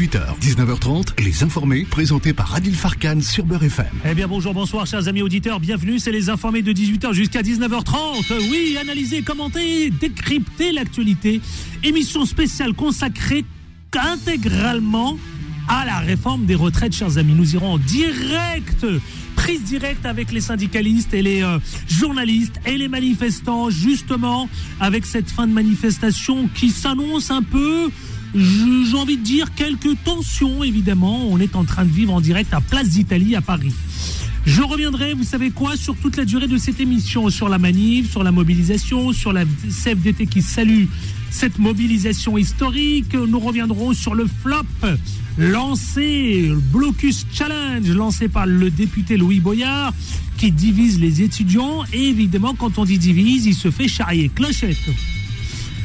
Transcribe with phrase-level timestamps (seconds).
[0.00, 3.84] 18h, 19h30, Les Informés, présentés par Adil Farkan sur Beurre FM.
[4.10, 8.48] Eh bien bonjour, bonsoir chers amis auditeurs, bienvenue, c'est Les Informés de 18h jusqu'à 19h30.
[8.50, 11.42] Oui, analyser, commenter, décrypter l'actualité.
[11.82, 13.44] Émission spéciale consacrée
[13.94, 15.18] intégralement
[15.68, 17.34] à la réforme des retraites, chers amis.
[17.34, 18.86] Nous irons en direct
[19.40, 21.58] prise directe avec les syndicalistes et les euh,
[21.88, 24.48] journalistes et les manifestants, justement,
[24.80, 27.90] avec cette fin de manifestation qui s'annonce un peu,
[28.34, 31.26] j'ai envie de dire, quelques tensions, évidemment.
[31.30, 33.72] On est en train de vivre en direct à Place d'Italie à Paris.
[34.46, 38.10] Je reviendrai, vous savez quoi, sur toute la durée de cette émission, sur la manif,
[38.10, 40.84] sur la mobilisation, sur la CFDT qui salue
[41.30, 43.14] cette mobilisation historique.
[43.14, 44.64] Nous reviendrons sur le flop
[45.36, 49.92] lancé, le Blocus Challenge, lancé par le député Louis Boyard,
[50.38, 51.84] qui divise les étudiants.
[51.92, 54.30] Et évidemment, quand on dit divise, il se fait charrier.
[54.34, 54.78] Clochette.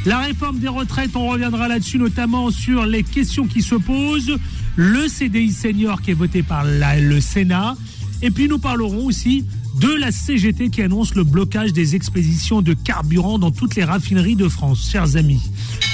[0.05, 4.38] La réforme des retraites, on reviendra là-dessus, notamment sur les questions qui se posent.
[4.76, 7.75] Le CDI senior qui est voté par le Sénat.
[8.22, 9.45] Et puis nous parlerons aussi
[9.80, 14.36] de la CGT qui annonce le blocage des expéditions de carburant dans toutes les raffineries
[14.36, 15.42] de France, chers amis.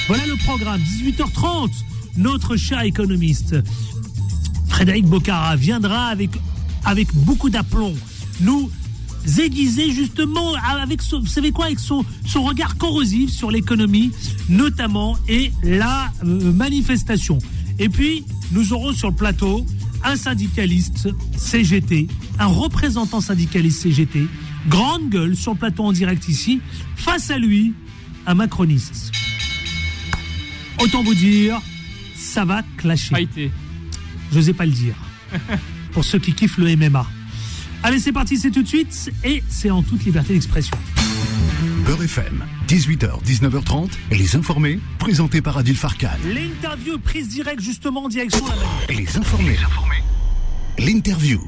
[0.08, 1.72] Voilà le programme, 18h30
[2.17, 3.56] notre cher économiste
[4.67, 6.32] Frédéric Bocara viendra avec,
[6.84, 7.94] avec beaucoup d'aplomb
[8.42, 8.70] nous
[9.39, 14.11] aiguiser justement avec vous savez quoi avec son, son regard corrosif sur l'économie
[14.50, 17.38] notamment et la euh, manifestation
[17.80, 19.66] et puis nous aurons sur le plateau
[20.03, 22.08] un syndicaliste CGT
[22.39, 24.27] un représentant syndicaliste CGT
[24.69, 26.61] grande gueule sur le plateau en direct ici
[26.95, 27.73] face à lui
[28.25, 29.11] un macroniste
[30.80, 31.61] autant vous dire
[32.22, 33.27] ça va clasher.
[34.31, 34.95] Je n'osais pas le dire.
[35.92, 37.05] Pour ceux qui kiffent le MMA.
[37.84, 40.78] Allez, c'est parti, c'est tout de suite et c'est en toute liberté d'expression.
[41.84, 46.10] Beurre FM, 18h, 19h30, et les informés, présentés par Adil Farkan.
[46.23, 49.00] L'interview prise direct justement en direction la manif.
[49.00, 49.58] Les informés.
[50.78, 51.42] L'interview.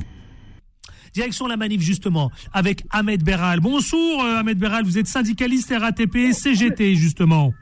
[1.13, 3.59] Direction la manif justement avec Ahmed Beral.
[3.59, 7.53] Bonjour euh, Ahmed Beral, vous êtes syndicaliste RATP CGT justement.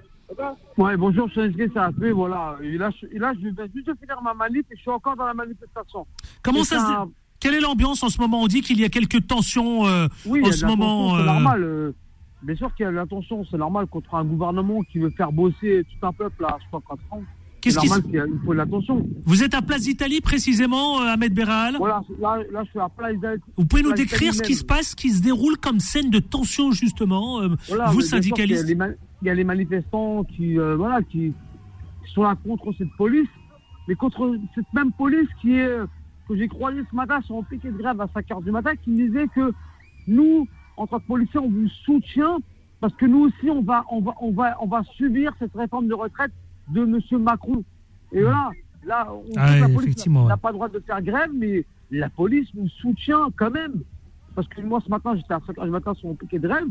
[0.77, 2.57] Ouais, bonjour, je suis inscrit voilà.
[2.63, 5.25] Et là, je, là, je vais juste finir ma manif et je suis encore dans
[5.25, 6.07] la manifestation.
[6.41, 7.20] Comment ça, se...
[7.41, 8.41] Quelle est l'ambiance en ce moment?
[8.41, 11.15] On dit qu'il y a quelques tensions euh, oui, en ce moment.
[11.15, 11.63] C'est euh, normal.
[11.63, 11.91] Euh,
[12.43, 15.31] bien sûr qu'il y a la tension, c'est normal contre un gouvernement qui veut faire
[15.31, 17.23] bosser tout un peuple à, je crois, 4 ans.
[17.59, 19.07] Qu'est-ce qu'il il faut de l'attention.
[19.23, 21.75] Vous êtes à Place d'Italie précisément, Ahmed Beral?
[21.77, 23.41] Voilà, là, là, je suis à Place d'Italie.
[23.55, 26.71] Vous pouvez nous décrire ce qui se passe, qui se déroule comme scène de tension
[26.71, 27.39] justement,
[27.91, 28.67] vous syndicalistes?
[29.21, 31.33] il y a les manifestants qui, euh, voilà, qui
[32.13, 33.29] sont là contre cette police,
[33.87, 35.77] mais contre cette même police qui est,
[36.31, 38.71] que j'ai croisé ce matin sur un piquet de grève à 5 h du matin,
[38.75, 39.53] qui me disait que
[40.07, 40.47] nous,
[40.77, 42.37] en tant que policiers, on vous soutient
[42.79, 45.87] parce que nous aussi, on va, on va, on va, on va subir cette réforme
[45.87, 46.31] de retraite
[46.69, 47.21] de M.
[47.21, 47.63] Macron.
[48.11, 48.49] Et voilà,
[48.83, 52.47] là, on ah la police n'a pas le droit de faire grève, mais la police
[52.55, 53.83] nous soutient quand même.
[54.33, 56.47] Parce que moi, ce matin, j'étais à 5 h du matin sur mon piquet de
[56.47, 56.65] grève,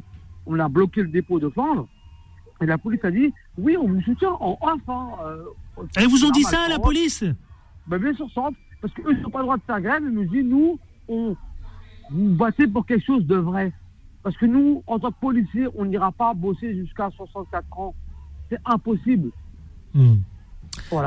[0.46, 1.86] on a bloqué le dépôt de Flandre.
[2.60, 4.80] Et la police a dit oui, on vous soutient en off.
[4.88, 7.24] Hein, euh, Et vous ont dit ça à la police?
[7.86, 8.48] Ben, Bien sûr, ça
[8.80, 10.02] parce qu'eux n'ont pas le droit de faire grève.
[10.04, 11.36] Ils nous disent nous, on
[12.10, 13.72] vous battez pour quelque chose de vrai.
[14.22, 17.94] Parce que nous, en tant que policiers, on n'ira pas bosser jusqu'à 64 ans.
[18.48, 19.30] C'est impossible.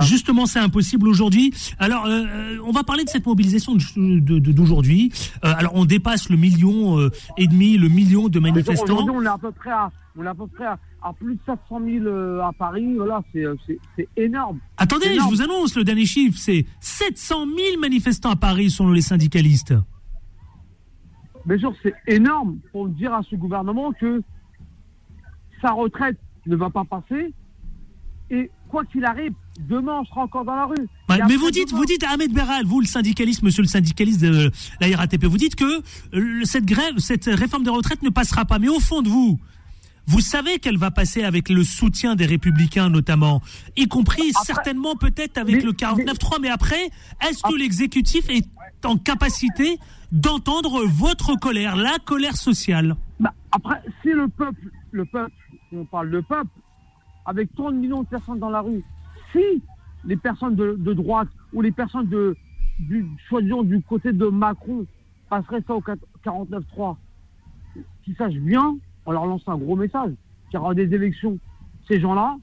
[0.01, 1.53] Justement, c'est impossible aujourd'hui.
[1.79, 5.11] Alors, euh, euh, on va parler de cette mobilisation d'aujourd'hui.
[5.41, 9.07] alors, on dépasse le million et demi, le million de manifestants.
[9.07, 11.39] On est à peu près à, on est à peu près à, à plus de
[11.45, 13.55] 700 000 euh, à Paris, voilà, euh,
[13.95, 14.59] c'est énorme.
[14.77, 19.01] Attendez, je vous annonce le dernier chiffre, c'est 700 000 manifestants à Paris selon les
[19.01, 19.73] syndicalistes.
[21.45, 24.21] Bien sûr, c'est énorme pour dire à ce gouvernement que
[25.61, 27.33] sa retraite ne va pas passer
[28.29, 30.87] et quoi qu'il arrive, demain on sera encore dans la rue.
[31.09, 34.97] mais vous dites, vous dites Ahmed Beral, vous le syndicaliste, monsieur le syndicaliste de la
[34.97, 35.81] RATP, vous dites que
[36.13, 38.59] euh, cette grève, cette réforme des retraites ne passera pas.
[38.59, 39.39] Mais au fond de vous,
[40.05, 43.41] vous savez qu'elle va passer avec le soutien des républicains notamment,
[43.77, 46.89] y compris certainement peut-être avec le 49-3, mais après,
[47.27, 48.45] est-ce que l'exécutif est
[48.83, 49.77] en capacité
[50.11, 52.95] d'entendre votre colère, la colère sociale?
[53.19, 55.33] Bah, Après, si le peuple, le peuple,
[55.69, 56.49] si on parle de peuple,
[57.25, 58.83] avec 30 millions de personnes dans la rue,
[59.33, 59.61] si
[60.05, 62.35] les personnes de, droite ou les personnes de,
[62.79, 63.05] du,
[63.63, 64.85] du côté de Macron
[65.29, 65.83] passeraient ça au
[66.25, 66.95] 49-3,
[68.03, 70.11] qu'ils sachent bien on leur lance un gros message.
[70.49, 71.37] Qu'il y aura des élections.
[71.87, 72.37] Ces gens-là,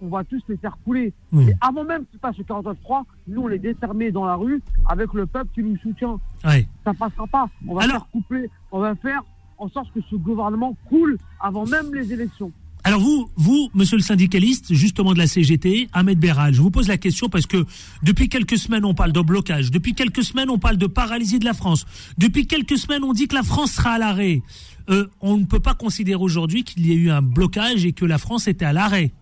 [0.00, 1.12] on va tous les faire couler.
[1.32, 5.12] Et avant même qu'ils passent le 49-3, nous, on les détermine dans la rue avec
[5.14, 6.18] le peuple qui nous soutient.
[6.44, 6.66] Ouais.
[6.84, 7.48] Ça passera pas.
[7.66, 9.22] On va faire couper, on va faire
[9.58, 12.50] en sorte que ce gouvernement coule avant même les élections.
[12.84, 16.88] Alors vous, vous, monsieur le syndicaliste, justement de la CGT, Ahmed Béral, je vous pose
[16.88, 17.64] la question parce que
[18.02, 21.44] depuis quelques semaines on parle de blocage, depuis quelques semaines on parle de paralysie de
[21.44, 21.86] la France,
[22.18, 24.42] depuis quelques semaines on dit que la France sera à l'arrêt.
[24.90, 28.04] Euh, on ne peut pas considérer aujourd'hui qu'il y ait eu un blocage et que
[28.04, 29.12] la France était à l'arrêt.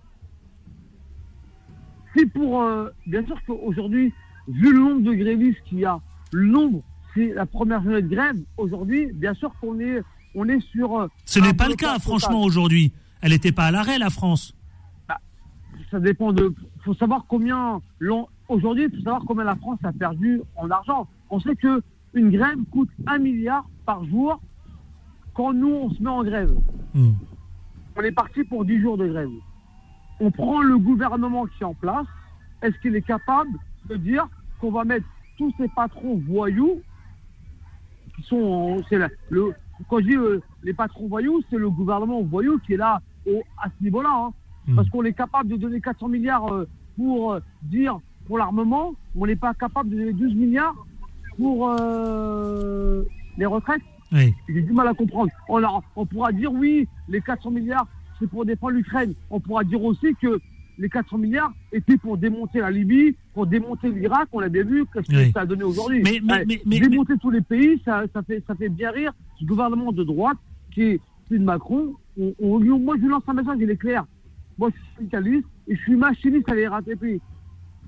[2.17, 4.11] Si pour, euh, bien sûr qu'aujourd'hui,
[4.49, 6.01] vu le nombre de grévistes qu'il y a,
[6.33, 6.83] le nombre,
[7.15, 10.01] c'est la première journée de grève, aujourd'hui, bien sûr qu'on est,
[10.35, 10.99] on est sur...
[10.99, 12.01] euh, Ce n'est pas le cas, total.
[12.01, 12.91] franchement, aujourd'hui.
[13.23, 14.55] Elle n'était pas à l'arrêt, la France.
[15.91, 16.55] ça dépend de.
[16.85, 17.81] faut savoir combien.
[18.49, 21.09] Aujourd'hui, il faut savoir combien la France a perdu en argent.
[21.31, 21.83] On sait que
[22.15, 24.41] une grève coûte un milliard par jour
[25.35, 26.53] quand nous, on se met en grève.
[26.95, 27.13] Hmm.
[27.97, 29.31] On est parti pour 10 jours de grève.
[30.21, 32.07] On prend le gouvernement qui est en place.
[32.63, 33.51] Est-ce qu'il est capable
[33.89, 34.27] de dire
[34.61, 35.07] qu'on va mettre
[35.39, 36.81] tous ces patrons voyous
[38.17, 38.37] qui sont.
[38.37, 39.53] en- c'est la- le,
[39.89, 43.43] quand je dis euh, les patrons voyous, c'est le gouvernement voyou qui est là au-
[43.63, 44.11] à ce niveau-là.
[44.13, 44.33] hein.
[44.69, 44.77] Hmm.
[44.77, 49.27] Parce qu'on est capable de donner 400 milliards euh, pour euh, dire pour l'armement, on
[49.27, 50.75] n'est pas capable de donner 12 milliards
[51.37, 53.03] pour euh,
[53.39, 53.83] les retraites.
[54.13, 54.35] Oui.
[54.49, 55.31] J'ai du mal à comprendre.
[55.49, 57.87] On, a- on pourra dire oui, les 400 milliards,
[58.19, 59.15] c'est pour défendre l'Ukraine.
[59.31, 60.41] On pourra dire aussi que
[60.79, 64.29] les 400 milliards étaient pour démonter la Libye, pour démonter l'Irak.
[64.33, 65.33] On l'a bien vu, qu'est-ce que Oui.
[65.33, 66.03] ça a donné aujourd'hui.
[66.03, 69.13] Mais- démonter tous les pays, ça, ça, fait, ça fait bien rire.
[69.39, 70.39] Ce gouvernement de droite,
[70.73, 71.01] qui est
[71.39, 74.05] de Macron, on, on- moi je lance un message, il est clair.
[74.59, 77.21] Moi je suis syndicaliste et je suis machiniste à la RATP.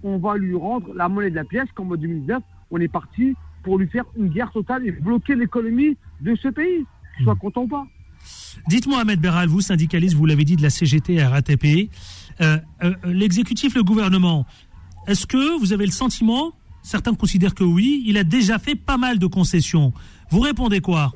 [0.02, 3.34] On va lui rendre la monnaie de la pièce, comme en 2009, on est parti
[3.62, 6.84] pour lui faire une guerre totale et bloquer l'économie de ce pays.
[7.16, 7.84] Qu'il soit content ou pas.
[8.68, 11.90] Dites-moi, Ahmed Béral, vous, syndicaliste, vous l'avez dit, de la CGT à RATP,
[12.40, 14.46] euh, euh, l'exécutif, le gouvernement,
[15.06, 16.52] est-ce que vous avez le sentiment,
[16.82, 19.92] certains considèrent que oui, il a déjà fait pas mal de concessions.
[20.30, 21.12] Vous répondez quoi?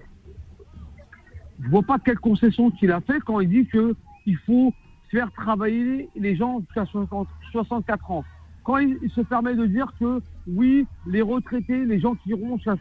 [1.61, 3.95] Je vois pas quelle concession qu'il a fait quand il dit que
[4.27, 4.73] il faut
[5.11, 8.25] faire travailler les gens jusqu'à 60 64 ans.
[8.65, 12.77] Quand il, se permet de dire que oui, les retraités, les gens qui iront jusqu'à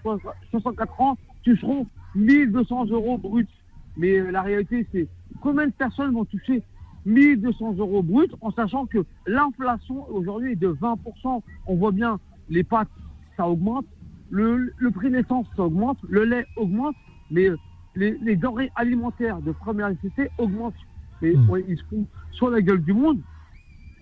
[0.49, 1.85] 64 ans, toucheront
[2.15, 3.47] 1200 euros bruts.
[3.95, 5.07] Mais euh, la réalité, c'est
[5.41, 6.63] combien de personnes vont toucher
[7.05, 11.43] 1200 euros bruts en sachant que l'inflation aujourd'hui est de 20%.
[11.67, 12.19] On voit bien
[12.49, 12.89] les pâtes,
[13.37, 13.85] ça augmente.
[14.31, 15.99] Le, le prix de l'essence, ça augmente.
[16.09, 16.95] Le lait augmente.
[17.29, 17.57] Mais euh,
[17.95, 20.73] les, les denrées alimentaires de première nécessité augmentent.
[21.21, 21.49] Et Mm.
[21.49, 23.19] ouais, ils se font sur la gueule du monde.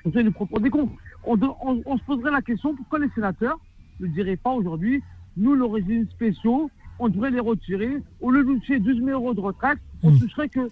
[0.06, 0.92] On nous proposer des comptes.
[1.24, 3.58] On, de- on- on se poserait la question pourquoi les sénateurs
[4.00, 5.02] ne diraient pas aujourd'hui,
[5.38, 6.70] nous, nos régimes spéciaux,
[7.00, 7.98] on devrait les retirer.
[8.20, 10.20] Au lieu de toucher 12 000 euros de retraite, on Mm.
[10.20, 10.70] toucherait que,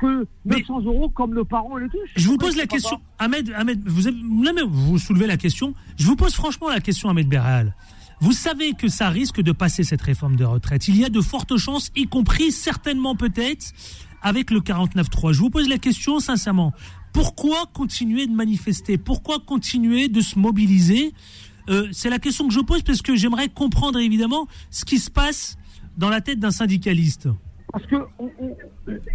[0.00, 2.12] que Mais- 900 euros comme nos parents les touchent.
[2.16, 4.16] Je vous pose la question, Ahmed, Ahmed vous, avez,
[4.66, 5.74] vous soulevez la question.
[5.98, 7.74] Je vous pose franchement la question, Ahmed Béral.
[8.22, 10.86] Vous savez que ça risque de passer cette réforme de retraite.
[10.86, 13.72] Il y a de fortes chances, y compris certainement peut-être
[14.22, 15.32] avec le 49.3.
[15.32, 16.72] Je vous pose la question sincèrement.
[17.12, 18.96] Pourquoi continuer de manifester?
[18.96, 21.14] Pourquoi continuer de se mobiliser?
[21.68, 25.10] Euh, C'est la question que je pose parce que j'aimerais comprendre évidemment ce qui se
[25.10, 25.58] passe
[25.96, 27.28] dans la tête d'un syndicaliste.
[27.72, 27.96] Parce que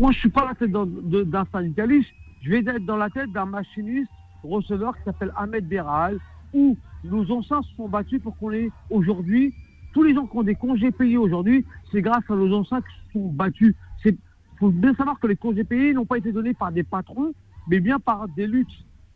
[0.01, 2.09] moi, je suis pas la tête d'un syndicaliste.
[2.41, 4.11] Je vais être dans la tête d'un machiniste
[4.43, 6.19] receveur qui s'appelle Ahmed Beral,
[6.57, 9.53] où nos anciens se sont battus pour qu'on ait aujourd'hui,
[9.93, 13.07] tous les gens qui ont des congés payés aujourd'hui, c'est grâce à nos anciens qui
[13.07, 13.75] se sont battus.
[14.05, 14.17] Il
[14.59, 17.33] faut bien savoir que les congés payés n'ont pas été donnés par des patrons,
[17.67, 18.67] mais bien par des luttes.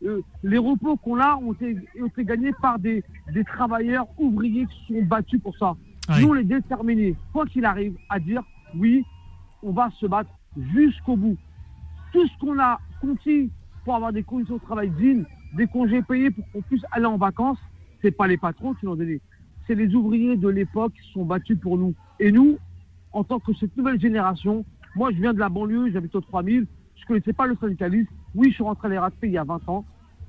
[0.04, 3.02] Euh, les repos qu'on a ont été, ont été gagnés par des,
[3.32, 5.74] des travailleurs ouvriers qui se sont battus pour ça.
[6.08, 6.20] Ouais.
[6.20, 8.42] Nous, on est déterminés, quoi qu'il arrive, à dire
[8.76, 9.04] oui,
[9.62, 10.30] on va se battre
[10.74, 11.36] jusqu'au bout.
[12.12, 13.50] Tout ce qu'on a conquis
[13.84, 17.16] pour avoir des conditions de travail dignes, des congés payés pour qu'on puisse aller en
[17.16, 17.58] vacances,
[18.00, 19.20] c'est pas les patrons qui l'ont donné.
[19.66, 21.94] C'est les ouvriers de l'époque qui se sont battus pour nous.
[22.18, 22.58] Et nous,
[23.12, 24.64] en tant que cette nouvelle génération,
[24.96, 26.66] moi je viens de la banlieue, j'habite au 3000,
[26.96, 28.10] je connaissais pas le syndicalisme.
[28.34, 29.84] Oui, je suis rentré à l'ERATP il y a 20 ans.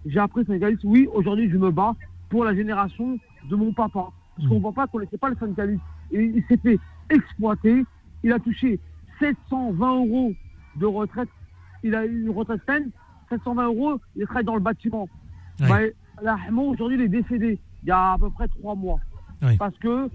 [0.06, 0.88] J'ai appris le syndicalisme.
[0.88, 1.96] Oui, aujourd'hui je me bats
[2.30, 3.18] pour la génération
[3.50, 4.10] de mon papa.
[4.36, 5.82] Parce qu'on voit pas qu'on n'était pas le syndicalisme.
[6.12, 7.86] Et il s'est fait exploiter.
[8.24, 8.80] Il a touché
[9.20, 10.34] 720 euros
[10.76, 11.30] de retraite.
[11.84, 12.90] Il a eu une retraite peine.
[13.38, 15.08] 720 euros, il travaille dans le bâtiment.
[15.60, 15.94] Ouais.
[16.24, 19.00] Bah, aujourd'hui, il est décédé il y a à peu près trois mois.
[19.58, 20.10] Parce que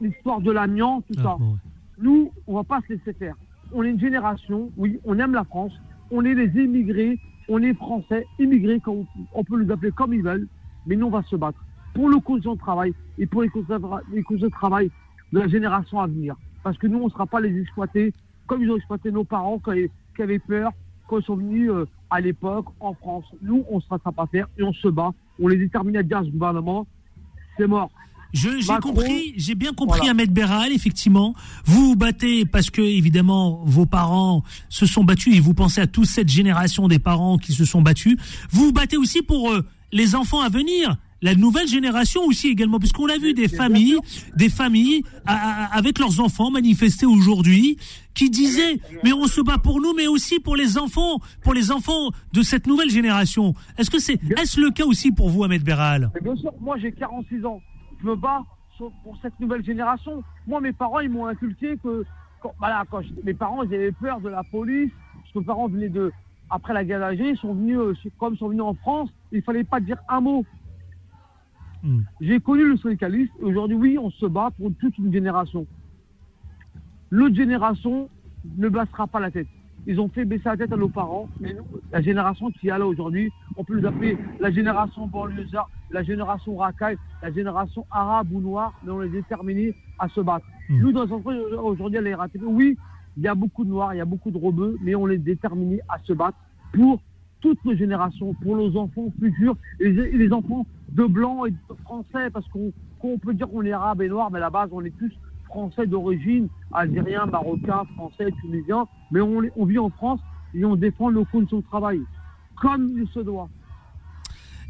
[0.00, 1.36] l'histoire de l'amiant, tout Ah, ça.
[1.38, 1.58] bon, ouais.
[1.98, 3.34] Nous, on va pas se laisser faire.
[3.72, 5.72] On est une génération, oui, on aime la France,
[6.10, 9.04] on est les immigrés, on est français, immigrés, comme
[9.34, 10.48] on peut les appeler comme ils veulent,
[10.86, 11.62] mais nous, on va se battre
[11.94, 13.86] pour nos conditions de travail et pour les conditions de,
[14.42, 14.90] les travail
[15.32, 16.34] de la génération à venir.
[16.62, 18.12] Parce que nous, on ne sera pas les exploiter
[18.46, 20.72] comme ils ont exploité nos parents quand ils- qui avaient peur,
[21.08, 23.24] quand ils sont venus euh, à l'époque en France.
[23.40, 25.12] Nous, on ne se laissera pas faire et on se bat.
[25.40, 26.86] On est déterminé à dire à ce gouvernement,
[27.56, 27.90] c'est mort.
[28.32, 30.12] J'ai compris, j'ai bien compris voilà.
[30.12, 31.34] Ahmed Béral, effectivement.
[31.64, 35.86] Vous vous battez parce que, évidemment, vos parents se sont battus et vous pensez à
[35.86, 38.16] toute cette génération des parents qui se sont battus.
[38.50, 40.96] Vous vous battez aussi pour euh, les enfants à venir.
[41.22, 43.96] La nouvelle génération aussi également, puisqu'on a vu des familles,
[44.36, 47.76] des familles à- à- avec leurs enfants manifester aujourd'hui,
[48.14, 51.70] qui disaient mais on se bat pour nous, mais aussi pour les enfants, pour les
[51.70, 53.54] enfants de cette nouvelle génération.
[53.78, 56.90] Est-ce que c'est est-ce le cas aussi pour vous, Ahmed Béral bien sûr, moi j'ai
[56.92, 57.60] 46 ans.
[58.02, 58.42] Je me bats
[59.04, 60.24] pour cette nouvelle génération.
[60.48, 62.04] Moi, mes parents, ils m'ont inculqué que,
[62.42, 64.90] quand, voilà, quand je- mes parents, ils avaient peur de la police.
[65.14, 66.10] Parce que mes parents venaient de,
[66.50, 69.40] après la guerre d'Algérie, ils sont venus, euh, comme ils sont venus en France, il
[69.42, 70.44] fallait pas dire un mot.
[71.82, 72.02] Hmm.
[72.20, 73.32] J'ai connu le syndicalisme.
[73.40, 75.66] et Aujourd'hui, oui, on se bat pour toute une génération.
[77.10, 78.08] L'autre génération
[78.56, 79.48] ne baissera pas la tête.
[79.86, 82.78] Ils ont fait baisser la tête à nos parents, mais nous, la génération qui est
[82.78, 88.32] là aujourd'hui, on peut les appeler la génération banlieusard, la génération racaille, la génération arabe
[88.32, 90.46] ou noire, mais on est déterminés à se battre.
[90.68, 90.80] Mm.
[90.80, 92.78] Nous, dans notre aujourd'hui à la RATP, oui,
[93.16, 95.18] il y a beaucoup de noirs, il y a beaucoup de rebeux, mais on est
[95.18, 96.38] déterminés à se battre
[96.72, 97.02] pour
[97.42, 102.30] toutes nos générations, pour nos enfants futurs, et les, enfants de blancs et de français,
[102.32, 104.96] parce qu'on peut dire qu'on est arabe et noir, mais à la base, on est
[104.96, 105.12] tous
[105.46, 110.20] français d'origine, algérien, marocain, français, tunisien, mais on, vit en France
[110.54, 112.00] et on défend nos conditions de travail,
[112.56, 113.50] comme il se doit.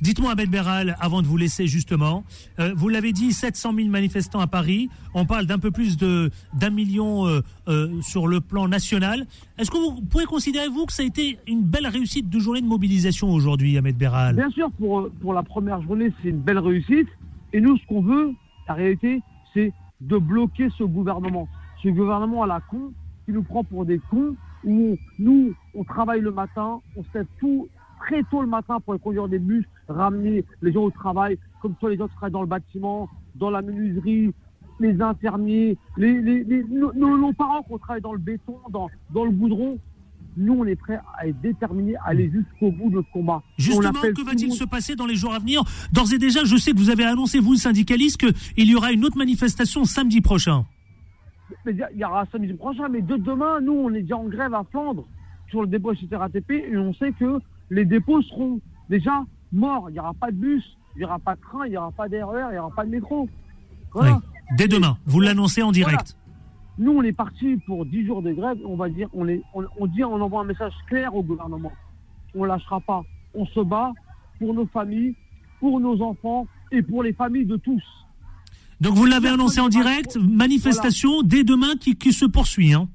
[0.03, 2.25] Dites-moi, Ahmed Béral, avant de vous laisser justement,
[2.59, 4.89] euh, vous l'avez dit, 700 000 manifestants à Paris.
[5.15, 9.27] On parle d'un peu plus de d'un million euh, euh, sur le plan national.
[9.59, 12.61] Est-ce que vous pouvez considérer vous que ça a été une belle réussite de journée
[12.61, 16.59] de mobilisation aujourd'hui, Ahmed Béral Bien sûr, pour, pour la première journée, c'est une belle
[16.59, 17.07] réussite.
[17.53, 18.33] Et nous, ce qu'on veut,
[18.67, 19.23] la réalité,
[19.55, 21.47] c'est de bloquer ce gouvernement.
[21.81, 22.93] Ce gouvernement à la con,
[23.25, 27.27] qui nous prend pour des cons, où nous, on travaille le matin, on se lève
[27.39, 27.69] tout
[28.05, 31.91] très tôt le matin pour conduire des bus, ramener les gens au travail, comme toi
[31.91, 34.33] les gens qui travaillent dans le bâtiment, dans la menuiserie,
[34.81, 39.31] les infirmiers, les, les, les- nos, parents qui travaillent dans le béton, dans, dans le
[39.31, 39.79] goudron.
[40.37, 43.43] Nous, on est prêts à être déterminés à aller jusqu'au bout de notre combat.
[43.59, 45.63] Justement, que va-t-il monde- se passer dans les jours à venir?
[45.93, 49.05] D'ores et déjà, je sais que vous avez annoncé, vous, syndicaliste, qu'il y aura une
[49.05, 50.65] autre manifestation samedi prochain.
[51.67, 54.55] Mais il y aura samedi prochain, mais de demain, nous, on est déjà en grève
[54.55, 55.05] à Flandre
[55.51, 58.59] sur le dépôt chez RATP et on sait que les dépôts seront
[58.89, 59.23] déjà
[59.53, 59.91] morts.
[59.91, 61.93] Il n'y aura pas de bus, il n'y aura pas de train, il n'y aura
[61.93, 63.29] pas d'erreur, il n'y aura pas de métro.
[63.93, 64.15] Voilà.
[64.15, 64.21] Oui.
[64.57, 66.17] Dès demain, vous l'annoncez en direct.
[66.79, 68.59] Nous, on est parti pour 10 jours de grève.
[68.67, 71.73] On va dire, on, est, on, on dit, on envoie un message clair au gouvernement.
[72.35, 73.03] On lâchera pas.
[73.35, 73.93] On se bat
[74.39, 75.15] pour nos familles,
[75.61, 77.83] pour nos enfants et pour les familles de tous.
[78.81, 82.75] Donc vous l'avez annoncé en direct, manifestation dès demain qui, qui se poursuit.
[82.75, 82.89] Hein.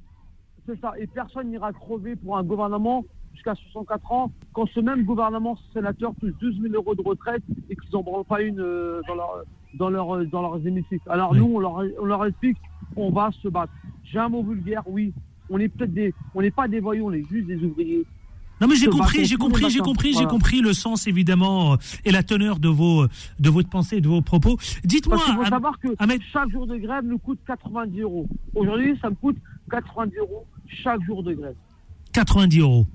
[0.66, 0.92] C'est ça.
[1.00, 3.06] Et personne n'ira crever pour un gouvernement
[3.38, 7.76] jusqu'à 64 ans quand ce même gouvernement sénateur touche 12 000 euros de retraite et
[7.76, 9.44] qu'ils n'en branlent pas une euh, dans, leur,
[9.76, 11.08] dans, leur, euh, dans leurs hémicycles.
[11.10, 11.40] Alors Oui.
[11.40, 12.58] nous, on leur, on leur explique,
[12.96, 13.72] on va se battre.
[14.04, 15.14] J'ai un mot vulgaire, oui.
[15.50, 18.04] On est peut-être des, on n'est pas des voyous, on est juste des ouvriers.
[18.60, 22.12] Non mais j'ai compris, j'ai compris, j'ai compris, j'ai compris le sens évidemment euh, et
[22.12, 23.06] la teneur de vos
[23.40, 24.58] de votre pensée, et de vos propos.
[24.84, 28.26] Dites-moi, faut savoir que Ahmed- chaque jour de grève nous coûte 90 euros.
[28.56, 29.38] Aujourd'hui, ça me coûte
[29.70, 31.56] 90 euros chaque jour de grève.
[32.14, 32.88] 90 euros.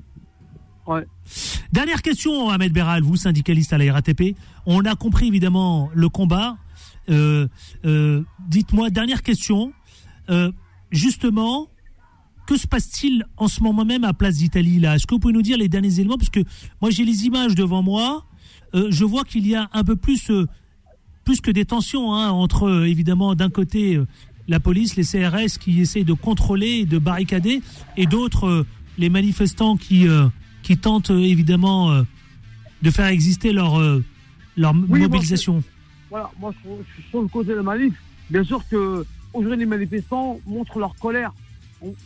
[1.72, 4.36] Dernière question, Ahmed Béral, vous syndicaliste à la RATP.
[4.66, 6.56] On a compris évidemment le combat.
[7.08, 7.48] Euh,
[7.84, 9.72] euh, Dites-moi, dernière question.
[10.30, 10.52] Euh,
[10.90, 11.68] justement,
[12.46, 15.42] que se passe-t-il en ce moment même à Place d'Italie Est-ce que vous pouvez nous
[15.42, 16.18] dire les derniers éléments?
[16.18, 16.40] Parce que
[16.80, 18.26] moi j'ai les images devant moi.
[18.74, 20.30] Je vois qu'il y a un peu plus,
[21.24, 24.00] plus que des tensions hein, entre évidemment d'un côté
[24.48, 27.62] la police, les CRS qui essayent de contrôler de barricader,
[27.96, 28.66] et d'autres
[28.98, 30.06] les manifestants qui
[30.62, 32.02] qui tentent euh, évidemment euh,
[32.82, 34.04] de faire exister leur euh,
[34.56, 35.62] leur moi, mobilisation.
[36.10, 37.94] Voilà, moi je, suis sur le côté de la manif.
[38.30, 41.32] Bien sûr que aujourd'hui les manifestants montrent leur colère.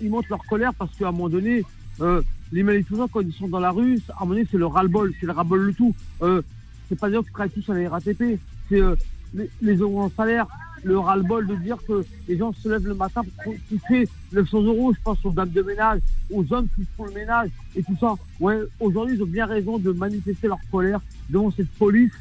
[0.00, 1.62] Ils montrent leur colère parce qu'à un moment donné,
[2.00, 2.22] euh,
[2.52, 5.12] les manifestants quand ils sont dans la rue, à un moment donné c'est le ras-le-bol,
[5.20, 5.94] c'est le ras-le-bol le tout.
[6.22, 6.42] Euh,
[6.88, 8.94] c'est pas des gens qui travaillent tous à la RATP, c'est euh,
[9.34, 10.46] les, les euros en salaire,
[10.86, 14.92] le ras-le-bol de dire que les gens se lèvent le matin pour toucher 900 euros,
[14.94, 16.00] je pense aux dames de ménage,
[16.32, 18.14] aux hommes qui font le ménage et tout ça.
[18.38, 22.12] Ouais, aujourd'hui ils ont bien raison de manifester leur colère devant cette police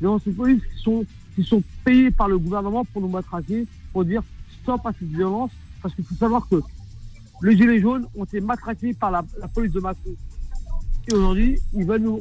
[0.00, 4.04] devant ces polices qui sont, qui sont payés par le gouvernement pour nous matraquer, pour
[4.04, 4.22] dire
[4.62, 5.50] stop à cette violence,
[5.82, 6.56] parce qu'il faut savoir que
[7.42, 10.10] les Gilets jaunes ont été matraqués par la, la police de Macron.
[11.10, 12.20] Et aujourd'hui, ils veulent nous,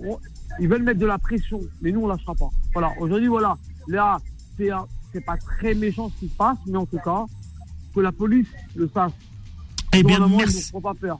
[0.59, 2.49] ils veulent mettre de la pression, mais nous, on lâchera pas.
[2.73, 3.55] Voilà, aujourd'hui, voilà,
[3.87, 4.17] là,
[4.57, 7.25] c'est, un- c'est pas très méchant ce qui se passe, mais en tout cas,
[7.95, 9.11] que la police le sache.
[9.93, 10.69] Eh bien, merci.
[10.71, 11.19] fera pas peur.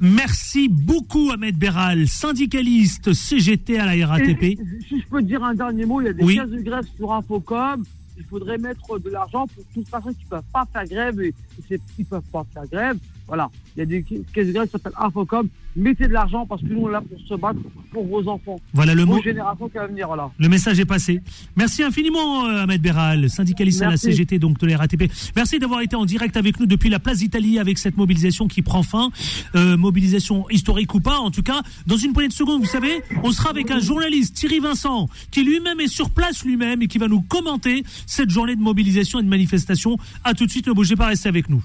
[0.00, 4.58] Merci beaucoup Ahmed Béral, syndicaliste CGT à la Et, RATP.
[4.88, 6.36] si je peux dire un dernier mot, il y a des Oui.
[6.36, 7.82] cases de grève sur Infocom,
[8.16, 11.20] il faudrait mettre de l'argent pour toutes les personnes qui ne peuvent pas faire grève
[11.20, 11.34] et
[11.66, 12.98] qui ne peuvent pas faire grève.
[13.26, 15.48] Voilà, il y a des caisses de grève qui s'appellent Infocom.
[15.76, 17.60] Mettez de l'argent parce que nous, on est là pour se battre
[17.92, 18.58] pour vos enfants.
[18.74, 19.22] Voilà le mot.
[19.22, 20.30] génération qui va venir, voilà.
[20.36, 21.20] Le message est passé.
[21.56, 25.04] Merci infiniment, euh, Ahmed Béral, syndicaliste à la CGT, donc de la RATP.
[25.36, 28.62] Merci d'avoir été en direct avec nous depuis la place d'Italie avec cette mobilisation qui
[28.62, 29.10] prend fin.
[29.54, 31.62] Euh, mobilisation historique ou pas, en tout cas.
[31.86, 35.44] Dans une poignée de secondes, vous savez, on sera avec un journaliste, Thierry Vincent, qui
[35.44, 39.22] lui-même est sur place lui-même et qui va nous commenter cette journée de mobilisation et
[39.22, 39.96] de manifestation.
[40.24, 41.62] À tout de suite, ne bougez pas, restez avec nous.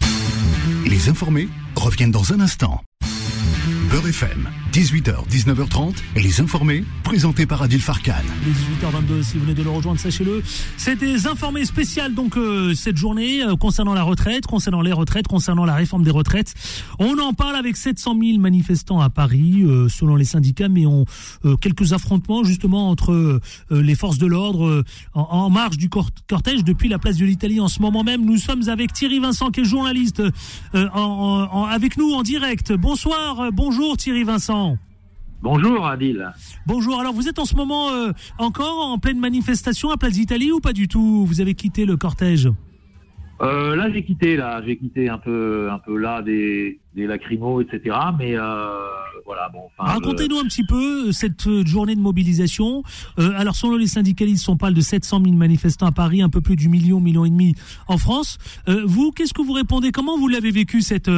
[0.86, 2.82] Les informés reviennent dans un instant.
[3.90, 8.14] Beurre FM, 18h, 19h30, et les informés, présentés par Adil Farkan.
[8.44, 10.42] Les 18h22, si vous venez de le rejoindre, sachez-le.
[10.78, 15.28] C'est des informés spéciales, donc, euh, cette journée, euh, concernant la retraite, concernant les retraites,
[15.28, 16.56] concernant la réforme des retraites.
[16.98, 21.06] On en parle avec 700 000 manifestants à Paris, euh, selon les syndicats, mais on,
[21.62, 23.40] quelques affrontements, justement, entre
[23.70, 27.60] les forces de l'ordre en, marge du cortège depuis la place de l'Italie.
[27.60, 30.24] En ce moment même, nous sommes avec Thierry Vincent, qui est journaliste,
[30.74, 32.74] en, avec nous en direct.
[32.74, 34.63] Bonsoir, bonjour Thierry Vincent.
[35.44, 36.32] Bonjour Adil.
[36.66, 40.54] Bonjour, alors vous êtes en ce moment euh, encore en pleine manifestation à Place d'Italie
[40.54, 41.26] ou pas du tout?
[41.26, 42.48] Vous avez quitté le cortège?
[43.44, 47.62] Euh, là, j'ai quitté, là, j'ai quitté un peu, un peu là des, des lacrymos,
[47.62, 47.96] etc.
[48.18, 48.80] Mais euh,
[49.26, 49.64] voilà, bon.
[49.78, 52.84] Racontez-nous un petit peu euh, cette euh, journée de mobilisation.
[53.20, 56.42] Euh, alors, selon les syndicalistes, on parle de 700 000 manifestants à Paris, un peu
[56.42, 57.54] plus du million, million et demi
[57.88, 58.38] en France.
[58.68, 59.92] Euh, vous, qu'est-ce que vous répondez?
[59.92, 61.12] Comment vous l'avez vécu cette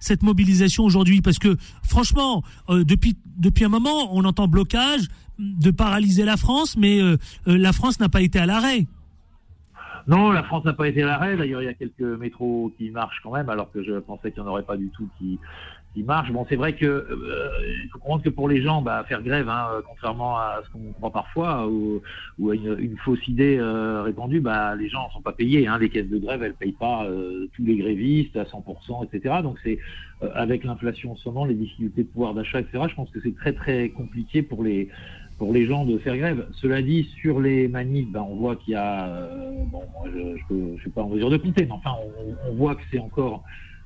[0.00, 1.22] cette mobilisation aujourd'hui?
[1.22, 5.02] Parce que franchement, depuis depuis un moment, on entend blocage
[5.38, 7.00] de paralyser la France, mais
[7.46, 8.86] la France n'a pas été à l'arrêt.
[10.10, 11.36] Non, la France n'a pas été l'arrêt.
[11.36, 14.42] D'ailleurs, il y a quelques métros qui marchent quand même, alors que je pensais qu'il
[14.42, 15.38] n'y en aurait pas du tout qui,
[15.94, 16.32] qui marchent.
[16.32, 17.50] Bon, c'est vrai que euh,
[17.84, 20.92] il faut comprendre que pour les gens, bah, faire grève, hein, contrairement à ce qu'on
[20.94, 22.02] croit parfois, ou,
[22.40, 25.68] ou à une, une, fausse idée euh, répandue, bah, les gens ne sont pas payés.
[25.68, 25.78] Hein.
[25.78, 29.36] Les caisses de grève, elles payent pas euh, tous les grévistes à 100%, etc.
[29.44, 29.78] Donc c'est
[30.34, 32.84] avec l'inflation en ce moment, les difficultés de pouvoir d'achat, etc.
[32.90, 34.88] Je pense que c'est très très compliqué pour les
[35.40, 36.46] pour les gens de faire grève.
[36.60, 40.76] Cela dit, sur les manifs, ben, on voit qu'il y a, euh, bon, je ne
[40.76, 41.94] suis pas en mesure de compter, mais enfin,
[42.46, 43.42] on, voit que c'est encore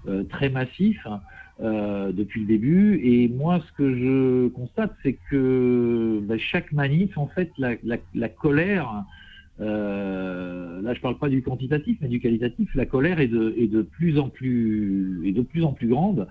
[0.09, 1.21] euh, très massif hein,
[1.63, 3.01] euh, depuis le début.
[3.05, 7.99] Et moi, ce que je constate, c'est que ben, chaque manif, en fait, la, la,
[8.17, 9.05] la colère
[9.61, 12.75] euh, là, je parle pas du quantitatif, mais du qualitatif.
[12.75, 16.27] La colère est de, est de plus en plus, est de plus en plus grande.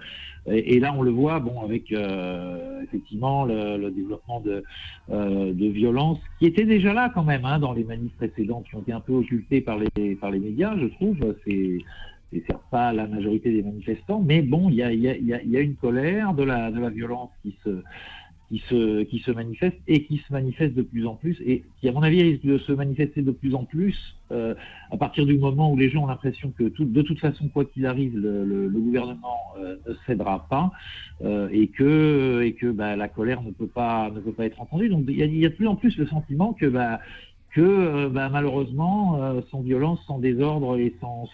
[0.48, 4.64] Et, là, on le voit, bon, avec euh, effectivement le, le, développement de,
[5.10, 8.76] euh, de violence qui était déjà là quand même hein, dans les manifs précédentes, qui
[8.76, 11.36] ont été un peu occultées par les, par les médias, je trouve.
[11.46, 11.78] C'est
[12.34, 15.56] c'est certes pas la majorité des manifestants, mais bon, il y a, y, a, y
[15.56, 17.84] a, une colère de la, de la violence qui se
[18.54, 21.92] qui se, qui manifeste et qui se manifeste de plus en plus et qui, à
[21.92, 24.54] mon avis, risque de se manifester de plus en plus euh,
[24.92, 27.88] à partir du moment où les gens ont l'impression que de toute façon, quoi qu'il
[27.88, 30.72] arrive, le, gouvernement euh, ne cédera pas
[31.24, 34.62] euh, et que, et que bah, la colère ne peut pas, ne peut pas être
[34.62, 34.89] entendue.
[34.89, 37.00] Donc il y a, de plus en plus le sentiment que bah,
[37.56, 41.28] bah, malheureusement, sans violence, sans désordre et sans,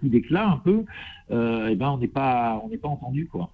[0.00, 0.84] coup d'éclat un peu,
[1.30, 3.50] et ben on n'est pas on n'est pas entendu quoi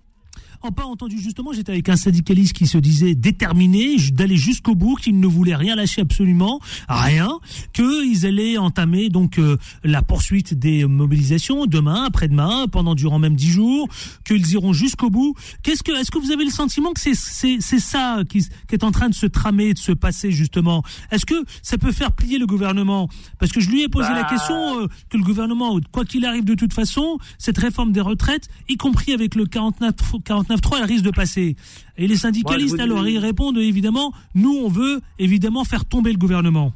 [0.73, 5.19] pas entendu justement, j'étais avec un syndicaliste qui se disait déterminé d'aller jusqu'au bout, qu'il
[5.19, 7.31] ne voulait rien lâcher absolument, rien,
[7.73, 13.51] qu'ils allaient entamer donc euh, la poursuite des mobilisations demain, après-demain, pendant durant même dix
[13.51, 13.89] jours,
[14.25, 15.35] qu'ils iront jusqu'au bout.
[15.63, 18.75] Qu'est-ce que, est-ce que vous avez le sentiment que c'est c'est c'est ça qui, qui
[18.75, 20.83] est en train de se tramer, de se passer justement?
[21.11, 23.09] Est-ce que ça peut faire plier le gouvernement?
[23.39, 24.29] Parce que je lui ai posé la bah.
[24.31, 28.49] question euh, que le gouvernement, quoi qu'il arrive de toute façon, cette réforme des retraites,
[28.69, 31.57] y compris avec le 49 49 3 elle risque de passer.
[31.97, 36.73] Et les syndicalistes, alors, ils répondent évidemment, nous, on veut évidemment faire tomber le gouvernement.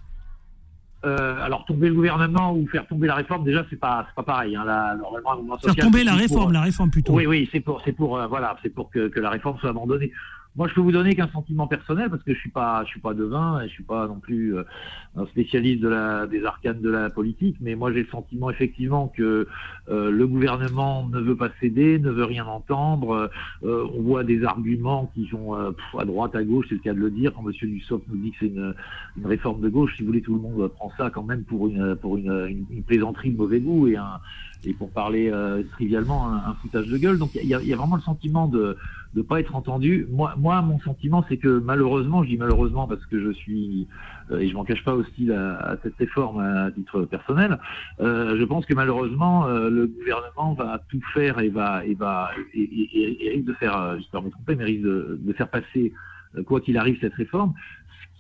[1.02, 4.54] Euh, alors tomber le gouvernement ou faire tomber la réforme, déjà c'est pas pas pareil.
[4.54, 4.66] Hein.
[4.98, 7.14] normalement, faire tomber la réforme, la réforme plutôt.
[7.14, 9.70] Oui, oui, c'est pour c'est pour euh, voilà, c'est pour que, que la réforme soit
[9.70, 10.12] abandonnée.
[10.56, 13.00] Moi, je peux vous donner qu'un sentiment personnel parce que je suis pas, je suis
[13.00, 14.64] pas devin et je suis pas non plus euh,
[15.16, 17.56] un spécialiste de la, des arcanes de la politique.
[17.60, 19.46] Mais moi, j'ai le sentiment effectivement que
[19.88, 23.30] euh, le gouvernement ne veut pas céder, ne veut rien entendre.
[23.62, 26.98] Euh, on voit des arguments qui sont à droite, à gauche, c'est le cas de
[26.98, 27.32] le dire.
[27.32, 28.74] Quand Monsieur Dussopt nous dit que c'est une,
[29.18, 31.68] une, réforme de gauche, si vous voulez, tout le monde prend ça quand même pour
[31.68, 34.18] une, pour une, une, plaisanterie de mauvais goût et un,
[34.64, 35.32] et pour parler
[35.72, 37.18] trivialement, un, un, foutage de gueule.
[37.18, 38.76] Donc, il y a, y a vraiment le sentiment de
[39.14, 40.06] de pas être entendu.
[40.10, 43.88] Moi, moi, mon sentiment, c'est que malheureusement, je dis malheureusement parce que je suis
[44.30, 47.58] euh, et je m'en cache pas aussi à, cette réforme à titre personnel.
[48.00, 52.30] Euh, je pense que malheureusement, euh, le gouvernement va tout faire et va et va
[52.54, 55.92] et, risque de faire, j'espère me tromper, mais risque de, de faire passer
[56.46, 57.54] quoi qu'il arrive cette réforme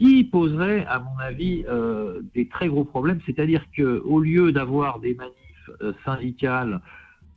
[0.00, 3.20] qui poserait, à mon avis, euh, des très gros problèmes.
[3.26, 6.80] C'est-à-dire que au lieu d'avoir des manifs euh, syndicales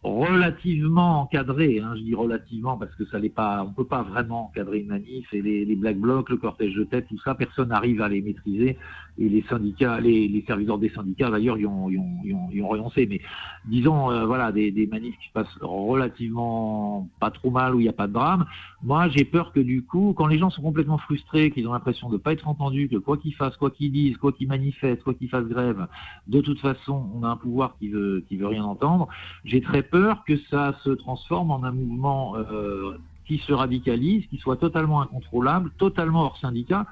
[0.03, 4.45] relativement encadré, hein, je dis relativement parce que ça n'est pas, on peut pas vraiment
[4.45, 7.69] encadrer une manif et les, les black blocs, le cortège de tête, tout ça, personne
[7.69, 8.77] n'arrive à les maîtriser
[9.17, 12.49] et les syndicats, les, les serviteurs des syndicats d'ailleurs y ont, y ont, y ont,
[12.51, 13.05] y ont renoncé.
[13.05, 13.21] Mais
[13.65, 17.83] disons, euh, voilà, des, des manifs qui se passent relativement pas trop mal où il
[17.83, 18.45] n'y a pas de drame.
[18.81, 22.09] Moi, j'ai peur que du coup, quand les gens sont complètement frustrés, qu'ils ont l'impression
[22.09, 25.03] de ne pas être entendus, que quoi qu'ils fassent, quoi qu'ils disent, quoi qu'ils manifestent,
[25.03, 25.87] quoi qu'ils fassent grève,
[26.27, 29.07] de toute façon, on a un pouvoir qui veut, qui veut rien entendre.
[29.45, 34.37] J'ai très peur que ça se transforme en un mouvement euh, qui se radicalise, qui
[34.37, 36.87] soit totalement incontrôlable, totalement hors syndicat,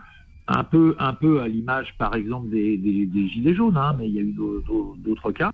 [0.47, 4.07] un peu, un peu à l'image, par exemple, des, des, des gilets jaunes, hein, mais
[4.07, 4.35] il y a eu
[5.03, 5.51] d'autres cas.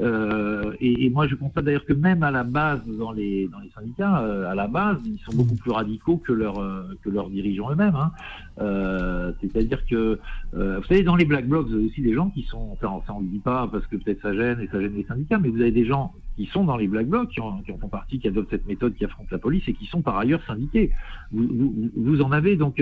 [0.00, 3.58] Euh, et, et, moi, je constate d'ailleurs que même à la base, dans les, dans
[3.58, 7.10] les syndicats, euh, à la base, ils sont beaucoup plus radicaux que, leur, euh, que
[7.10, 7.96] leurs dirigeants eux-mêmes.
[7.96, 8.12] Hein.
[8.60, 10.20] Euh, C'est-à-dire que,
[10.54, 13.00] euh, vous savez, dans les black blocs, vous avez aussi des gens qui sont, enfin,
[13.06, 15.38] ça on le dit pas parce que peut-être ça gêne et ça gêne les syndicats,
[15.38, 17.78] mais vous avez des gens qui sont dans les black blocs, qui en, qui en
[17.78, 20.42] font partie, qui adoptent cette méthode, qui affrontent la police et qui sont par ailleurs
[20.46, 20.92] syndiqués.
[21.32, 22.80] Vous, vous, vous en avez donc.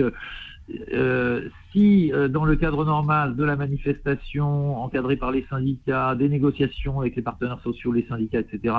[0.93, 6.27] Euh, si euh, dans le cadre normal de la manifestation encadrée par les syndicats, des
[6.27, 8.75] négociations avec les partenaires sociaux, les syndicats, etc.,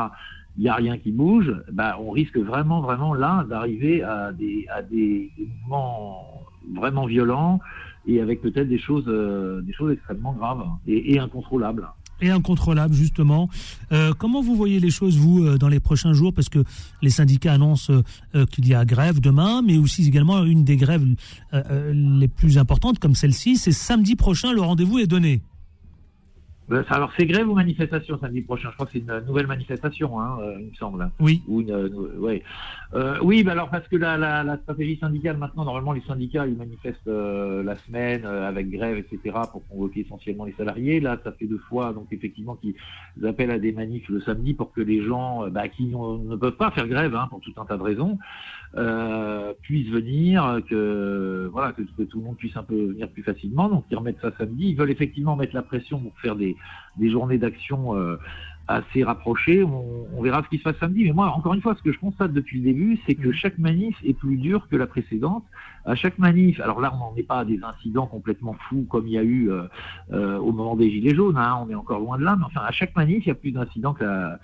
[0.59, 4.67] il n'y a rien qui bouge, bah, on risque vraiment, vraiment là d'arriver à des,
[4.69, 5.31] à des,
[5.63, 6.43] mouvements
[6.75, 7.61] vraiment violents
[8.07, 11.89] et avec peut-être des choses, euh, des choses extrêmement graves et incontrôlables
[12.21, 13.49] et incontrôlable justement.
[13.93, 16.33] Euh, comment vous voyez les choses vous euh, dans les prochains jours?
[16.33, 16.65] Parce que
[17.03, 21.05] les syndicats annoncent euh, qu'il y a grève demain, mais aussi également une des grèves
[21.55, 24.53] euh, les plus importantes comme celle-ci, c'est samedi prochain.
[24.53, 25.43] Le rendez-vous est donné.
[26.91, 28.69] Alors c'est grève ou manifestation samedi prochain?
[28.71, 31.11] Je crois que c'est une nouvelle manifestation, hein, euh, il me semble.
[31.19, 31.43] Oui.
[31.49, 32.43] Ou une, euh, ouais.
[32.93, 36.47] euh, oui, bah alors parce que la, la, la, stratégie syndicale maintenant, normalement les syndicats
[36.47, 39.39] ils manifestent euh, la semaine euh, avec grève, etc.
[39.51, 41.01] pour convoquer essentiellement les salariés.
[41.01, 42.75] Là, ça fait deux fois, donc effectivement qu'ils
[43.27, 46.71] appellent à des manifs le samedi pour que les gens, bah, qui ne peuvent pas
[46.73, 48.19] faire grève hein, pour tout un tas de raisons,
[49.63, 53.71] puissent venir, que voilà, que, que, tout le monde puisse un peu venir plus facilement.
[53.71, 54.69] Donc ils remettent ça samedi.
[54.69, 56.58] Ils veulent effectivement mettre la pression pour faire des
[56.97, 58.17] des journées d'action euh,
[58.69, 59.65] assez rapprochées.
[59.65, 61.05] On, on, verra ce qui se passe samedi.
[61.05, 63.59] Mais moi, encore une fois, ce que je constate depuis le début, c'est que chaque
[63.59, 65.45] manif est plus dur que la précédente.
[65.85, 69.07] À chaque manif, alors là, on n'en est pas à des incidents complètement fous comme
[69.07, 69.63] il y a eu euh,
[70.13, 71.39] euh, au moment des Gilets jaunes.
[71.39, 72.37] Hein, on est encore loin de là.
[72.39, 74.39] Mais enfin, à chaque manif, il y a plus d'incidents que la,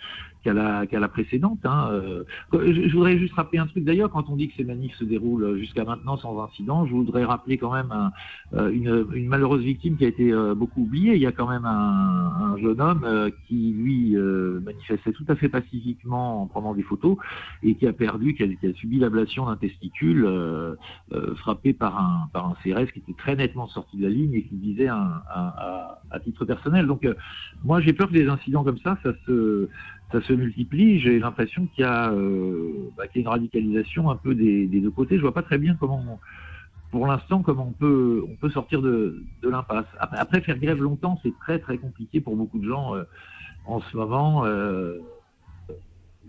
[0.44, 1.60] qu'à la, qu'à la précédente.
[1.64, 1.88] Hein.
[1.90, 4.94] Euh, je, je, voudrais juste rappeler un truc d'ailleurs, quand on dit que ces manifs
[4.96, 8.12] se déroulent jusqu'à maintenant sans incident, je voudrais rappeler quand même un,
[8.52, 11.14] euh, une, une, malheureuse victime qui a été euh, beaucoup oubliée.
[11.14, 15.24] Il y a quand même un, un jeune homme euh, qui, lui, euh, manifestait tout
[15.28, 17.16] à fait pacifiquement en prenant des photos
[17.62, 20.76] et qui a perdu, qui a, qui a subi l'ablation d'un testicule euh,
[21.36, 24.42] frappé par un, par un CRS qui était très nettement sorti de la ligne et
[24.42, 26.86] qui visait un, un, à, à, titre personnel.
[26.86, 27.08] Donc,
[27.64, 29.68] moi, j'ai peur que des incidents comme ça, ça se
[30.12, 31.00] ça se multiplie.
[31.00, 34.80] J'ai l'impression qu'il y, euh, bah, qu y, a une radicalisation un peu des, des,
[34.80, 35.16] deux côtés.
[35.16, 36.18] Je vois pas très bien comment, on,
[36.90, 39.86] pour l'instant, comment on peut, on peut sortir de, de l'impasse.
[39.98, 43.04] Après, après, faire grève longtemps, c'est très très compliqué pour beaucoup de gens euh,
[43.66, 44.44] en ce moment.
[44.44, 44.98] Euh,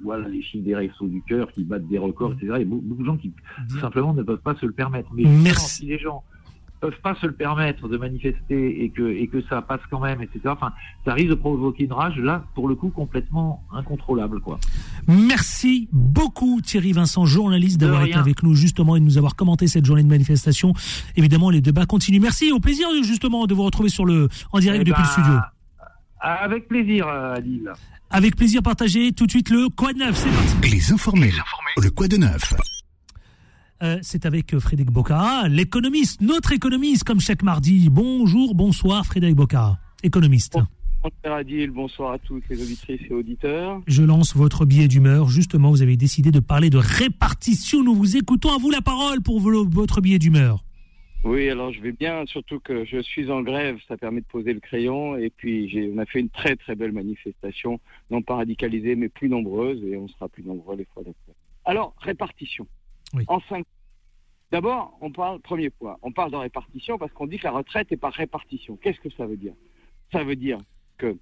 [0.04, 2.54] voilà les chiffres des Restos du cœur qui battent des records, etc.
[2.56, 3.32] Il y a beaucoup, de gens qui
[3.70, 5.10] tout simplement ne peuvent pas se le permettre.
[5.14, 5.78] Mais Merci.
[5.78, 6.24] si les gens
[6.80, 10.22] peuvent pas se le permettre de manifester et que, et que ça passe quand même,
[10.22, 10.42] etc.
[10.46, 10.72] Enfin,
[11.06, 14.60] ça risque de provoquer une rage, là, pour le coup, complètement incontrôlable, quoi.
[15.08, 19.68] Merci beaucoup, Thierry Vincent, journaliste, d'avoir été avec nous, justement, et de nous avoir commenté
[19.68, 20.74] cette journée de manifestation.
[21.16, 22.22] Évidemment, les débats continuent.
[22.22, 25.12] Merci, au plaisir, justement, de vous retrouver sur le, en direct eh depuis ben, le
[25.12, 25.40] studio.
[26.20, 27.72] Avec plaisir, Adil.
[28.10, 30.72] Avec plaisir partagé, tout de suite le Quoi de neuf, c'est parti.
[30.72, 31.72] Les informés, les informés.
[31.84, 32.54] le Quoi de neuf.
[33.84, 37.90] Euh, c'est avec Frédéric Bocara, l'économiste, notre économiste, comme chaque mardi.
[37.90, 40.58] Bonjour, bonsoir, Frédéric Bocara, économiste.
[41.04, 43.82] Bonsoir Adil, bonsoir à toutes les auditrices et auditeurs.
[43.86, 45.28] Je lance votre billet d'humeur.
[45.28, 47.84] Justement, vous avez décidé de parler de répartition.
[47.84, 50.64] Nous vous écoutons à vous la parole pour votre billet d'humeur.
[51.26, 54.54] Oui, alors je vais bien, surtout que je suis en grève, ça permet de poser
[54.54, 55.18] le crayon.
[55.18, 59.28] Et puis, on a fait une très très belle manifestation, non pas radicalisée, mais plus
[59.28, 61.34] nombreuse, et on sera plus nombreux les fois d'après.
[61.66, 62.68] Alors, répartition.
[63.14, 63.24] Oui.
[63.28, 63.66] En cinq.
[64.52, 67.92] D'abord, on parle, premier point, on parle de répartition parce qu'on dit que la retraite
[67.92, 68.78] est par répartition.
[68.78, 69.54] Qu'est-ce que ça veut dire?
[70.12, 70.60] Ça veut dire
[70.98, 71.18] que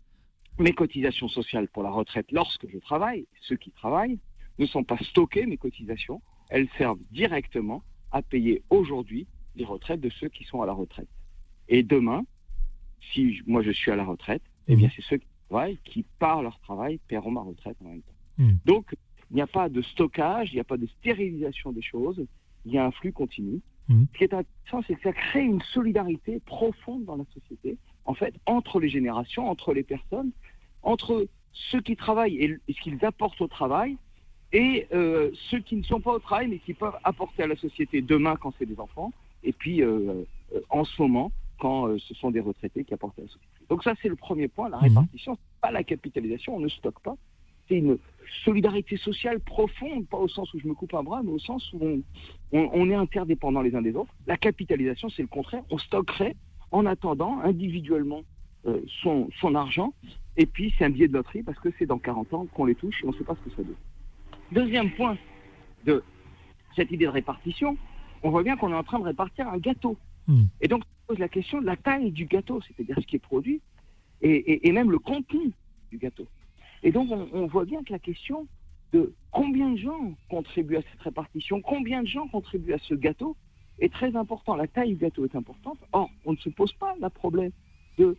[0.59, 4.19] mes cotisations sociales pour la retraite lorsque je travaille, ceux qui travaillent,
[4.59, 10.09] ne sont pas stockées, mes cotisations, elles servent directement à payer aujourd'hui les retraites de
[10.09, 11.09] ceux qui sont à la retraite.
[11.69, 12.23] Et demain,
[13.13, 14.71] si moi je suis à la retraite, mmh.
[14.71, 18.01] eh bien c'est ceux qui travaillent qui, par leur travail, paieront ma retraite en même
[18.01, 18.13] temps.
[18.37, 18.51] Mmh.
[18.65, 18.95] Donc,
[19.33, 22.25] il n'y a pas de stockage, il n'y a pas de stérilisation des choses,
[22.65, 24.07] il y a un flux continu Mhm.
[24.13, 28.13] Ce qui est intéressant, c'est que ça crée une solidarité profonde dans la société, en
[28.13, 30.31] fait, entre les générations, entre les personnes,
[30.83, 33.97] entre ceux qui travaillent et, ce qu'ils apportent au travail,
[34.53, 37.55] et euh, ceux qui ne sont pas au travail, mais qui peuvent apporter à la
[37.55, 39.11] société demain quand c'est des enfants,
[39.43, 43.21] et puis euh, euh, en ce moment quand ce sont des retraités qui apportent à
[43.21, 43.47] la société.
[43.69, 44.83] Donc ça, c'est le premier point, la Mhm.
[44.83, 47.15] répartition, c'est pas la capitalisation, on ne stocke pas.
[47.67, 47.97] C'est une
[48.43, 51.71] solidarité sociale profonde, pas au sens où je me coupe un bras, mais au sens
[51.73, 52.01] où on,
[52.51, 54.13] on- on est interdépendants les uns des autres.
[54.27, 55.63] La capitalisation, c'est le contraire.
[55.69, 56.35] On stockerait
[56.71, 58.23] en attendant individuellement
[58.65, 59.93] euh, son, son argent,
[60.37, 62.75] et puis c'est un billet de loterie parce que c'est dans 40 ans qu'on les
[62.75, 63.75] touche et on ne sait pas ce que ça donne.
[64.51, 65.17] Deuxième point
[65.85, 66.03] de
[66.75, 67.77] cette idée de répartition,
[68.23, 69.97] on voit bien qu'on est en train de répartir un gâteau.
[70.27, 70.43] Hmm.
[70.61, 73.19] Et donc, on pose la question de la taille du gâteau, c'est-à-dire ce qui est
[73.19, 73.61] produit,
[74.21, 75.51] et, et- et même le contenu
[75.91, 76.25] du gâteau.
[76.83, 78.47] Et donc, on, voit bien que la question
[78.91, 83.35] de combien de gens contribuent à cette répartition, combien de gens contribuent à ce gâteau,
[83.79, 84.55] est très important.
[84.55, 85.79] La taille du gâteau est importante.
[85.93, 87.51] Or, on ne se pose pas le problème
[87.97, 88.15] de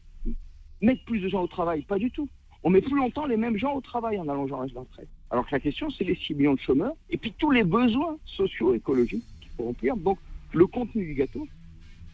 [0.80, 2.28] mettre plus de gens au travail, pas du tout.
[2.62, 5.08] On met plus longtemps les mêmes gens au travail en allongeant l'âge de la retraite.
[5.30, 8.16] Alors que la question, c'est les 6 millions de chômeurs et puis tous les besoins
[8.24, 9.96] socio-écologiques qu'il faut remplir.
[9.96, 10.18] Donc,
[10.52, 11.46] le contenu du gâteau,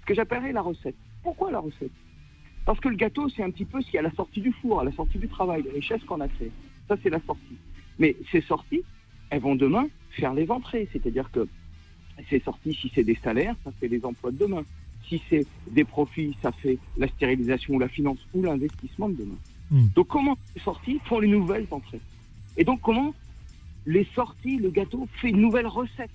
[0.01, 0.97] ce que j'appellerais la recette.
[1.23, 1.93] Pourquoi la recette?
[2.65, 4.41] Parce que le gâteau, c'est un petit peu ce qu'il y a à la sortie
[4.41, 6.53] du four, à la sortie du travail, les richesses qu'on a créées.
[6.89, 7.57] Ça, c'est la sortie.
[7.99, 8.83] Mais ces sorties,
[9.31, 10.89] elles vont demain faire les entrées.
[10.93, 11.49] C'est-à-dire que
[12.29, 14.63] ces sorties, si c'est des salaires, ça fait les emplois de demain.
[15.09, 19.39] Si c'est des profits, ça fait la stérilisation ou la finance ou l'investissement de demain.
[19.71, 19.87] Hmm.
[19.95, 22.01] Donc comment les sorties font les nouvelles entrées?
[22.57, 23.15] Et donc comment
[23.87, 26.11] les sorties, le gâteau fait une nouvelle recette?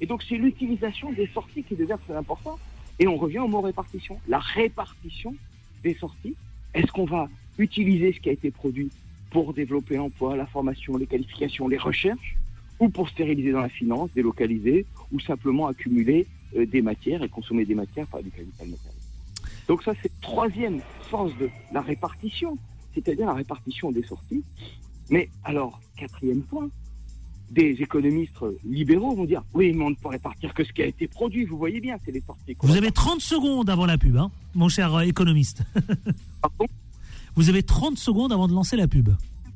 [0.00, 2.58] Et donc c'est l'utilisation des sorties qui devient très important.
[2.98, 4.18] Et on revient au mot répartition.
[4.28, 5.34] La répartition
[5.82, 6.34] des sorties.
[6.74, 8.90] Est-ce qu'on va utiliser ce qui a été produit
[9.30, 12.36] pour développer l'emploi, la formation, les qualifications, les recherches,
[12.80, 17.64] ou pour stériliser dans la finance, délocaliser, ou simplement accumuler euh, des matières et consommer
[17.64, 19.00] des matières par du capital matériel.
[19.68, 22.58] Donc ça, c'est le troisième sens de la répartition,
[22.94, 24.42] c'est-à-dire la répartition des sorties.
[25.10, 26.68] Mais alors, quatrième point,
[27.52, 30.86] des économistes libéraux vont dire oui, mais on ne peut répartir que ce qui a
[30.86, 31.44] été produit.
[31.44, 32.56] Vous voyez bien, c'est les sorties.
[32.60, 35.62] Vous avez 30 secondes avant la pub, hein, mon cher euh, économiste.
[36.40, 36.66] Pardon
[37.36, 39.10] Vous avez 30 secondes avant de lancer la pub.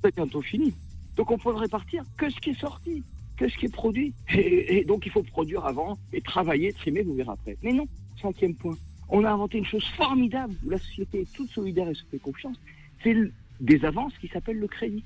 [0.05, 0.75] c'est bientôt fini.
[1.17, 3.03] Donc on peut ne répartir que ce qui est sorti,
[3.39, 4.13] que ce qui est produit.
[4.35, 7.57] Et, et donc il faut produire avant et travailler, trimer, vous verrez après.
[7.63, 7.87] Mais non,
[8.21, 8.77] cinquième point.
[9.09, 12.19] On a inventé une chose formidable où la société est toute solidaire et se fait
[12.19, 12.57] confiance.
[13.03, 13.17] C'est
[13.61, 15.05] des avances qui s'appellent le crédit.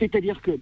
[0.00, 0.58] C'est-à-dire que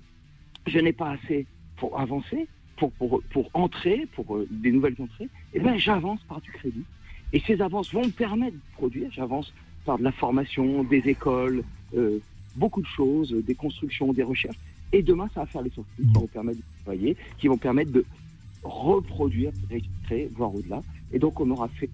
[0.66, 5.28] je n'ai pas assez pour avancer, pour, pour, pour entrer, pour euh, des nouvelles entrées.
[5.54, 6.84] Et bien j'avance par du crédit.
[7.32, 9.10] Et ces avances vont me permettre de produire.
[9.12, 9.52] J'avance
[9.84, 11.64] par de la formation, des écoles,
[11.96, 12.18] euh,
[12.56, 14.56] beaucoup de choses, euh, des constructions, des recherches.
[14.92, 17.92] Et demain, ça va faire les sorties qui vont permettre de travailler, qui vont permettre
[17.92, 18.04] de
[18.62, 20.82] reproduire, récréer, voire au-delà.
[21.12, 21.90] Et donc, on aura fait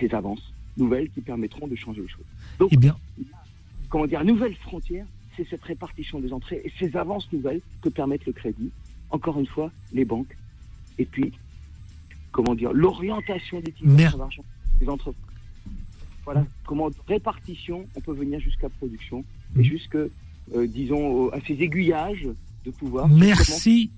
[0.00, 2.24] ces avances nouvelles qui permettront de changer les choses.
[2.58, 2.96] Donc, Eh bien,
[3.88, 8.26] comment dire, nouvelle frontière, c'est cette répartition des entrées et ces avances nouvelles que permettent
[8.26, 8.70] le crédit.
[9.10, 10.36] Encore une fois, les banques.
[10.98, 11.32] Et puis,
[12.32, 14.44] comment dire, l'orientation d'utilisation Mer- d'argent
[14.80, 15.22] des entreprises.
[16.24, 19.64] Voilà, comment répartition, on peut venir jusqu'à production et Mhm.
[19.64, 22.26] jusque, euh, disons, à ces aiguillages
[22.64, 23.08] de pouvoir.
[23.08, 23.90] merci.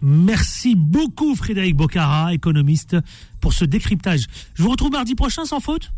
[0.00, 2.96] Merci beaucoup, Frédéric Bocara, économiste,
[3.40, 4.26] pour ce décryptage.
[4.54, 5.90] Je vous retrouve mardi prochain, sans faute?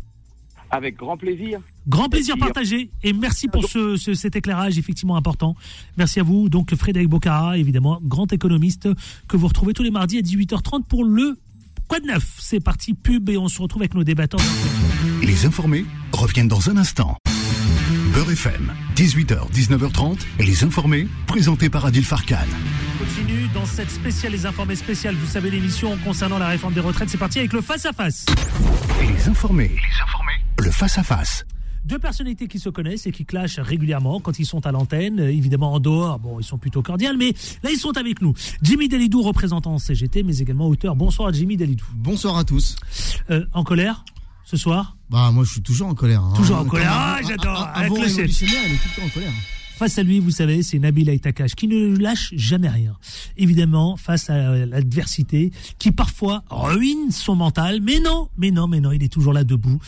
[0.71, 1.61] Avec grand plaisir.
[1.87, 5.55] Grand plaisir partagé et merci pour ce, ce- cet éclairage effectivement important.
[5.97, 6.47] Merci à vous.
[6.49, 8.87] Donc Frédéric Bocara, évidemment, grand économiste
[9.27, 11.39] que vous retrouvez tous les mardis à 18h30 pour le
[11.87, 12.37] Quoi de neuf?
[12.39, 14.39] C'est parti pub et on se retrouve avec nos débatteurs.
[15.23, 17.17] Les informés reviennent dans un instant.
[18.13, 22.37] Beurre FM, 18h, 19h30, et les informés, présentés par Adil Farkan.
[23.01, 25.15] On continue dans cette spéciale Les Informés spéciales.
[25.15, 27.09] Vous savez l'émission concernant la réforme des retraites.
[27.09, 28.25] C'est parti avec le face à face.
[29.01, 31.45] Les informés, les informés, le face-à-face.
[31.85, 35.19] Deux personnalités qui se connaissent et qui clashent régulièrement quand ils sont à l'antenne.
[35.19, 38.33] Euh, Évidemment, en dehors, bon, ils sont plutôt cordiales, mais là, ils sont avec nous.
[38.61, 40.95] Jimmy Dalidou, représentant CGT, mais également auteur.
[40.95, 41.85] Bonsoir, Jimmy Dalidou.
[41.95, 42.75] Bonsoir à tous.
[43.29, 44.05] Euh, en colère
[44.45, 44.97] ce soir?
[45.09, 46.21] Bah moi je suis toujours en colère.
[46.21, 46.33] hein.
[46.35, 46.89] Toujours en colère.
[46.91, 47.69] Ah, j'adore.
[47.73, 49.31] Un, bon révolutionnaire, il est temps en colère.
[49.77, 52.95] Face à lui, vous savez, c'est Nabil Aitakash qui ne lâche jamais rien.
[53.37, 58.91] Évidemment, face à l'adversité, qui parfois ruine son mental, mais non, mais non, mais non,
[58.91, 59.79] il est toujours là debout.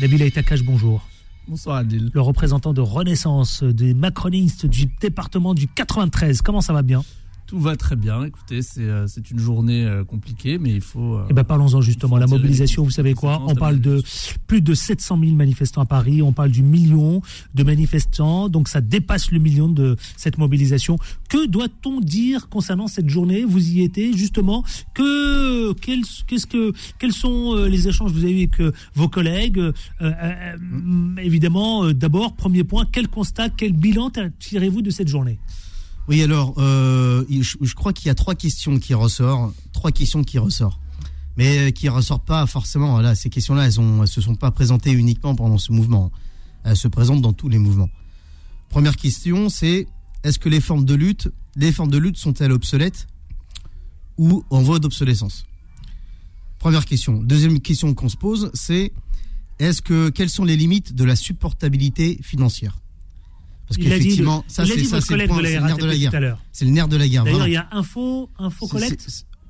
[0.00, 1.08] Nabil Aitakash, bonjour.
[1.48, 2.12] Bonsoir Adil.
[2.14, 6.40] Le représentant de Renaissance des macronistes du département du 93.
[6.40, 7.02] Comment ça va bien?
[7.48, 8.24] Tout va très bien.
[8.24, 11.14] Écoutez, c'est euh, c'est une journée euh, compliquée, mais il faut.
[11.16, 12.18] euh, Eh ben parlons-en justement.
[12.18, 13.42] La mobilisation, vous savez quoi?
[13.46, 14.02] On parle de
[14.46, 16.20] plus de 700 000 manifestants à Paris.
[16.20, 17.22] On parle du million
[17.54, 18.50] de manifestants.
[18.50, 20.98] Donc ça dépasse le million de cette mobilisation.
[21.30, 23.44] Que doit-on dire concernant cette journée?
[23.44, 24.62] Vous y étiez justement.
[24.92, 29.58] Que quels qu'est-ce que quels sont les échanges que vous avez eu avec vos collègues?
[29.58, 31.18] Euh, euh, Mmh.
[31.22, 32.84] Évidemment, d'abord premier point.
[32.90, 35.38] Quel constat, quel bilan tirez-vous de cette journée?
[36.08, 40.38] Oui, alors, euh, je, crois qu'il y a trois questions qui ressortent, trois questions qui
[40.38, 40.80] ressortent,
[41.36, 43.14] mais qui ressortent pas forcément.
[43.14, 46.10] Ces questions-là, elles, elles se sont pas présentées uniquement pendant ce mouvement.
[46.64, 47.90] Elles se présentent dans tous les mouvements.
[48.70, 49.86] Première question, c'est
[50.24, 53.06] est-ce que les formes de lutte, les formes de lutte sont-elles obsolètes
[54.16, 55.46] ou en voie d'obsolescence?
[56.58, 57.22] Première question.
[57.22, 58.92] Deuxième question qu'on se pose, c'est
[59.58, 62.78] est-ce que quelles sont les limites de la supportabilité financière?
[63.68, 66.10] Parce qu'effectivement, ça c'est ça c'est le nerf de la guerre.
[66.52, 67.24] C'est le nerf de la guerre.
[67.24, 69.06] D'ailleurs, il y a info, info collecte,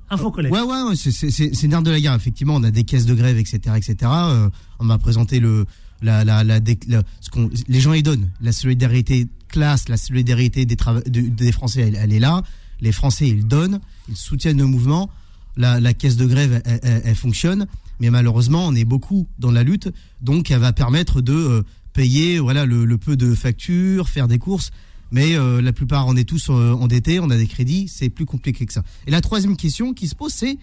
[0.09, 0.53] info collecte.
[0.53, 2.15] Ouais, ouais, ouais, c'est- nerf de la guerre.
[2.15, 3.95] Effectivement, on a des caisses de grève, etc., etc.
[4.03, 5.65] Euh, on m'a présenté le,
[6.01, 8.29] la, la, la, dé- la- ce qu'on, les gens y donnent.
[8.41, 12.43] La solidarité classe, la solidarité des, trava- de- des Français, elle, elle est là.
[12.81, 13.79] Les Français, ils donnent,
[14.09, 15.09] ils soutiennent le mouvement.
[15.57, 17.67] La, la caisse de grève, elle, elle- elle fonctionne.
[18.01, 19.89] Mais malheureusement, on est beaucoup dans la lutte,
[20.21, 24.39] donc elle va permettre de euh, payer, voilà, le, le peu de factures, faire des
[24.39, 24.71] courses.
[25.11, 28.25] Mais euh, la plupart, on est tous euh, endettés, on a des crédits, c'est plus
[28.25, 28.83] compliqué que ça.
[29.07, 30.57] Et la troisième question qui se pose, c'est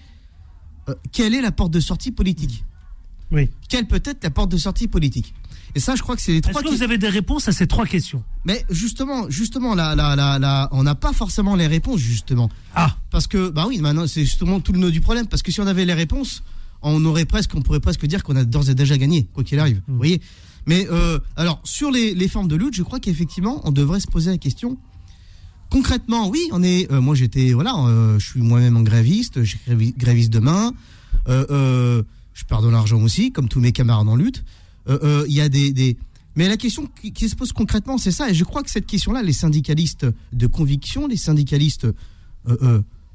[0.89, 2.65] euh, quelle est la porte de sortie politique?
[3.33, 3.51] Oui.
[3.69, 5.35] Quelle peut être la porte de sortie politique?
[5.75, 6.63] Et ça, je crois que c'est les Est-ce trois.
[6.63, 8.23] que qui- vous avez des réponses à ces trois questions?
[8.45, 12.49] Mais justement, justement, là, là, là, là, on n'a pas forcément les réponses, justement.
[12.77, 15.27] Ah, Parce que, bah oui, maintenant, c'est justement tout le nœud du problème.
[15.27, 16.45] Parce que si on avait les réponses,
[16.83, 19.59] on aurait presque, on pourrait presque dire qu'on a d'ores et déjà gagné, quoi qu'il
[19.59, 19.83] arrive.
[19.89, 20.23] Vous voyez?
[20.67, 24.07] Mais euh, alors, sur les, les formes de lutte, je crois qu'effectivement, on devrait se
[24.09, 24.77] poser la question.
[25.71, 26.91] Concrètement, oui, on est.
[26.93, 30.73] euh, moi, j'étais, voilà, euh, je suis moi-même en gréviste, je suis grévi- gréviste demain.
[31.29, 34.45] Je perds de l'argent aussi, comme tous mes camarades en lutte.
[34.89, 35.97] Il y a des, des-
[36.37, 38.29] Mais la question qui, se pose concrètement, c'est ça.
[38.31, 41.87] Et je crois que cette question-là, les syndicalistes de conviction, les syndicalistes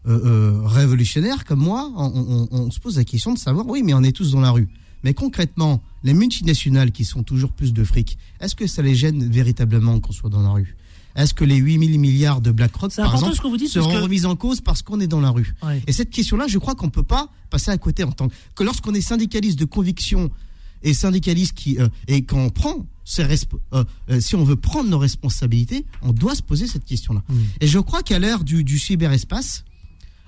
[0.05, 4.31] révolutionnaires comme moi, on se pose la question de savoir, oui, mais on est tous
[4.31, 4.67] dans la rue.
[5.03, 9.29] Mais concrètement, les multinationales qui sont toujours plus de fric, est-ce que ça les gêne
[9.29, 10.75] véritablement qu'on soit dans la rue?
[11.15, 13.97] Est-ce que les 8000 milliards de BlackRock, par exemple, ce que vous dites parce seront
[13.97, 15.53] que remis en cause parce qu'on est dans la rue?
[15.61, 15.81] Ouais.
[15.87, 18.33] Et cette question-là, je crois qu'on ne peut pas passer à côté en tant que,
[18.55, 20.31] que lorsqu'on est syndicaliste de conviction
[20.83, 24.89] et syndicaliste qui euh, et qu'on prend ses resp- euh, euh, si on veut prendre
[24.89, 27.23] nos responsabilités, on doit se poser cette question-là.
[27.27, 27.35] Mm.
[27.59, 29.65] Et je crois qu'à l'ère du, du cyberespace,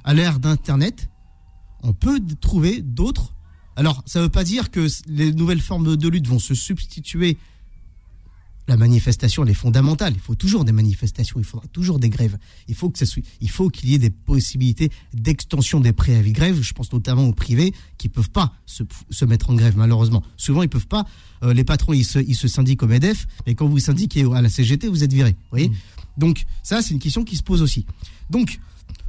[0.04, 1.10] à l'ère d'Internet,
[1.82, 3.33] on peut trouver d'autres.
[3.76, 7.38] Alors, ça ne veut pas dire que les nouvelles formes de lutte vont se substituer.
[8.68, 10.14] La manifestation, elle est fondamentale.
[10.16, 12.38] Il faut toujours des manifestations, il faudra toujours des grèves.
[12.70, 16.62] Il faut qu'il y ait des possibilités d'extension des préavis grève.
[16.62, 20.24] Je pense notamment aux privés qui peuvent pas se, se mettre en grève, malheureusement.
[20.38, 21.06] Souvent, ils peuvent pas.
[21.44, 24.42] Euh, les patrons, ils se, ils se syndiquent au MEDEF, mais quand vous syndiquez à
[24.42, 25.32] la CGT, vous êtes viré.
[25.32, 25.72] Vous voyez?
[26.18, 27.86] Donc, ça, c'est une question qui se pose aussi.
[28.30, 28.60] Donc,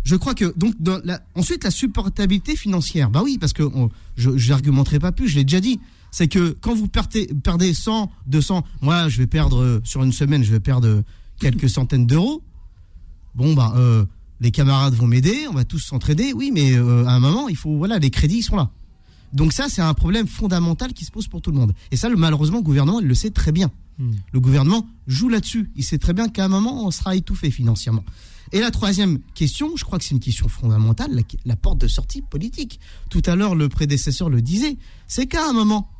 [0.05, 3.11] je crois que donc dans la- ensuite la supportabilité financière.
[3.11, 5.29] Bah oui, parce que on- je j'argumenterai pas plus.
[5.29, 5.81] Je l'ai déjà dit.
[6.11, 10.13] C'est que quand vous perdez, perdez 100, 200, moi je vais perdre euh, sur une
[10.13, 11.03] semaine, je vais perdre euh,
[11.41, 12.43] quelques centaines d'euros.
[13.35, 14.05] Bon bah euh,
[14.41, 16.33] les camarades vont m'aider, on va tous s'entraider.
[16.33, 18.71] Oui, mais euh, à un moment il faut voilà les crédits ils sont là.
[19.33, 21.73] Donc ça c'est un problème fondamental qui se pose pour tout le monde.
[21.91, 23.71] Et ça le, malheureusement le gouvernement il le sait très bien.
[24.33, 25.71] Le gouvernement joue là-dessus.
[25.77, 28.05] Il sait très bien qu'à un moment, on sera étouffé financièrement.
[28.55, 31.89] Et la troisième question, je crois que c'est une question fondamentale, la, la porte de
[31.89, 32.81] sortie politique.
[33.11, 34.77] Tout à l'heure, le prédécesseur le disait,
[35.09, 35.91] c'est qu'à un moment,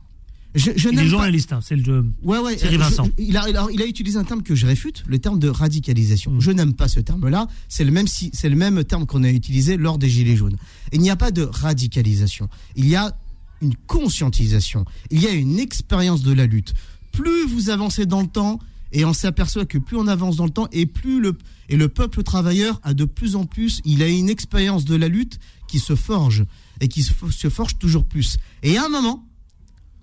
[0.55, 2.07] je, je il est journaliste, hein, c'est le jeu.
[2.23, 3.07] Ouais, ouais, Thierry euh, Vincent.
[3.19, 5.49] je- il, a, alors, il a utilisé un terme que je réfute, le terme de
[5.49, 6.31] radicalisation.
[6.31, 6.41] Mm.
[6.41, 7.49] Je n'aime pas ce terme-là.
[7.69, 10.57] C'est le même si, c'est le même terme qu'on a utilisé lors des Gilets jaunes.
[10.93, 12.49] Il n'y a pas de radicalisation.
[12.77, 13.17] Il y a
[13.63, 14.85] une conscientisation.
[15.11, 16.73] Il y a une expérience de la lutte.
[17.11, 18.61] Plus vous avancez dans le temps,
[18.93, 21.37] et on s'aperçoit que plus on avance dans le temps, et plus le
[21.69, 25.09] et le peuple travailleur a de plus en plus, il a une expérience de la
[25.09, 26.45] lutte qui se forge
[26.81, 28.39] et qui se, forge toujours plus.
[28.63, 29.25] Et à un moment,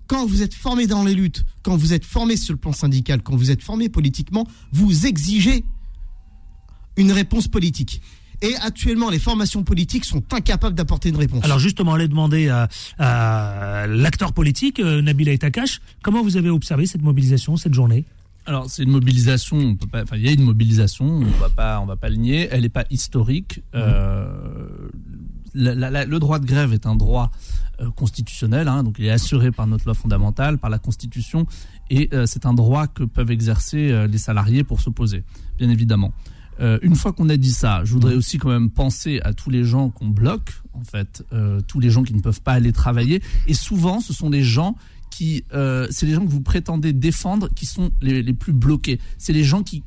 [0.06, 3.22] quand vous êtes formé dans les luttes, quand vous êtes formé sur le plan syndical,
[3.22, 5.64] quand vous êtes formé politiquement, vous exigez
[6.96, 8.02] une réponse politique.
[8.42, 11.44] Et actuellement, les formations politiques sont incapables d'apporter une réponse.
[11.44, 12.68] Alors justement, allez demander à,
[12.98, 18.04] à l'acteur politique, euh, Nabil Aitakash, comment vous avez observé cette mobilisation, cette journée?
[18.46, 21.48] Alors c'est une mobilisation, on peut pas, enfin il y a une mobilisation, on va
[21.48, 22.48] pas, on va pas le nier.
[22.50, 23.62] Elle n'est pas historique.
[23.74, 24.88] Euh,
[25.54, 27.30] la- la- la- le droit de grève est un droit
[27.80, 31.46] euh, constitutionnel, hein, donc il est assuré par notre loi fondamentale, par la Constitution,
[31.90, 35.24] et euh, c'est un droit que peuvent exercer euh, les salariés pour s'opposer,
[35.58, 36.12] bien évidemment.
[36.60, 39.50] Euh, une fois qu'on a dit ça, je voudrais aussi quand même penser à tous
[39.50, 42.72] les gens qu'on bloque, en fait, euh, tous les gens qui ne peuvent pas aller
[42.72, 43.22] travailler.
[43.46, 44.76] Et souvent, ce sont les gens
[45.12, 48.98] qui, euh, c'est les gens que vous prétendez défendre qui sont les, les plus bloqués.
[49.18, 49.82] C'est les gens qui,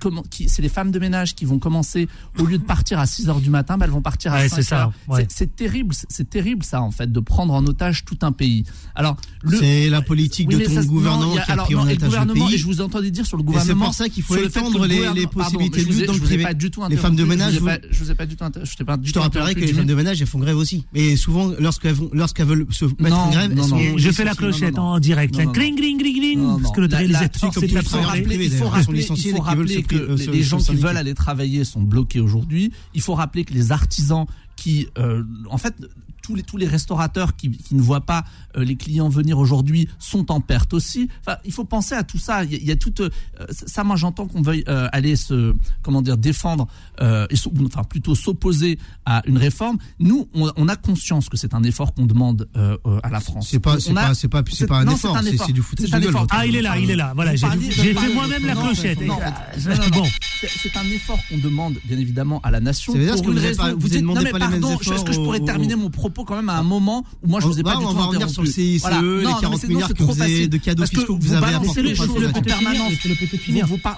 [0.48, 2.08] c'est les femmes de ménage qui vont commencer
[2.38, 4.50] au lieu de partir à 6 heures du matin, bah, elles vont partir à Ouais,
[4.50, 4.94] 5 c'est ça, heures.
[5.08, 5.26] ouais.
[5.30, 8.64] C'est- terrible, c'est- terrible ça en fait de prendre en otage tout un pays.
[8.94, 9.18] Alors
[9.60, 11.82] C'est la politique Oui, de ton ça, gouvernement non, a- qui a alors, pris non,
[11.82, 12.56] en otage le gouvernement, pays.
[12.56, 13.86] Et je vous entendais dire sur le Et c'est gouvernement.
[13.86, 16.08] pour ça qu'il faut étendre le les, gouvernement- les pardon, possibilités je de ai- lutte
[16.08, 16.44] dans je le vous ai privé.
[16.44, 18.12] pas du tout Les femmes de interrompu, ménage, je vous ai vous- pas- je vous
[18.12, 19.96] ai pas du tout je t'ai pas du Je te rappellerai que les femmes de
[19.96, 20.86] ménage, elles font grève aussi.
[20.94, 23.56] Et souvent, lorsqu'elles veulent se mettre en grève.
[23.98, 25.14] Je fais la clochette en direct.
[25.16, 25.45] Non, là.
[25.45, 26.39] non, Gring, gring, gring, gring.
[26.39, 28.99] Non, non, Parce que le réalisateur, comme c'est les il faut rappeler, il faut rappeler,
[28.99, 32.72] il faut que les, les gens qui veulent aller travailler sont bloqués aujourd'hui.
[32.93, 34.26] Il faut rappeler que les artisans
[34.56, 35.76] qui, euh, en fait,
[36.22, 38.24] tous les tous les restaurateurs qui, qui ne voient pas
[38.58, 41.08] euh, les clients venir aujourd'hui sont en perte aussi.
[41.22, 42.43] Enfin, il faut penser à tout ça.
[42.43, 43.10] Il y a, il y a tout euh,
[43.51, 43.84] ça.
[43.84, 45.53] Moi, j'entends qu'on veuille euh, aller se
[45.84, 46.68] comment dire défendre
[47.01, 49.78] euh, et so- enfin plutôt s'opposer à une réforme.
[49.99, 53.49] Nous, on, on a conscience que c'est un effort qu'on demande à la France.
[53.51, 55.62] C'est pas, c'est pas, c'est pas, c'est pas un non, effort, un c'est c'est du
[55.62, 56.16] foutage de gueule.
[56.32, 57.12] Ah, il est là, il est là.
[57.16, 57.47] Voilà, j'ai
[57.93, 58.99] fait moi-même la clochette.
[59.01, 59.89] non, Et- non, non, non.
[60.01, 60.06] Bon.
[60.41, 62.93] C'est- C'est un effort qu'on demande, bien évidemment, à la nation.
[62.93, 63.30] Ça veut dire pour que
[63.74, 66.36] vous vous dites, non, mais pardon, est-ce que je pourrais au- terminer mon propos quand
[66.36, 68.04] même à un moment où moi je vous ai Bah, pas du on tout va
[68.06, 68.34] revenir interrompu.
[68.34, 69.02] sur le CICE, Voilà.
[69.02, 70.50] les Non, non, 40 mais c'est- non, milliards c'est que trop vous avez- facile.
[70.50, 72.93] de cadeaux fiscaux que vous vous avez apportés les choses en permanence.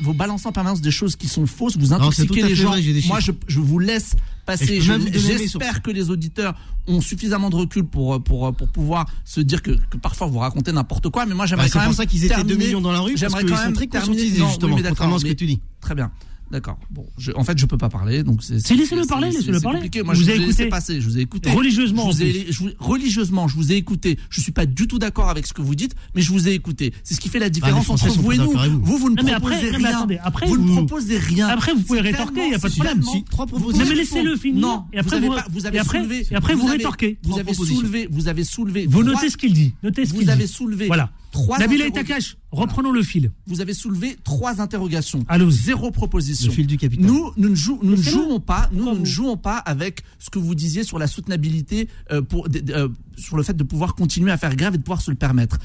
[0.02, 2.74] Vous, balancez en permanence des choses qui sont fausses, vous c'est intoxiquez les gens.
[3.08, 4.80] Moi, je, vous laisse passer.
[4.82, 6.56] J'espère que les auditeurs
[6.88, 10.72] ont suffisamment de recul pour, pour, pour pouvoir se dire que, que parfois vous racontez
[10.72, 11.26] n'importe quoi.
[11.26, 11.88] Mais moi, Bah, j'aimerais c'est quand même.
[11.90, 13.64] pour ça qu'ils étaient 2 terminer- millions dans la rue, parce J'aimerais qu'ils quand sont
[13.66, 15.60] même très terminer- oui, justement, mais contrairement à ce que tu dis.
[15.82, 16.12] Très bien.
[16.52, 16.80] D'accord.
[16.90, 18.60] Bon, je- en fait, je peux pas parler, donc c'est.
[18.60, 19.80] Si, laissez-le parler, c'est- laissez-le c'est parler.
[19.80, 20.02] compliqué.
[20.04, 20.66] Moi, Vous je avez vous ai écouté.
[20.70, 21.50] passer, je vous ai écouté.
[21.52, 24.18] Religieusement, Je vous ai- je vous- religieusement, je vous ai écouté.
[24.30, 26.54] Je suis pas du tout d'accord avec ce que vous dites, mais je vous ai
[26.54, 26.94] écouté.
[27.04, 28.52] C'est ce qui fait la différence Français entre vous et nous.
[28.52, 28.80] vous.
[28.82, 29.98] Vous, vous ne Non, mais proposez après- non, mais rien.
[29.98, 31.48] attendez, après, vous ne proposez rien.
[31.50, 33.04] Après, vous pouvez C'est rétorquer, il y a pas de c'est problème.
[33.04, 33.84] Si, trois propositions.
[33.84, 34.62] Non, mais laissez-le finir.
[34.62, 36.28] Non, Et après, vous avez vous- pas- vous avez et après- soulevé.
[36.32, 37.18] et après, vous avez- rétorquez.
[37.24, 38.08] Vous avez soulevé.
[38.10, 38.86] Vous avez soulevé.
[38.90, 39.74] Vous notez ce qu'il dit.
[39.84, 40.52] Notez ce qu'il Vous avez dit.
[40.52, 40.88] soulevé.
[40.88, 41.10] Voilà.
[41.32, 41.88] Trois Nabila.
[41.88, 43.32] Itakash, reprenons le fil.
[43.46, 45.24] Vous avez soulevé trois interrogations.
[45.28, 45.52] Allons-y.
[45.52, 46.48] Zéro proposition.
[46.50, 47.06] Le fil du capitaine.
[47.06, 48.12] Nous, nous ne, jou- nous ne Laissez-le.
[48.12, 52.22] jouons pas, nous, ne jouons pas avec ce que vous disiez sur la soutenabilité, euh,
[52.22, 55.12] pour, euh, sur le fait de pouvoir continuer à faire grève et de pouvoir se
[55.12, 55.58] le permettre.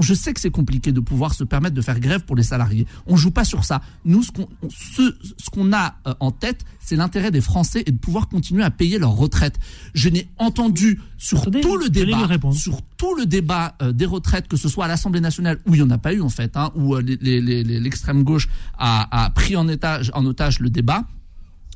[0.00, 2.86] Je sais que c'est compliqué de pouvoir se permettre de faire grève pour les salariés.
[3.06, 3.80] On joue pas sur ça.
[4.04, 7.82] Nous, ce qu'on, on- ce, ce qu'on a euh, en tête, c'est l'intérêt des Français
[7.86, 9.58] et de pouvoir continuer à payer leur retraite.
[9.94, 14.48] Je n'ai entendu sur Attendez, tout le débat, sur tout le débat euh, des retraites,
[14.48, 16.56] que ce soit à l'Assemblée nationale où il n'y en a pas eu en fait,
[16.56, 21.04] hein, où euh, l'extrême gauche a, a pris en, étage, en otage le débat.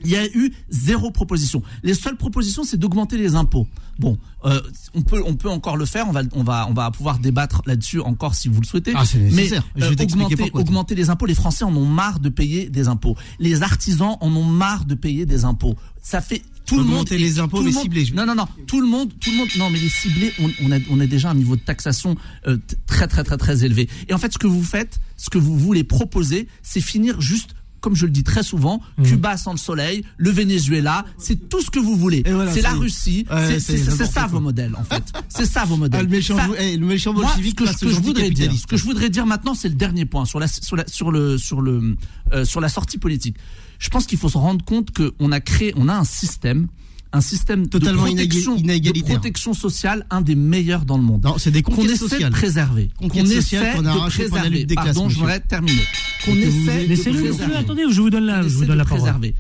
[0.05, 1.63] Il y a eu zéro proposition.
[1.83, 3.67] Les seules propositions, c'est d'augmenter les impôts.
[3.99, 4.61] Bon, euh,
[4.95, 6.07] on peut, on peut encore le faire.
[6.09, 8.93] On va, on va, on va pouvoir débattre là-dessus encore si vous le souhaitez.
[8.95, 9.67] Ah, c'est nécessaire.
[9.75, 11.27] Mais Je vais t'expliquer augmenter, augmenter les impôts.
[11.27, 13.17] Les Français en ont marre de payer des impôts.
[13.41, 15.75] Les artisans en ont marre de payer des impôts.
[16.01, 16.93] Ça fait tout le monde.
[16.93, 18.07] Augmenter les impôts, mais ciblés.
[18.15, 18.47] Non, non, non.
[18.67, 19.49] Tout le monde, tout le monde.
[19.59, 22.15] Non, mais les ciblés, on, on a, on a déjà un niveau de taxation
[22.47, 22.57] euh,
[22.87, 23.89] très, très, très, très élevé.
[24.09, 27.55] Et en fait, ce que vous faites, ce que vous voulez proposer, c'est finir juste.
[27.81, 29.07] Comme je le dis très souvent, Mhm.
[29.07, 32.25] Cuba sans le soleil, le Venezuela, c'est tout ce que vous voulez.
[32.27, 32.73] Et voilà, c'est la.
[32.73, 34.27] Russie, Ouais, c'est- ça quoi.
[34.27, 35.05] vos modèles en fait.
[35.29, 36.01] C'est ça vos modèles.
[36.01, 38.53] Ah, le méchant, Ça- eh, le méchant moi, ce que, ce que je voudrais dire,
[38.53, 41.13] ce que je voudrais dire maintenant, c'est le dernier point sur la sur la sur
[41.13, 41.97] le sur le
[42.33, 43.37] euh, sur la sortie politique.
[43.79, 46.69] Je pense qu'il faut se rendre compte que on a créé, on a un système,
[47.13, 51.27] un système Totalement de protection, de protection sociale, un des meilleurs dans le monde.
[51.39, 54.65] C'est des Qu'on essaie de préserver, qu'on essaie qu'on a de préserver.
[54.65, 55.21] des classes, Pardon, je monsieur.
[55.21, 55.83] voudrais terminer.
[56.25, 57.57] Qu'on essaie de préserver.
[57.57, 59.01] Attendez, je vous donne la, je vous donne la parole.
[59.01, 59.35] préserver,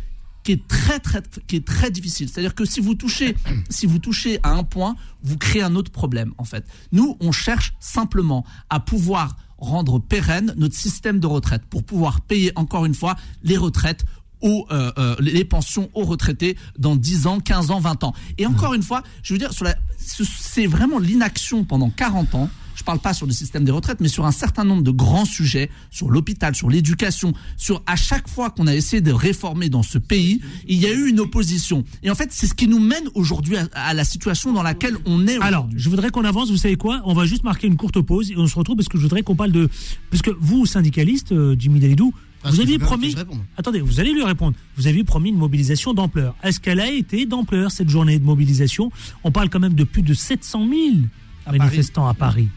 [0.45, 2.29] qui est très très qui est très difficile.
[2.29, 3.37] C'est-à-dire que si vous touchez
[3.71, 6.65] si vous touchez à un point, vous créez un autre problème en fait.
[6.93, 12.53] Nous, on cherche simplement à pouvoir rendre pérenne notre système de retraite pour pouvoir payer
[12.55, 14.05] encore une fois les retraites
[14.41, 18.15] aux, euh, euh, les pensions aux retraités dans 10 ans, 15 ans, 20 ans.
[18.39, 19.51] Et encore une fois, je veux dire,
[19.99, 22.51] c'est vraiment l'inaction pendant 40 ans.
[22.79, 25.25] Je parle pas sur le système des retraites, mais sur un certain nombre de grands
[25.25, 29.83] sujets, sur l'hôpital, sur l'éducation, sur à chaque fois qu'on a essayé de réformer dans
[29.83, 31.83] ce pays, il y a eu une opposition.
[32.05, 34.97] Et en fait, c'est ce qui nous mène aujourd'hui à, à la situation dans laquelle
[35.07, 35.41] on est.
[35.41, 36.53] Alors, je voudrais qu'on avance.
[36.53, 37.03] Vous savez quoi?
[37.05, 39.25] On va juste marquer une courte pause et on se retrouve parce que je voudrais
[39.25, 39.69] qu'on parle de.
[40.11, 43.15] Parce que vous, syndicaliste, euh, Jimmy Dalidou, Parce vous aviez promis.
[43.57, 44.57] Attendez, vous allez lui répondre.
[44.77, 46.35] Vous aviez promis une mobilisation d'ampleur.
[46.43, 48.93] Est-ce qu'elle a été d'ampleur cette journée de mobilisation?
[49.25, 50.81] On parle quand même de plus de 700 000
[51.47, 52.49] À manifestants à Paris.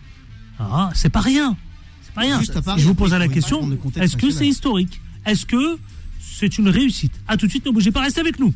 [0.59, 1.57] Ah, c'est pas rien.
[2.03, 2.39] C'est pas rien.
[2.39, 5.01] Juste à Paris, je vous pose la question est-ce que c'est historique?
[5.25, 5.77] Est-ce que
[6.19, 7.13] c'est une réussite?
[7.27, 8.53] À tout de suite, ne bougez pas, restez avec nous.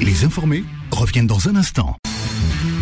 [0.00, 1.96] Les informés reviennent dans un instant.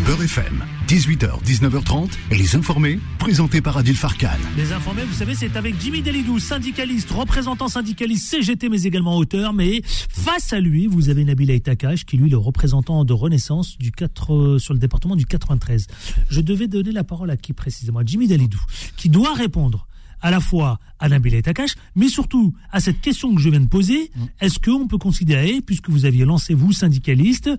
[0.09, 4.39] Beurre FM, 18h, 19h30, et les informés, présentés par Adil Farkan.
[4.57, 9.53] Les informés, vous savez, c'est avec Jimmy Delidou, syndicaliste, représentant syndicaliste CGT, mais également auteur.
[9.53, 13.77] Mais face à lui, vous avez Nabil Aitakash, qui lui est le représentant de Renaissance
[13.77, 15.89] du 4, euh, sur le département du 93.
[16.31, 17.99] Je devais donner la parole à qui précisément?
[17.99, 18.63] À Jimmy Delidou,
[18.97, 19.89] qui doit répondre
[20.21, 23.69] à la fois à Nabil Aitakash, mais surtout à cette question que je viens de
[23.69, 24.11] poser.
[24.41, 27.51] Est-ce qu'on peut considérer, puisque vous aviez lancé, vous, syndicaliste,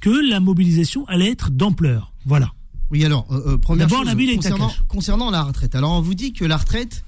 [0.00, 2.52] que la mobilisation allait être d'ampleur Voilà.
[2.90, 5.74] Oui, alors, euh, euh, première D'abord, chose, Nabil et concernant, concernant la retraite.
[5.74, 7.04] Alors, on vous dit que la retraite,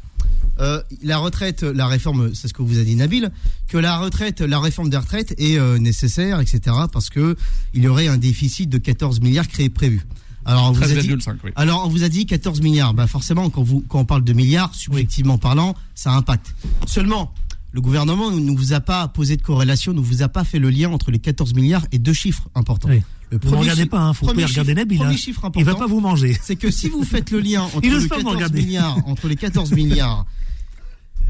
[0.60, 3.30] euh, la retraite, la réforme, c'est ce que vous a dit Nabil,
[3.68, 7.36] que la retraite, la réforme des retraites est euh, nécessaire, etc., parce que
[7.74, 10.04] il y aurait un déficit de 14 milliards créé prévu.
[10.44, 11.50] Alors, on vous a dit, 13,5, oui.
[11.56, 12.94] alors, on vous a dit 14 milliards.
[12.94, 16.54] Bah, forcément, quand, vous, quand on parle de milliards, subjectivement parlant, ça impacte.
[16.86, 17.34] Seulement,
[17.72, 20.70] le gouvernement ne vous a pas posé de corrélation, ne vous a pas fait le
[20.70, 22.88] lien entre les 14 milliards et deux chiffres importants.
[22.88, 23.02] Oui.
[23.30, 24.96] Le Vous ne regardez pas, hein, faut pas regarder Nabil.
[24.98, 25.50] premier hein.
[25.56, 26.38] Il va pas vous manger.
[26.42, 28.62] c'est que si vous faites le lien entre le pas me 14 regarder.
[28.62, 30.24] milliards, entre les 14 milliards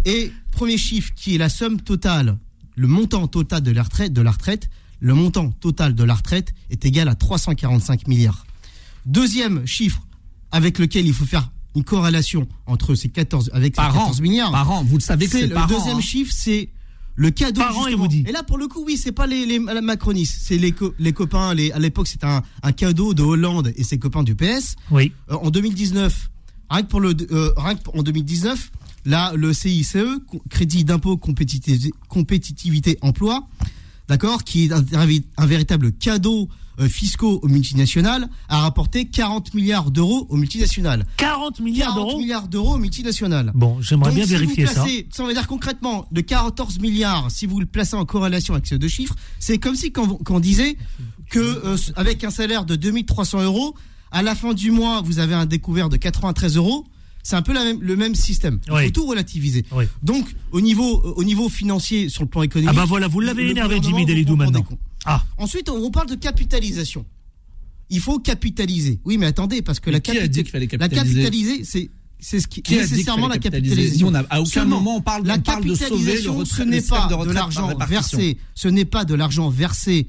[0.05, 2.39] et premier chiffre qui est la somme totale,
[2.76, 4.70] le montant total de la retraite, de la retraite,
[5.01, 8.47] le montant total de la retraite est égal à 345 milliards.
[9.05, 10.07] Deuxième chiffre
[10.53, 14.00] avec lequel il faut faire une corrélation entre ces 14 avec ces Par an.
[14.00, 14.50] 14 milliards.
[14.52, 16.00] Par an, vous le savez que C'est le par an, deuxième hein.
[16.00, 16.70] chiffre, c'est
[17.14, 17.60] le cadeau.
[17.60, 18.24] Par an, il vous dit.
[18.28, 21.12] Et là, pour le coup, oui, c'est pas les, les macronistes, c'est les, co- les
[21.12, 21.52] copains.
[21.54, 24.76] Les, à l'époque, c'était un, un cadeau de Hollande et ses copains du PS.
[24.90, 25.12] Oui.
[25.30, 26.30] Euh, en 2019,
[26.70, 28.70] rien que pour le, euh, rien que pour- en 2019,
[29.04, 29.96] là, le CICE,
[30.48, 33.48] crédit d'impôt compétitivité, compétitivité emploi,
[34.08, 34.84] d'accord, qui est un,
[35.36, 36.48] un véritable cadeau
[36.87, 41.05] fiscaux aux multinationales, a rapporté 40 milliards d'euros aux multinationales.
[41.16, 42.18] 40 milliards 40 d'euros.
[42.20, 43.51] milliards d'euros aux multinationales.
[43.55, 44.83] Bon, j'aimerais bien si vérifier vous ça.
[44.83, 48.66] placez, Ça veut dire concrètement, de 14 milliards, si vous le placez en corrélation avec
[48.66, 50.76] ces deux chiffres, c'est comme si quand on disait
[51.31, 53.74] que euh, avec un salaire de 2300 euros,
[54.12, 56.87] à la fin du mois, vous avez un découvert de 93 euros.
[57.29, 58.59] C'est un peu la même- le même système.
[58.66, 58.85] Il Oui.
[58.87, 59.62] faut tout relativiser.
[59.72, 59.85] Oui.
[60.03, 62.74] Donc, au niveau, au niveau financier, sur le plan Ah économique.
[62.74, 64.64] bah voilà, vous l'avez énervé, Jimmy des maintenant.
[65.05, 67.05] Ah, Ensuite, on parle de capitalisation.
[67.91, 68.99] Il faut capitaliser.
[69.05, 71.14] Oui, mais attendez, parce que Mais la, qui a capita- dit qu'il fallait la capitaliser
[71.22, 74.09] capitaliser, c'est c'est ce qui Qui nécessairement la capitaliser capitalisation.
[74.09, 76.37] On a- à aucun Seulement, moment, on parle- la on parle de sauver le capitalisation,
[76.39, 80.07] retrait- ce n'est pas de l'argent versé, ce n'est pas de l'argent versé,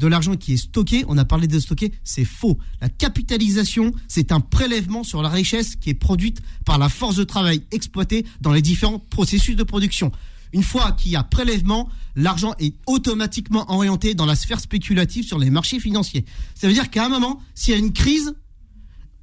[0.00, 1.04] de l'argent qui est stocké.
[1.06, 2.58] On a parlé de stocker, c'est faux.
[2.80, 7.24] La capitalisation, c'est un prélèvement sur la richesse qui est produite par la force de
[7.24, 10.10] travail exploitée dans les différents processus de production.
[10.52, 15.38] Une fois qu'il y a prélèvement, l'argent est automatiquement orienté dans la sphère spéculative sur
[15.38, 16.24] les marchés financiers.
[16.54, 18.34] Ça veut dire qu'à un moment, s'il y a une crise,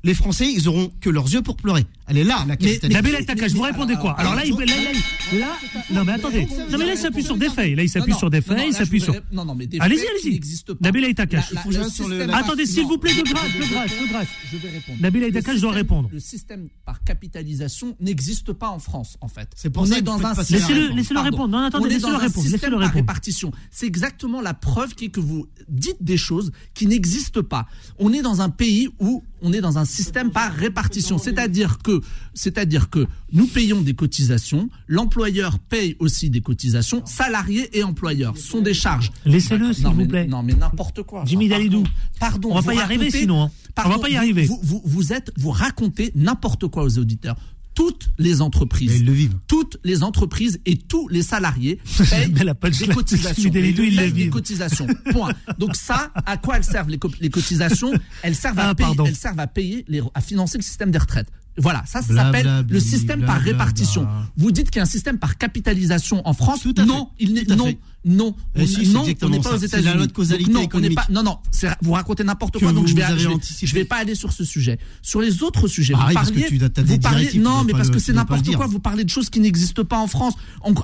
[0.04, 1.86] les Français, ils auront que leurs yeux pour pleurer.
[2.08, 2.90] Elle est là, la capitalisation.
[2.90, 5.58] Nabil Aitakash, vous répondez quoi Alors là, il, là, là, là-
[5.92, 8.30] non mais attendez, non mais là il s'appuie sur des faits, là il s'appuie sur
[8.30, 9.16] des faits, il s'appuie je sur...
[9.32, 10.40] Non, non, mais des Allez-y, allez-y.
[10.80, 14.28] Nabil la- Attendez, s'il vous plaît, de grâce, de grâce, de grâce.
[14.52, 14.98] Je vais répondre.
[15.02, 16.10] Nabil Le Aitakash doit système- répondre.
[16.14, 19.50] Le système par capitalisation n'existe pas en France, en fait.
[19.56, 21.48] C'est pour on ça dans un Laissez-le- répondre.
[21.50, 22.94] Non, attendez, laissez-le répondre, système laissez-le répondre.
[22.96, 23.52] répartition.
[23.72, 27.66] C'est exactement la preuve qui est que vous dites des choses qui n'existent pas.
[28.00, 32.02] On est dans un pays où on est dans un système par répartition, c'est-à-dire que,
[32.34, 38.62] c'est-à-dire que nous payons des cotisations, l'employeur paye aussi des cotisations, salariés et employeurs sont
[38.62, 39.12] des charges.
[39.26, 40.28] Laissez-le, s'il vous plaît.
[40.28, 41.24] Non mais n'importe quoi.
[41.26, 41.84] Jimmy Dalidou.
[42.20, 42.50] Pardon.
[42.52, 43.52] On va pas y arriver sinon, hein.
[43.76, 44.46] Pardon, On va pas y arriver.
[44.46, 47.36] Vous, vous, vous êtes, vous racontez n'importe quoi aux auditeurs.
[47.78, 49.36] Toutes les entreprises, Et ils le vivent.
[49.48, 53.50] toutes les entreprises et tous les salariés payent des cotisations.
[53.52, 54.96] Des.
[55.14, 55.32] Point.
[55.60, 57.92] Donc ça, à quoi elles servent les, co- les cotisations
[58.24, 60.98] Elles servent à Ah, payer, elles servent à payer les, à financer le système des
[60.98, 61.28] retraites.
[61.60, 64.04] Voilà, ça, s'appelle le système bla, par bla, répartition.
[64.04, 64.28] bla.
[64.38, 67.24] Vous dites qu'il y a un système par capitalisation en France Tout à Non, fait.
[67.26, 67.78] il n'est non, fait.
[68.06, 69.56] Non, on- si, non, on n'est pas ça.
[69.56, 69.86] aux C'est États-Unis.
[69.88, 71.38] la loi de causalité Donc non, on pas- non, non,
[71.82, 72.72] vous racontez n'importe quoi.
[72.72, 74.80] Donc je vais, je vais, je vais pas aller sur ce sujet.
[75.02, 77.74] Sur les autres sujets, Bah vous oui, parce que parliez, tu vous parliez, non, mais
[77.74, 78.68] parce le- que c'est n'importe quoi.
[78.68, 80.36] Vous parlez de choses qui n'existent pas en France.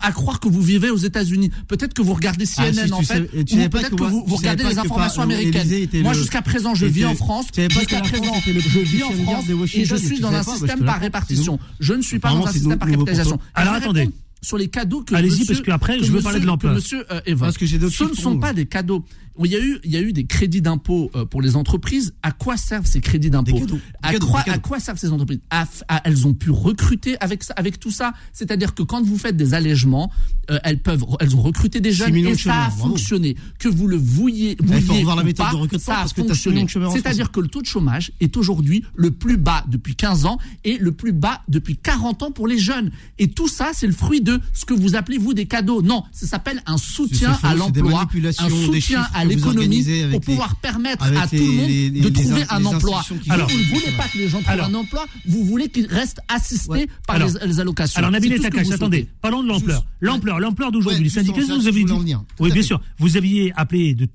[0.01, 1.49] À croire que vous vivez aux États-Unis.
[1.68, 4.80] Peut-être que vous regardez Ah, CNN si, en fait, ou peut-être que vous, regardez les
[4.80, 5.68] informations américaines.
[6.03, 7.47] Moi, jusqu'à présent, je vis en France.
[7.70, 11.59] Jusqu'à présent, je vis en France et je suis dans un bah, système par répartition.
[11.80, 13.39] Je ne suis pas dans un système par capitalisation.
[13.53, 14.09] Alors, attendez.
[14.43, 16.73] Sur les cadeaux que Allez-y, parce qu'après, que je veux parler de l'emploi.
[16.73, 17.47] monsieur euh, évoque.
[17.47, 19.03] Parce que j'ai d'autres Ce ne sont pas des cadeaux.
[19.43, 22.13] Il y a eu, il y a eu des crédits d'impôt euh, pour les entreprises.
[22.21, 23.75] À quoi servent ces crédits d'impôt Des cadeaux.
[23.77, 24.51] Des à, quoi, des cadeaux.
[24.51, 27.79] à quoi servent ces entreprises À f- à- Elles ont pu recruter avec ça, avec
[27.79, 28.13] tout ça.
[28.31, 30.11] C'est-à-dire que quand vous faites des allègements,
[30.51, 32.89] euh, elles peuvent, elles ont recruté des jeunes et ça a bravo.
[32.89, 33.35] fonctionné.
[33.57, 36.67] Que vous le vouliez revoir la ou méthode pas, de recrutement ça a parce fonctionné.
[36.91, 40.77] C'est-à-dire que le taux de chômage est aujourd'hui le plus bas depuis 15 ans et
[40.77, 42.91] le plus bas depuis 40 ans pour les jeunes.
[43.17, 45.81] Et tout ça, c'est le fruit de ce que vous appelez vous des cadeaux.
[45.81, 48.07] Non, ça s'appelle un soutien à l'emploi,
[48.39, 53.03] un soutien à l'économie pour pouvoir permettre à tout le monde de trouver un emploi.
[53.29, 56.21] Alors, vous ne voulez pas que les gens trouvent un emploi, vous voulez qu'ils restent
[56.27, 57.97] assistés par les, allocations.
[57.99, 59.86] Alors, Nabil Takash, attendez, parlons de l'ampleur.
[60.01, 61.03] L'ampleur, l'ampleur d'aujourd'hui.
[61.03, 61.93] les syndicats, vous avez dit.
[62.39, 62.81] Oui, bien sûr.
[62.97, 64.07] Vous aviez appelé de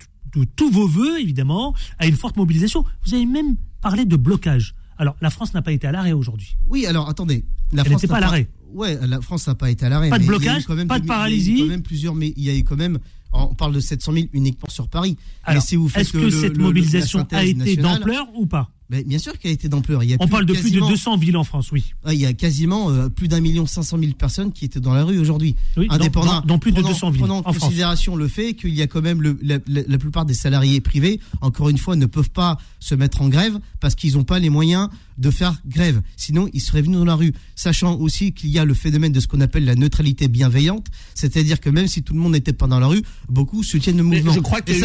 [0.57, 2.85] tous vos voeux, évidemment, à une forte mobilisation.
[3.05, 4.75] Vous avez même parlé de blocage.
[4.99, 6.57] Alors, la France n'a pas été à l'arrêt aujourd'hui.
[6.69, 7.45] Oui, alors attendez.
[7.73, 10.11] La Elle n'était pas à l'arrêt ouais, la France n'a pas été à l'arrêt.
[10.11, 11.53] Pas de blocage, quand même pas de paralysie.
[11.53, 12.99] Il y a eu quand même plusieurs, mais il y a eu quand même.
[13.33, 15.17] On parle de 700 000 uniquement sur Paris.
[15.45, 18.71] Alors, est-ce que, que cette mobilisation a été d'ampleur ou pas?
[18.91, 20.03] Mais bien sûr qu'elle a été d'ampleur.
[20.19, 21.93] On parle de plus de 200 villes en France, oui.
[22.07, 24.95] Il y a quasiment euh, plus d'un million cinq cent mille personnes qui étaient dans
[24.95, 25.57] la rue aujourd'hui.
[25.77, 27.21] Oui, Indépendant, dans, dans, plus de 200 villes.
[27.21, 28.23] Prenant en considération France.
[28.23, 31.97] le fait qu'il y a quand même la, plupart des salariés privés, encore une fois,
[31.97, 35.61] ne peuvent pas se mettre en grève parce qu'ils n'ont pas les moyens de faire
[35.67, 36.01] grève.
[36.17, 37.35] Sinon, ils seraient venus dans la rue.
[37.57, 41.61] Sachant aussi qu'il y a le phénomène de ce qu'on appelle la neutralité bienveillante, c'est-à-dire
[41.61, 44.31] que même si tout le monde n'était pas dans la rue, beaucoup soutiennent le mouvement.
[44.31, 44.85] Mais je crois qu'il y,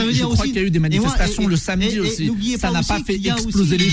[0.57, 2.57] a eu des manifestations et moi, et, et, le samedi aussi.
[2.57, 3.92] Ça n'a pas fait exploser les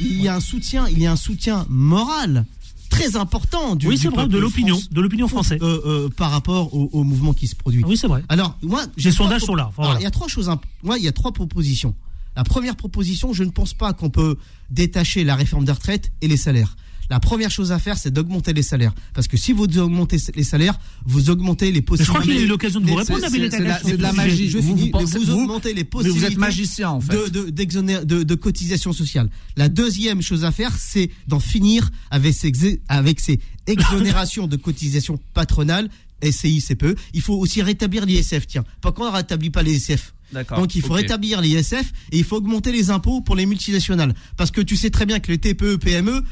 [0.00, 2.44] il y a un soutien, il y a un soutien moral
[2.90, 7.32] très important du, oui, de l'opinion, de l'opinion française euh, euh, par rapport au, mouvement
[7.32, 7.82] qui se produit.
[8.28, 9.70] Alors moi, les sondages sont là.
[9.98, 10.50] Il y a trois choses.
[10.82, 11.94] Moi, il y a trois propositions.
[12.36, 14.36] La première proposition, je ne pense pas qu'on peut
[14.70, 16.76] détacher la réforme des retraites et les salaires
[17.10, 18.94] la première chose à faire, c'est d'augmenter les salaires.
[19.12, 22.12] Parce que si vous augmentez les salaires, vous augmentez les possibilités.
[22.12, 23.20] Mais je crois qu'il a eu l'occasion de vous répondre,
[23.84, 24.48] C'est de la magie.
[24.48, 26.26] Je vous, finis, vous, vous, augmentez les possibilités.
[26.26, 27.12] vous êtes magicien, en fait.
[27.30, 29.28] De, de, de, de cotisation sociale.
[29.56, 35.18] La deuxième chose à faire, c'est d'en finir avec ces, avec ces exonérations de cotisation
[35.34, 35.88] patronale,
[36.22, 36.96] SCI, CPE.
[37.12, 38.64] Il faut aussi rétablir l'ISF, tiens.
[38.80, 40.14] Pourquoi on ne rétablit pas l'ISF
[40.56, 44.14] donc il faut rétablir l'ISF et il faut augmenter les impôts pour les multinationales.
[44.36, 46.24] Parce que tu sais très bien que les TPE, PME,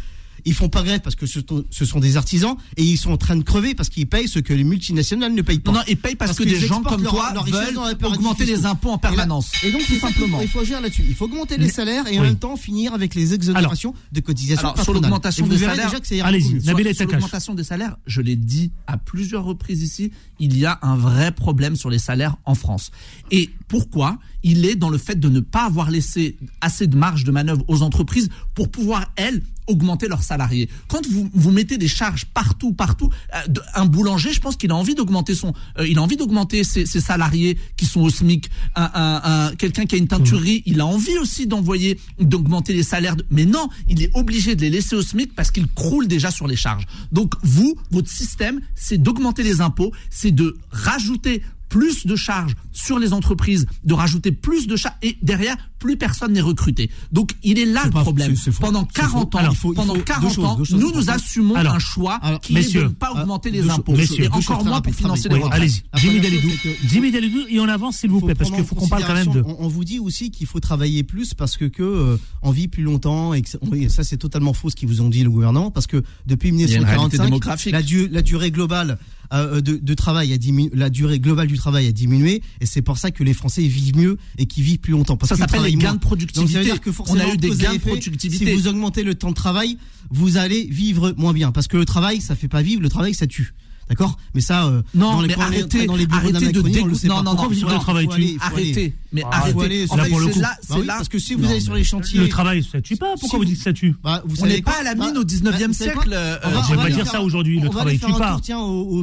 [0.45, 3.37] ils font pas grève parce que ce, sont des artisans et ils sont en train
[3.37, 5.73] de crever parce qu'ils payent ce que les multinationales ne payent pas.
[5.73, 9.53] Non, ils payent parce, que, des gens comme toi veulent augmenter les impôts en permanence.
[9.63, 10.41] Et, donc, tout simplement.
[10.41, 11.05] Il faut agir là-dessus.
[11.09, 14.69] Il faut augmenter les salaires et en même temps finir avec les exonérations de cotisations
[14.69, 15.93] alors, Sur l'augmentation des salaires,
[16.25, 16.61] allez-y.
[16.95, 20.97] Sur l'augmentation des salaires, je l'ai dit à plusieurs reprises ici, il y a un
[20.97, 22.91] vrai problème sur les salaires en France.
[23.31, 24.19] Et pourquoi?
[24.43, 27.65] il est dans le fait de ne pas avoir laissé assez de marge de manœuvre
[27.69, 30.69] aux entreprises pour pouvoir, elles, augmenter leurs salariés.
[30.89, 34.75] Quand vous, vous mettez des charges partout, partout, euh, un boulanger, je pense qu'il a
[34.75, 38.51] envie d'augmenter son, euh, il a envie d'augmenter ses, salariés qui sont au SMIC.
[38.75, 43.17] Un, Quelqu'un qui a une teinturerie, il a envie aussi d'envoyer, d'augmenter les salaires.
[43.31, 46.47] Mais non, il est obligé de les laisser au SMIC parce qu'il croule déjà sur
[46.47, 46.87] les charges.
[47.13, 52.99] Donc vous, votre système, c'est d'augmenter les impôts, c'est de rajouter plus de charges sur
[52.99, 56.91] les entreprises de rajouter plus de chats et derrière, plus personne n'est recruté.
[57.11, 58.35] Donc il est là le problème.
[58.61, 62.89] Pendant 40 ans, pendant ans, nous nous assumons un choix alors, qui est de ne
[62.89, 63.93] pas euh, augmenter les impôts.
[63.93, 65.43] Messieurs, et encore moins pour financer les.
[65.51, 66.49] Allez-y, Jimmy Dalidou.
[66.87, 69.33] Jimmy Dalidou, et on avance s'il vous plaît, parce qu'il faut qu'on parle quand même
[69.33, 69.43] de...
[69.59, 73.35] On vous dit aussi qu'il faut travailler plus parce que, euh, on vit plus longtemps
[73.35, 73.43] et
[73.89, 77.73] ça c'est totalement faux ce qu'ils vous ont dit le gouvernement parce que depuis 1945,
[78.11, 78.99] la, durée globale
[79.33, 82.97] euh, de, travail a diminué, la durée globale du travail a diminué et c'est pour
[82.97, 85.17] ça que les Français vivent mieux et qui vivent plus longtemps.
[85.17, 86.73] Parce que ça s'appelle les gains de productivité.
[87.09, 88.47] On a eu des gains de productivité.
[88.47, 89.79] Si vous augmentez le temps de travail,
[90.11, 91.51] vous allez vivre moins bien.
[91.51, 93.53] Parce que le travail, ça fait pas vivre, le travail, ça tue.
[93.93, 94.17] D'accord?
[94.35, 97.09] Mais ça, euh, non, dans les mais arrêtez, dans les arrêtez de, de dégoûter.
[97.09, 98.09] Non, non, non, vous le travail.
[98.41, 98.95] Arrêtez.
[99.13, 99.87] Mais arrêtez.
[99.91, 100.95] En fait, c'est bah là.
[100.97, 102.21] Parce que si vous allez sur les chantiers.
[102.21, 103.15] Le travail, ça tue pas.
[103.21, 105.73] Pourquoi vous dites ça tue bah, On n'est pas à la bah, mine au 19e
[105.73, 106.11] siècle.
[106.13, 107.61] Euh, on euh, vais pas dire ça aujourd'hui.
[107.61, 108.41] Le travail tue pas.
[108.51, 109.03] On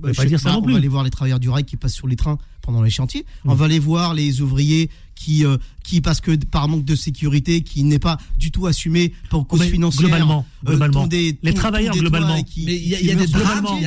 [0.00, 0.72] va pas dire ça non plus.
[0.72, 2.90] On va aller voir les travailleurs du rail qui passent sur les trains pendant les
[2.90, 3.26] chantiers.
[3.44, 3.56] On mm.
[3.56, 7.84] va aller voir les ouvriers qui, euh, qui parce que par manque de sécurité, qui
[7.84, 10.08] n'est pas du tout assumé pour cause financière.
[10.08, 11.08] Globalement, euh, globalement.
[11.10, 12.36] Les travailleurs, globalement.
[12.56, 13.78] Il y, a, des globalement,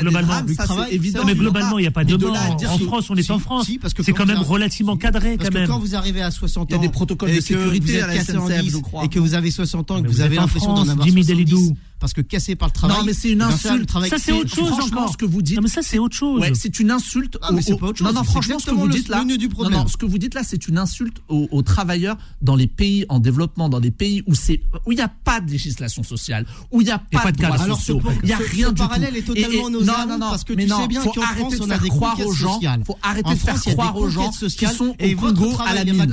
[1.26, 2.58] mais globalement, il n'y a pas de, de mort.
[2.70, 3.66] En France, on est si, en France.
[3.66, 5.68] Si, c'est quand, même relativement cadré, quand même.
[5.68, 8.24] Quand vous arrivez à 60 ans, il y a des protocoles de sécurité à la
[8.24, 9.06] SNCF, je crois.
[9.06, 11.74] Et que vous avez 60 ans, et que vous avez l'impression d'en avoir 70
[12.06, 12.98] parce que cassé par le travail.
[13.00, 13.88] Non, mais c'est une insulte.
[13.88, 15.12] Travail ça, c'est autre chose encore.
[15.12, 15.56] ce que vous dites.
[15.56, 16.40] Non, mais ça, c'est autre chose.
[16.40, 17.40] Ouais, c'est une insulte.
[17.42, 18.06] Ah, mais pas autre chose.
[18.06, 19.26] Non, non, franchement, ce que vous dites là.
[19.26, 22.68] Non, non, ce que vous dites là, c'est une insulte aux, aux, travailleurs dans les
[22.68, 26.04] pays en développement, dans les pays où c'est où il n'y a pas de législation
[26.04, 27.82] sociale, où il n'y a pas, pas de, de cadre Alors.
[28.22, 30.68] Il n'y a rien ce du parallèle est totalement nauséabond non, non, parce que tu
[30.68, 32.60] sais bien qu'en France, on a des croire aux gens.
[32.86, 36.06] Faut arrêter de faire croire aux gens qui sont et votre à la mine.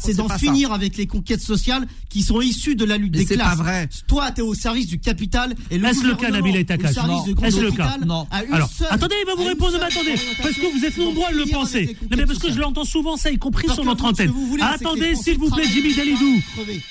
[0.00, 3.38] C'est d'en finir avec les conquêtes sociales qui sont issues de la lutte des classes.
[3.38, 3.88] C'est pas vrai.
[4.06, 5.17] Toi, t'es au service du capital
[5.70, 6.96] est-ce le cas, Nabil Etakash
[7.42, 8.26] Est-ce le cas Non.
[8.30, 11.44] Alors, attendez, il va vous répondre, mais attendez, parce que vous êtes nombreux à le
[11.46, 11.96] penser.
[12.10, 14.32] Non, mais parce que je l'entends souvent, ça, y compris sur notre antenne.
[14.60, 16.40] Attendez, s'il vous plaît, Jimmy Dalidou.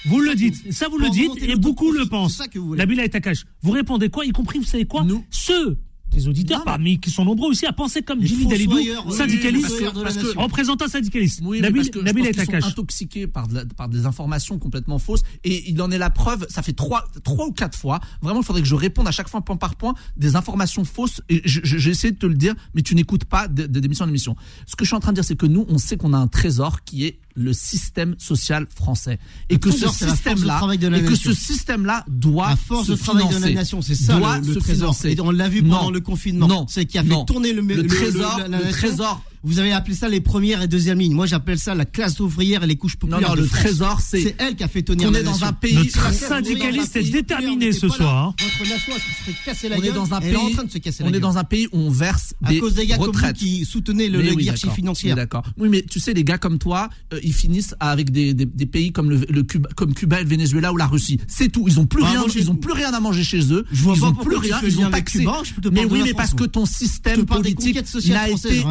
[0.06, 2.42] Vous le dites, ça vous le dites, et beaucoup le pensent.
[2.56, 5.78] Nabil Etakash, vous répondez quoi, y compris, vous savez quoi Ceux
[6.12, 8.90] des auditeurs Non, mais- parmi qui sont nombreux aussi à penser comme Jimmy Dalidou, oui,
[9.12, 11.42] syndicaliste, la parce que- représentant syndicaliste.
[11.44, 13.66] Oui, Nabil, parce que je Nabil pense est qu'ils à sont intoxiqués par, de la-
[13.66, 16.46] par des informations complètement fausses et il en est la preuve.
[16.50, 18.00] Ça fait trois, trois ou quatre fois.
[18.22, 21.22] Vraiment, il faudrait que je réponde à chaque fois point par point des informations fausses.
[21.30, 21.78] Et je- je-
[22.08, 24.36] de te le dire, mais tu n'écoutes pas d'émission en émission.
[24.66, 26.18] Ce que je suis en train de dire, c'est que nous, on sait qu'on a
[26.18, 29.20] un trésor qui est le système social français
[29.50, 33.24] et Le que ce système-là et que ce système-là doit La force se de travail
[33.28, 33.54] de la financer.
[33.54, 34.96] nation, c'est ça Doit le, le se trésor.
[34.96, 35.12] financer.
[35.18, 35.90] Et on l'a vu pendant Non.
[35.92, 36.66] le confinement.
[36.68, 37.26] C'est qui a fait Non.
[37.26, 39.22] tourner le, Le trésor, la- la le trésor.
[39.44, 41.14] Vous avez appelé ça les premières et deuxièmes lignes.
[41.14, 43.30] Moi, j'appelle ça la classe ouvrière et les couches Non, populaires.
[43.30, 45.54] non, de le trésor, c'est C'est elle qui a fait tenir la est dans un
[45.54, 45.76] pays.
[45.76, 48.28] Notre syndicaliste est déterminé ce soir.
[48.30, 48.36] hein.
[48.60, 49.94] Votre nation, elle se serait cassée la on est gueule.
[49.94, 50.34] dans un Elle pays.
[50.34, 51.22] est en train de se casser la on est gueule.
[51.22, 53.36] dans un pays où on verse à des cause des gars comme vous retraites.
[53.38, 54.74] qui soutenaient le d'accord.
[54.74, 55.14] financière.
[55.16, 55.44] Oui, D'accord.
[55.58, 58.66] Oui, mais tu sais, les gars comme toi, euh, ils finissent avec des, des, des
[58.66, 61.20] pays comme le, le Cuba, comme Cuba, et le Venezuela ou la Russie.
[61.28, 61.66] C'est tout.
[61.68, 62.24] Ils ont plus Bah, rien.
[62.36, 63.66] ils ont plus rien à manger chez eux.
[63.72, 64.60] Je vois ils ont plus rien.
[64.64, 65.26] Ils ont taxé.
[65.72, 67.78] Mais oui, mais parce que ton système politique
[68.10, 68.64] n'a été,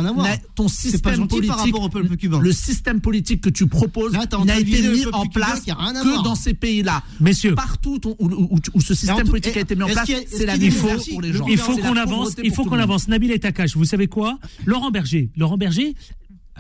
[0.57, 2.41] ton système politique, par rapport au peuple cubain.
[2.41, 7.03] le système politique que tu proposes n'a été mis en place que dans ces pays-là.
[7.21, 9.87] Messieurs, Partout où, où- où- où ce Et système tout- politique a été mis en
[9.89, 11.47] place, c'est la merci, pour les le gens.
[11.47, 13.07] il faut qu'on avance, il faut qu'on avance.
[13.07, 13.77] Nabil à cache.
[13.77, 14.39] Vous savez quoi?
[14.65, 15.31] Laurent Berger.
[15.37, 15.95] Laurent Berger,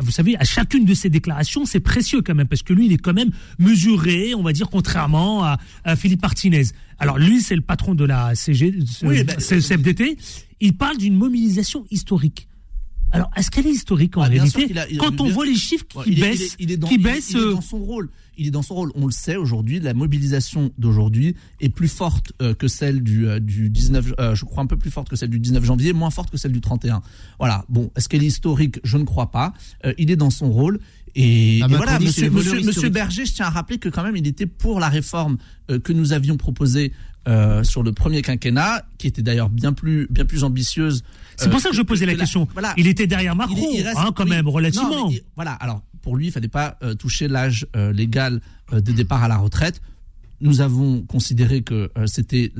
[0.00, 2.92] vous savez, à chacune de ses déclarations, c'est précieux quand même, parce que lui, il
[2.92, 6.64] est quand même mesuré, on va dire, contrairement à, à Philippe Martinez.
[6.98, 10.16] Alors lui, c'est le patron de la CG, Oui, ben, CFDT.
[10.60, 12.48] Il parle d'une mobilisation historique.
[13.16, 15.46] Alors, est-ce qu'elle est historique en Ah, bien sûr réalité a- Quand on bien- voit
[15.46, 17.40] les chiffres qui il est- baissent, il est- il est dans- qui baissent, il est
[17.40, 18.10] euh, dans son rôle.
[18.38, 18.92] Il est dans son rôle.
[18.94, 19.80] On le sait aujourd'hui.
[19.80, 24.12] La mobilisation d'aujourd'hui est plus forte euh, que celle du, euh, du 19.
[24.20, 26.36] euh, je crois un peu plus forte que celle du 19 janvier, moins forte que
[26.36, 27.00] celle du 31.
[27.38, 27.64] Voilà.
[27.70, 28.78] Bon, est-ce qu'elle est historique?
[28.84, 29.54] Je ne crois pas.
[29.86, 30.78] Euh, il est dans son rôle.
[31.18, 32.90] Et, La et voilà, monsieur, monsieur, monsieur.
[32.90, 35.38] Berger, je tiens à rappeler que quand même, il était pour la réforme
[35.70, 36.92] euh, que nous avions proposée
[37.26, 41.02] euh, sur le premier quinquennat, qui était d'ailleurs bien plus, bien plus ambitieuse.
[41.36, 42.46] c'est pour euh, ça que je posais la que question.
[42.52, 42.72] Voilà.
[42.76, 44.30] Il était derrière Macron, est- il reste- hein, quand oui.
[44.30, 44.90] même, relativement.
[44.90, 45.52] Non, mais il- voilà.
[45.52, 48.40] Alors, pour lui, il fallait pas euh, toucher l'âge euh, légal
[48.72, 49.80] euh, de départ à la retraite.
[50.40, 52.52] Nous avons considéré que euh, c'était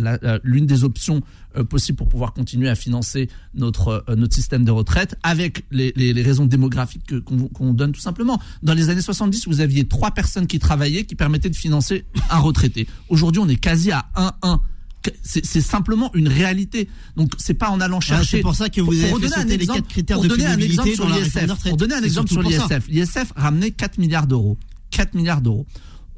[0.45, 1.21] l'une des options
[1.57, 5.93] euh, possibles pour pouvoir continuer à financer notre euh, notre système de retraite avec les,
[5.97, 8.41] les, les raisons démographiques que- qu'on donne tout simplement.
[8.63, 12.39] Dans les années 70, vous aviez trois personnes qui travaillaient qui permettaient de financer un
[12.39, 12.87] retraité.
[13.11, 14.61] Aujourd'hui, on est quasi à 1-1.
[15.23, 16.89] C'est simplement une réalité.
[17.17, 18.39] Donc c'est pas en allant Ah, chercher.
[18.39, 20.25] c'est pour ça que vous avez fait redonner un sauter les exemple- quatre critères pour
[20.25, 21.69] de donner un pénibilité exemple sur l'ISF.
[21.69, 22.89] Pour donner un exemple sur pour l'ISF.
[22.89, 24.57] L'ISF ramenait 4 milliards d'euros.
[24.91, 25.67] 4 milliards d'euros.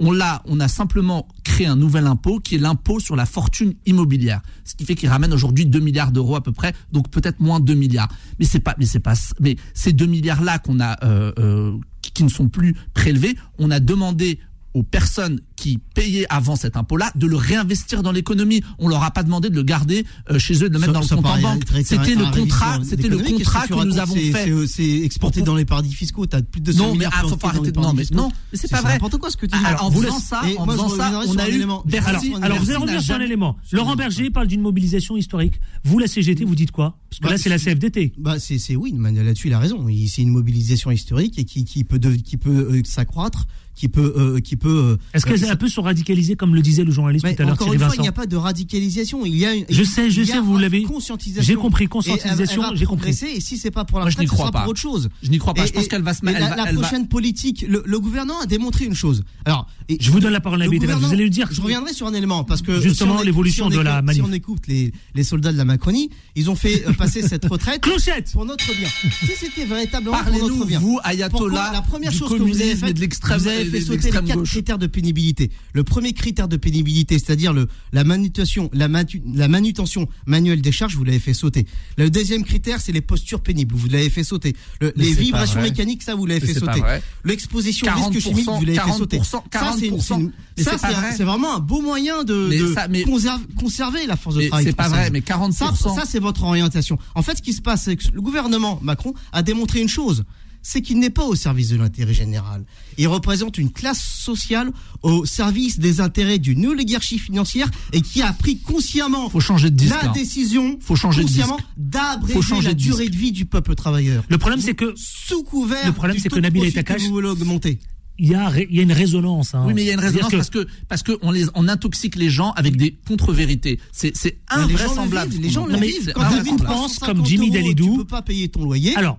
[0.00, 3.74] On l'a, on a simplement créé un nouvel impôt qui est l'impôt sur la fortune
[3.86, 7.40] immobilière, ce qui fait qu'il ramène aujourd'hui 2 milliards d'euros à peu près, donc peut-être
[7.40, 8.08] moins 2 milliards.
[8.38, 11.76] Mais c'est pas, mais c'est pas, mais ces 2 milliards là qu'on a, euh, euh,
[12.02, 14.38] qui, qui ne sont plus prélevés, on a demandé
[14.74, 18.62] aux personnes qui payaient avant cet impôt-là de le réinvestir dans l'économie.
[18.78, 20.92] On leur a pas demandé de le garder euh, chez eux, de le mettre Ça-
[20.92, 21.62] dans le compte en banque.
[21.84, 24.44] C'était le contrat, c'était le contrat que nous avons C'est- fait.
[24.66, 26.26] c'est- C'est exporté dans les paradis fiscaux.
[26.26, 28.58] T'as plus de 200 Non, mais ah, faut pas arrêter de- non, mais non, mais
[28.58, 28.92] c'est pas vrai.
[28.92, 29.64] n'importe quoi ce que tu dis.
[29.64, 33.02] Alors, en faisant ça, en faisant ça, on a un eu Alors, vous allez revenir
[33.02, 33.56] sur un élément.
[33.72, 35.60] Laurent Berger parle d'une mobilisation historique.
[35.84, 36.96] Vous, la CGT, vous dites quoi?
[37.10, 38.12] Parce que Bah, là, c'est la CFDT.
[38.18, 39.84] Bah c'est c'est oui, là-dessus il a raison.
[40.06, 44.12] C'est une mobilisation historique et qui, qui peut de- qui peut euh, s'accroître, qui peut
[44.16, 44.68] euh, qui peut.
[44.68, 47.44] euh, Est-ce euh, un peu sont radicalisées, comme le disait le journaliste mais tout à
[47.46, 49.24] l'heure, encore une fois, il n'y a pas de radicalisation.
[49.26, 51.42] Il y a une, Je sais, je sais, vous l'avez- conscientisation.
[51.46, 53.10] J'ai compris, conscientisation, j'ai compris.
[53.10, 54.60] Et si c'est pas pour la Moi, je n'y retraite, ce crois sera pas.
[54.62, 55.08] pour autre chose.
[55.22, 55.64] Je n'y crois pas.
[55.64, 56.40] Et- je pense qu'elle va se mettre.
[56.40, 59.24] la, va- prochaine politique, le, le gouvernement a démontré une chose.
[59.44, 60.98] Alors, et- Je vous donne la parole, Delaf.
[61.00, 61.48] Vous allez le dire.
[61.50, 64.22] Je reviendrai sur un élément parce que Justement, si l'évolution si de la manif.
[64.22, 67.44] Si on écoute les, les soldats de la Macronie, ils ont fait euh, passer cette
[67.50, 68.88] retraite Clochette pour notre bien.
[69.20, 70.78] Si c'était véritablement pour Parlez-nous, notre bien.
[70.80, 73.62] vous, ayatollah, la première chose que vous avez communisme fait, et de l'extrême vous avez
[73.62, 75.37] et fait de sauter les quatre critères de pénibilité.
[75.72, 80.72] Le premier critère de pénibilité, c'est-à-dire le la manutention, la, matu- la manutention manuelle des
[80.72, 81.66] charges, vous l'avez fait sauter.
[81.96, 84.54] Le deuxième critère, c'est les postures pénibles, vous l'avez fait sauter.
[84.80, 86.82] Le- les vibrations mécaniques, ça vous l'avez fait sauter.
[87.24, 89.18] L'exposition au 40%, risque chimique, vous l'avez fait sauter.
[89.18, 91.24] 40%, Ça, c'est vrai.
[91.24, 94.48] vraiment un beau moyen de, Mais de ça- mais- conserve- conserver la force de Mais
[94.48, 94.64] travail.
[94.66, 95.74] c'est pas vrai, mais 40%.
[95.74, 96.98] Ça, ça c'est votre orientation.
[97.14, 100.24] En fait, ce qui se passe, c'est que le gouvernement Macron a démontré une chose
[100.70, 102.64] c'est qu'il n'est pas au service de l'intérêt général.
[102.98, 104.70] Il représente une classe sociale
[105.02, 109.76] au service des intérêts d'une oligarchie financière et qui a pris consciemment Faut changer de
[109.76, 109.94] disque.
[109.94, 110.12] la là.
[110.12, 112.90] décision Faut changer consciemment d'abréger la de disque.
[112.90, 114.24] durée de vie du peuple travailleur.
[114.28, 117.78] Le problème, c'est que Sous couvert Le problème, du c'est que Nabil vous voulez augmenter.
[118.18, 119.54] il y a, ré- il y a une résonance.
[119.54, 119.64] hein.
[119.66, 121.66] Oui, mais il y a une résonance que- parce que parce que on les on
[121.68, 123.80] intoxique les gens avec des contre-vérités.
[123.92, 125.30] C'est c'est Mais les gens le invraisemblable.
[125.32, 126.12] vivent, Les gens le vivent.
[126.14, 127.92] Quand pense 350 comme Jimmy Dalidou.
[127.92, 128.94] Tu peux pas payer ton loyer.
[128.96, 129.18] Alors,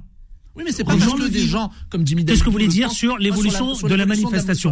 [0.55, 2.71] Oui, mais c'est pas parce que des gens comme Jimmy Qu'est-ce que vous voulez le
[2.71, 4.71] dire sur l'évolution de la manifestation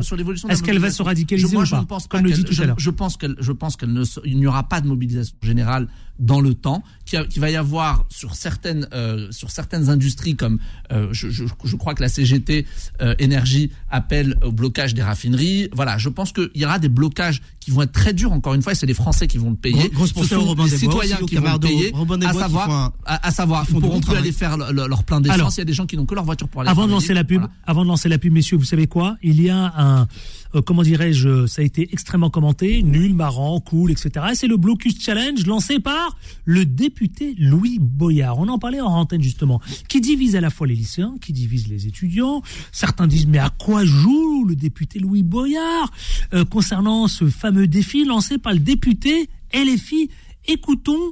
[0.49, 2.79] Est-ce qu'elle va se radicaliser ou je pas Comme le dit tout à l'heure.
[2.79, 5.87] je pense qu'elle, je pense qu'elle ne, se- il n'y aura pas de mobilisation générale
[6.19, 10.57] dans le temps, qu'il va y avoir sur certaines, euh, sur certaines industries comme,
[10.91, 12.65] euh, je, je, je crois que la CGT
[13.01, 15.69] euh, énergie appelle au blocage des raffineries.
[15.73, 18.31] Voilà, je pense qu'il y aura des blocages qui vont être très durs.
[18.31, 19.89] Encore une fois, et c'est les Français qui vont le payer.
[19.89, 21.91] Grosse Ce sont les des citoyens qui vont le payer.
[22.25, 25.03] À savoir, un- à, à savoir, ils du pourront plus aller faire le- le- leur
[25.03, 25.57] plein d'essence.
[25.57, 27.13] Il y a des gens qui n'ont que leur voiture pour aller Avant de lancer
[27.13, 27.53] la pub, Voilà.
[27.65, 29.17] avant de lancer la pub, messieurs, vous savez quoi?
[29.21, 30.07] Il y a un,
[30.55, 34.27] euh, comment dirais-je, ça a été extrêmement commenté, nul, marrant, cool, etc.
[34.31, 38.39] Et c'est le Blocus Challenge lancé par le député Louis Boyard.
[38.39, 41.67] On en parlait en antenne justement, qui divise à la fois les lycéens, qui divise
[41.67, 42.41] les étudiants.
[42.71, 45.91] Certains disent mais à quoi joue le député Louis Boyard
[46.33, 50.09] euh, concernant ce fameux défi lancé par le député LFI
[50.47, 51.11] Écoutons.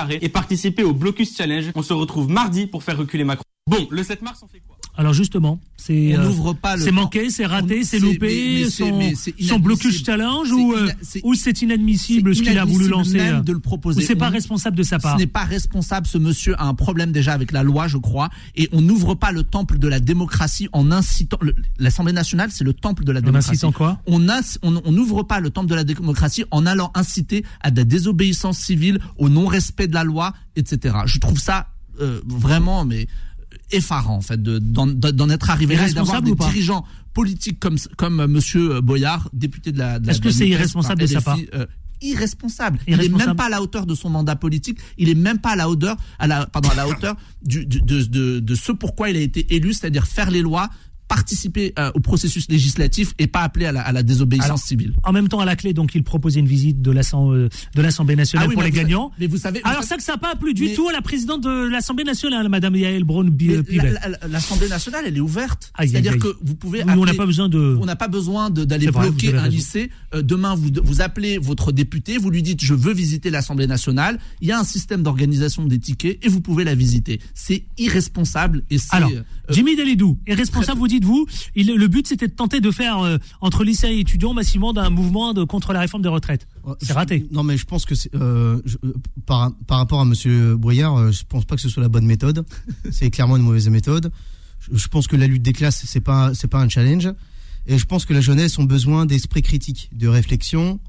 [0.09, 1.71] et participer au Blocus Challenge.
[1.75, 3.43] On se retrouve mardi pour faire reculer Macron.
[3.67, 4.70] Bon, le 7 mars, on fait quoi?
[4.97, 6.95] Alors justement, c'est On euh, n'ouvre pas le c'est temps.
[6.95, 10.89] manqué, c'est raté, c'est loupé, mais- mais son, blocus challenge ou, euh,
[11.23, 14.01] ou c'est inadmissible ce qu'il a voulu lancer même euh, de le proposer.
[14.03, 15.13] c'est pas On- responsable de sa part.
[15.15, 16.05] Ce n'est pas responsable.
[16.07, 19.31] Ce monsieur a un problème déjà avec la loi, je crois, et on n'ouvre pas
[19.31, 21.39] le temple de la démocratie en incitant.
[21.79, 23.51] L'Assemblée nationale, c'est le temple de la En démocratie.
[23.51, 23.99] incitant quoi?
[24.07, 28.59] On n'ouvre pas le temple de la démocratie en allant inciter à de la désobéissance
[28.59, 30.95] civile, au non-respect de la loi, etc.
[31.05, 31.67] Je trouve ça
[31.99, 33.07] euh, vraiment, mais
[33.71, 37.77] effarant en fait de- d'en d'en être arrivé là et d'avoir des dirigeants politiques comme
[37.97, 39.99] comme euh, Monsieur Boyard, député de la.
[39.99, 41.65] de la- Est-ce que de c'est irresponsable de sa part euh,
[42.03, 42.79] irresponsable.
[42.87, 43.27] Il est Irresponsable.
[43.29, 44.79] même pas à la hauteur de son mandat politique.
[44.97, 47.81] Il est même pas à la hauteur, à la, pardon, à la hauteur du, du-
[47.81, 50.69] de, de, de ce pourquoi il a été élu, c'est-à-dire faire les lois,
[51.15, 54.93] participer euh, au processus législatif et pas appeler à la, à la désobéissance Alors, civile.
[55.03, 57.37] En même temps, à la clé, donc, il proposait une visite de l'Assemblée
[57.75, 59.11] euh, l'Assemblée nationale Ah oui, pour les savez- gagnants.
[59.19, 60.87] mais vous savez, vous Alors savez- ça que ça n'a pas plu du mais- tout
[60.87, 63.91] à la présidente de l'Assemblée nationale, Madame Yael Braun Mais Pivet.
[63.91, 65.71] la- la- L'Assemblée nationale, elle est ouverte.
[65.79, 66.79] C'est-à-dire que vous pouvez.
[66.79, 67.77] Oui, on n'a appeler- pas besoin de.
[67.81, 69.55] On n'a pas besoin d'aller bloquer un raison.
[69.55, 69.89] lycée.
[70.13, 74.19] Euh, demain, vous, vous appelez votre député, vous lui dites je veux visiter l'Assemblée nationale.
[74.41, 77.19] Il y a un système d'organisation des tickets et vous pouvez la visiter.
[77.33, 78.95] C'est irresponsable et c'est.
[78.95, 81.25] Alors, euh, Jimmy Dalidou est responsable, vous dites-vous.
[81.55, 84.89] Il, le but, c'était de tenter de faire euh, entre lycéens et étudiants massivement d'un
[84.89, 86.47] mouvement de, contre la réforme des retraites.
[86.81, 87.25] C'est raté.
[87.31, 88.93] Non, mais je pense que euh, je- euh,
[89.25, 92.45] par, par rapport à Monsieur Boyard, je pense pas que ce soit la bonne méthode.
[92.91, 94.11] c'est clairement une mauvaise méthode.
[94.59, 97.09] Je, je pense que la lutte des classes, c'est pas, c'est pas un challenge.
[97.67, 100.79] Et je pense que la jeunesse ont besoin d'esprit critique, de réflexion,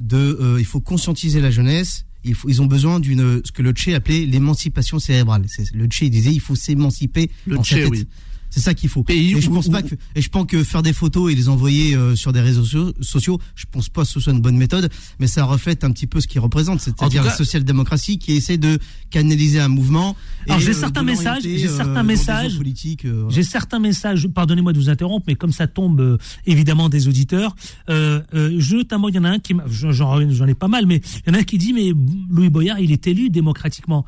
[0.00, 2.04] de, euh, il faut conscientiser la jeunesse.
[2.24, 5.46] Il faut, ils ont besoin d'une, ce que le Che appelait l'émancipation cérébrale.
[5.72, 7.30] Le Che disait, il faut s'émanciper.
[7.46, 7.90] Le en sa Che, tête.
[7.90, 8.06] oui.
[8.50, 9.04] C'est ça qu'il faut.
[9.08, 11.94] Et je pense pas que, et je pense que faire des photos et les envoyer
[11.94, 14.88] euh, sur des réseaux so- sociaux, je pense pas que ce soit une bonne méthode,
[15.18, 18.78] mais ça reflète un petit peu ce qu'il représente, c'est-à-dire la social-démocratie qui essaie de
[19.10, 20.16] canaliser un mouvement.
[20.46, 22.54] Alors, j'ai euh, certains de messages, j'ai euh, certains messages.
[22.54, 23.34] eaux politiques, euh, voilà.
[23.34, 27.54] J'ai certains messages, pardonnez-moi de vous interrompre, mais comme ça tombe euh, évidemment des auditeurs,
[27.90, 31.02] euh, euh, je, notamment il y en a un qui, j'en ai pas mal, mais
[31.26, 31.92] il y en a un qui dit mais
[32.30, 34.04] Louis Boyard il est élu démocratiquement.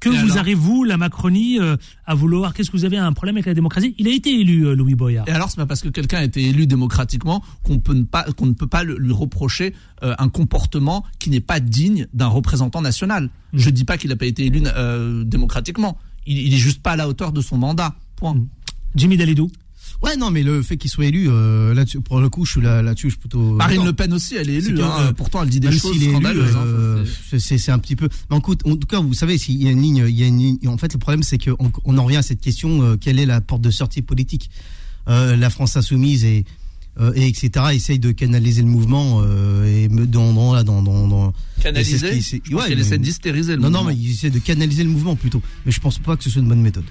[0.00, 1.76] Que Et vous alors arrivez-vous, la Macronie, euh,
[2.06, 2.54] à vouloir?
[2.54, 3.94] Qu'est-ce que vous avez un problème avec la démocratie?
[3.98, 5.28] Il a été élu, euh, Louis Boyard.
[5.28, 8.24] Et alors, c'est pas parce que quelqu'un a été élu démocratiquement qu'on peut ne pas,
[8.36, 12.80] qu'on ne peut pas lui reprocher euh, un comportement qui n'est pas digne d'un représentant
[12.80, 13.24] national.
[13.52, 13.58] Mm.
[13.58, 15.98] Je dis pas qu'il n'a pas été élu euh, démocratiquement.
[16.26, 17.94] Il, il est juste pas à la hauteur de son mandat.
[18.16, 18.34] Point.
[18.34, 18.48] Mm.
[18.94, 19.50] Jimmy Dalidou.
[20.02, 22.60] Ouais, non, mais le fait qu'il soit élu, euh, là-dessus, pour le coup, je suis
[22.62, 23.52] là, là-dessus, je suis plutôt.
[23.52, 23.84] Marine.
[23.84, 24.80] Le Pen aussi, elle est élue.
[24.82, 24.90] hein.
[25.00, 26.56] euh, Pourtant, elle dit des choses scandaleuses.
[26.56, 26.64] hein.
[26.64, 27.04] euh,
[27.38, 28.08] c'est- un petit peu.
[28.30, 30.26] Mais en, en tout cas, vous savez, s'il y a une ligne, il y a
[30.26, 30.58] une ligne.
[30.68, 33.26] En fait, le problème, c'est qu'on on en revient à cette question euh, quelle est
[33.26, 34.50] la porte de sortie politique?
[35.08, 36.44] Euh, La France insoumise et,
[36.98, 37.50] euh, et etc.
[37.72, 41.32] essaye de canaliser le mouvement euh, et me dans, dans, là, dans, dans, dans-
[41.62, 42.20] Canaliser.
[42.22, 43.90] ce qui- ouais, mais- essaie d'hystériser le Non, non, mouvement.
[43.94, 45.42] mais il essaie de canaliser le mouvement plutôt.
[45.66, 46.84] Mais je pense pas que ce soit une bonne méthode.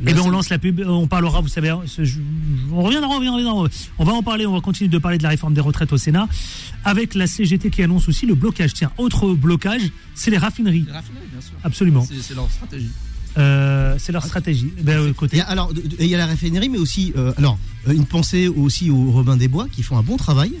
[0.00, 2.18] Eh bien, on lance la pub, on parlera, vous savez, ce- je-
[2.72, 3.68] on reviendra, on reviendra,
[3.98, 5.96] on va en parler, on va continuer de parler de la réforme des retraites au
[5.98, 6.28] Sénat,
[6.84, 8.74] avec la CGT qui annonce aussi le blocage.
[8.74, 9.82] Tiens, autre blocage,
[10.14, 10.84] c'est les raffineries.
[10.86, 11.52] Les raffineries, bien sûr.
[11.62, 12.06] Absolument.
[12.20, 12.90] C'est leur stratégie.
[13.36, 14.72] Euh, c'est leur stratégie.
[14.82, 15.36] Ben, euh, Il côté.
[15.38, 18.46] y a, alors, il y a la raffinerie, mais aussi, euh, alors, euh, une pensée
[18.48, 20.52] aussi aux Robin des Bois qui font un bon travail.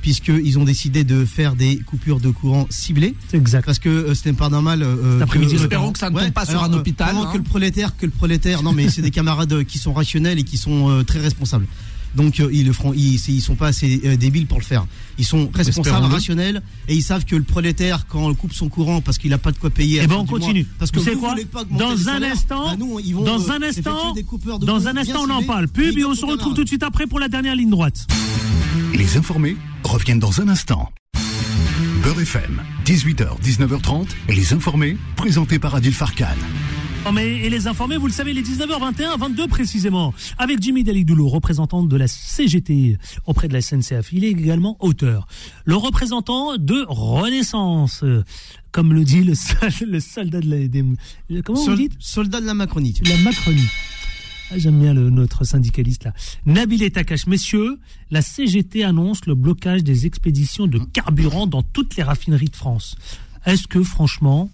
[0.00, 3.14] Puisqu'ils ont décidé de faire des coupures de courant ciblées.
[3.32, 3.64] Exact.
[3.66, 4.82] Parce que euh, ce n'est pas normal.
[4.82, 7.28] euh, Cet après-midi, Espérons que ça ne tombe pas sur un euh, hôpital, hein.
[7.32, 8.62] que le prolétaire, que le prolétaire.
[8.62, 11.66] Non, mais c'est des camarades euh, qui sont rationnels et qui sont euh, très responsables.
[12.14, 12.92] Donc euh, ils le feront.
[12.94, 14.86] Ils, sont pas assez euh, débiles pour le faire.
[15.18, 19.00] Ils sont responsables, rationnels et ils savent que le prolétaire, quand on coupe son courant
[19.00, 20.00] parce qu'il a pas de quoi payer.
[20.00, 20.66] à Eh ben on mois, continue.
[20.78, 23.40] parce que vous vous quoi voulez pas Dans un instant, bah nous, ils vont, dans
[23.40, 25.68] euh, un instant, des de dans un instant, on en parle.
[25.68, 28.06] Pub Et et on se retrouve tout de suite après pour la dernière ligne droite.
[28.94, 30.90] Les informés reviennent dans un instant.
[32.02, 36.26] Beurre FM, 18h, 19h30, les informés, présentés par Adil Farkan.
[37.12, 41.82] Mais- et les informés, vous le savez, les 19h21, 22 précisément, avec Jimmy Dalidoulou, représentant
[41.82, 44.12] de la CGT auprès de la SNCF.
[44.12, 45.26] Il est également auteur.
[45.64, 48.22] Le représentant de Renaissance, euh,
[48.72, 50.68] comme le dit le, sol- le soldat de la...
[50.68, 50.84] des-
[51.42, 51.94] comment vous dites?
[51.98, 53.00] soldat de la Macronie.
[53.08, 53.66] La Macronie.
[54.50, 56.12] Ah, J'aime bien le, notre syndicaliste là.
[56.44, 57.26] Nabil et Takash.
[57.26, 57.78] Messieurs,
[58.10, 62.96] la CGT annonce le blocage des expéditions de carburant dans toutes les raffineries de France.
[63.46, 64.50] Est-ce que franchement,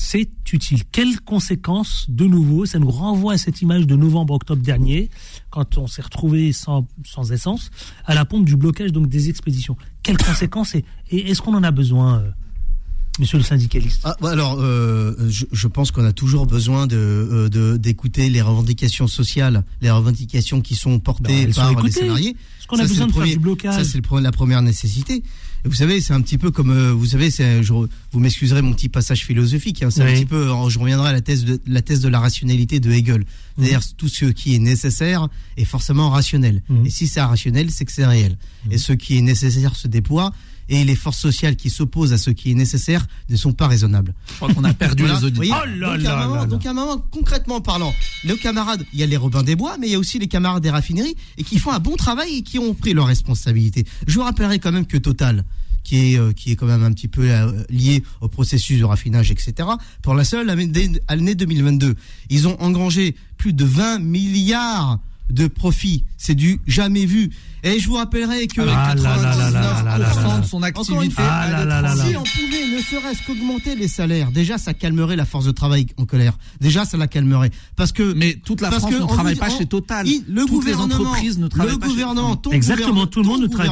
[0.00, 5.10] c'est utile Quelles conséquences de nouveau Ça nous renvoie à cette image de novembre-octobre dernier,
[5.50, 7.70] quand on s'est retrouvé sans, sans essence,
[8.04, 9.76] à la pompe du blocage donc des expéditions.
[10.04, 12.30] Quelles conséquences et, et est-ce qu'on en a besoin, euh,
[13.18, 14.02] monsieur le syndicaliste?
[14.04, 18.30] Ah, bah alors, euh, je, je pense qu'on a toujours besoin de euh, de- d'écouter
[18.30, 22.36] les revendications sociales, les revendications qui sont Ben, portées sont par les salariés.
[22.60, 23.74] Est-ce qu'on a Ça, besoin de faire du blocage?
[23.74, 25.24] Ça, c'est la première nécessité.
[25.64, 27.88] Et vous savez, c'est un petit peu comme, euh, vous savez, c'est, je, vous
[28.20, 29.82] m'excuserez mon petit passage philosophique.
[29.82, 30.10] Hein, c'est Oui.
[30.10, 32.90] un petit peu, je reviendrai à la thèse de la thèse de la rationalité de
[32.90, 33.20] Hegel.
[33.20, 33.24] Mhm.
[33.58, 36.62] C'est-à-dire tout ce qui est nécessaire est forcément rationnel.
[36.68, 36.86] Mhm.
[36.86, 38.36] Et si c'est rationnel, c'est que c'est réel.
[38.70, 40.32] Et ce qui est nécessaire se déploie.
[40.70, 44.12] Et les forces sociales qui s'opposent à ce qui est nécessaire ne sont pas raisonnables.
[44.28, 45.18] Je crois qu'on a perdu Voilà.
[45.18, 45.64] les auditeurs.
[45.64, 46.46] Oh là donc, là à moment, là là.
[46.46, 47.94] donc à un moment, concrètement parlant,
[48.24, 50.28] les camarades, il y a les Robins des Bois, mais il y a aussi les
[50.28, 53.86] camarades des raffineries et qui font un bon travail et qui ont pris leurs responsabilités.
[54.06, 55.42] Je vous rappellerai quand même que Total,
[55.88, 58.84] qui est euh, qui est quand même un petit peu euh, lié au processus de
[58.84, 59.54] raffinage, etc.
[60.02, 61.94] Pour la seule année 2022,
[62.28, 64.98] ils ont engrangé plus de 20 milliards
[65.30, 66.04] de profits.
[66.18, 67.30] C'est du jamais vu.
[67.64, 71.22] Et je vous rappellerai que ah 99% de son activité.
[71.22, 75.86] Si on pouvait ne serait-ce qu'augmenter les salaires, déjà ça calmerait la force de travail
[75.96, 76.38] en colère.
[76.60, 77.50] Déjà ça la calmerait.
[77.76, 80.06] Parce que mais toute la France ne travaille pas chez Total.
[80.06, 83.70] Le Toutes gouvernement, les entreprises ne le gouvernement, chez Exactement, tout le monde ne travaille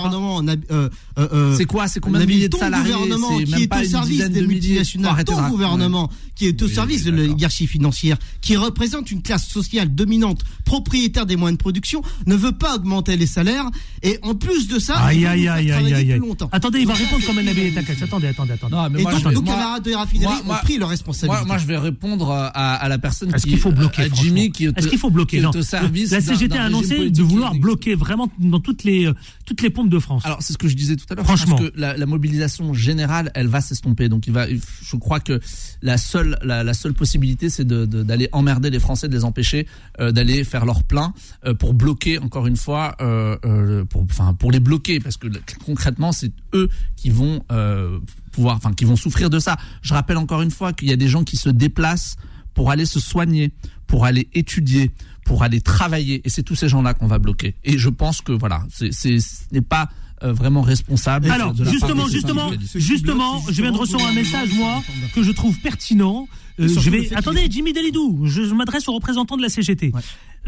[1.17, 1.57] pas.
[1.57, 5.25] C'est quoi C'est combien de milliers de salariés gouvernement qui est au service des multinationales,
[5.25, 10.43] ton gouvernement qui est au service de l'oligarchie financière, qui représente une classe sociale dominante,
[10.65, 13.71] propriétaire des moyens de production, ne veut pas augmenter les salaires
[14.03, 16.19] et en plus de ça, Aïe, aïe, aïe, aïe, travailler aïe, aïe.
[16.19, 16.49] plus longtemps.
[16.53, 17.45] Attendez, il va répondre comme un.
[17.75, 18.03] Takash.
[18.03, 18.75] Attendez, attendez, attendez.
[18.77, 20.75] Non, mais Et moi, donc, je vais- nos moi- camarades de raffinerie moi- ont pris
[20.75, 21.47] leurs Moi, responsabilités.
[21.47, 24.53] moi, je vais répondre à, à la personne Est-ce qui qu'il faut bloquer à Jimmy
[24.53, 25.51] qui est Est-ce qu'il faut bloquer Non.
[25.55, 29.15] au service La CGT a annoncé de vouloir bloquer vraiment dans toutes les euh,
[29.47, 30.27] toutes les pompes de France.
[30.27, 31.25] Alors c'est ce que je disais tout à l'heure.
[31.25, 31.57] Franchement.
[31.57, 34.09] je pense que la, la mobilisation générale, elle va s'estomper.
[34.11, 35.41] Donc il va, je crois que
[35.83, 39.25] la seule la, la seule possibilité, c'est de- de- d'aller emmerder les Français, de les
[39.25, 39.67] empêcher
[40.01, 41.15] euh, d'aller faire leur plein
[41.47, 45.29] euh, pour bloquer encore une fois, euh, euh, pour enfin pour les bloquer parce que
[45.65, 47.99] concrètement c'est eux qui vont euh,
[48.33, 49.57] pouvoir, enfin qui vont souffrir de ça.
[49.83, 52.17] Je rappelle encore une fois qu'il y a des gens qui se déplacent
[52.53, 53.53] pour aller se soigner,
[53.87, 54.91] pour aller étudier,
[55.27, 56.23] pour aller travailler.
[56.25, 57.57] Et c'est tous ces gens-là qu'on va bloquer.
[57.65, 59.91] Et je pense que voilà, c'est, c'est, ce n'est pas
[60.23, 61.31] euh, vraiment responsable.
[61.31, 64.83] Alors, de la part justement, justement, justement, je viens de recevoir un message, moi,
[65.15, 66.27] que je trouve pertinent.
[66.59, 69.93] Euh, je vais, attendez, Jimmy Dalidou, je, je m'adresse aux représentants de la CGT.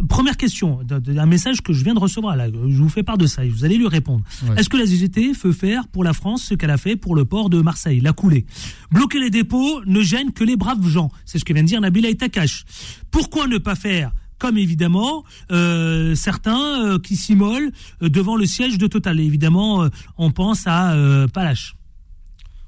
[0.08, 3.26] Première question, un message que je viens de recevoir là, je vous fais part de
[3.26, 4.22] ça, et vous allez lui répondre.
[4.44, 4.60] Ouais.
[4.60, 7.24] Est-ce que la CGT peut faire pour la France ce qu'elle a fait pour le
[7.24, 8.46] port de Marseille, la coulée?
[8.92, 11.80] Bloquer les dépôts ne gêne que les braves gens, c'est ce que vient de dire
[11.80, 12.64] Nabila Itakash.
[13.10, 17.70] Pourquoi ne pas faire comme évidemment euh, certains euh, qui s'immolent
[18.02, 19.18] euh, devant le siège de Total.
[19.20, 20.94] Et évidemment, on pense à
[21.32, 21.74] Palache.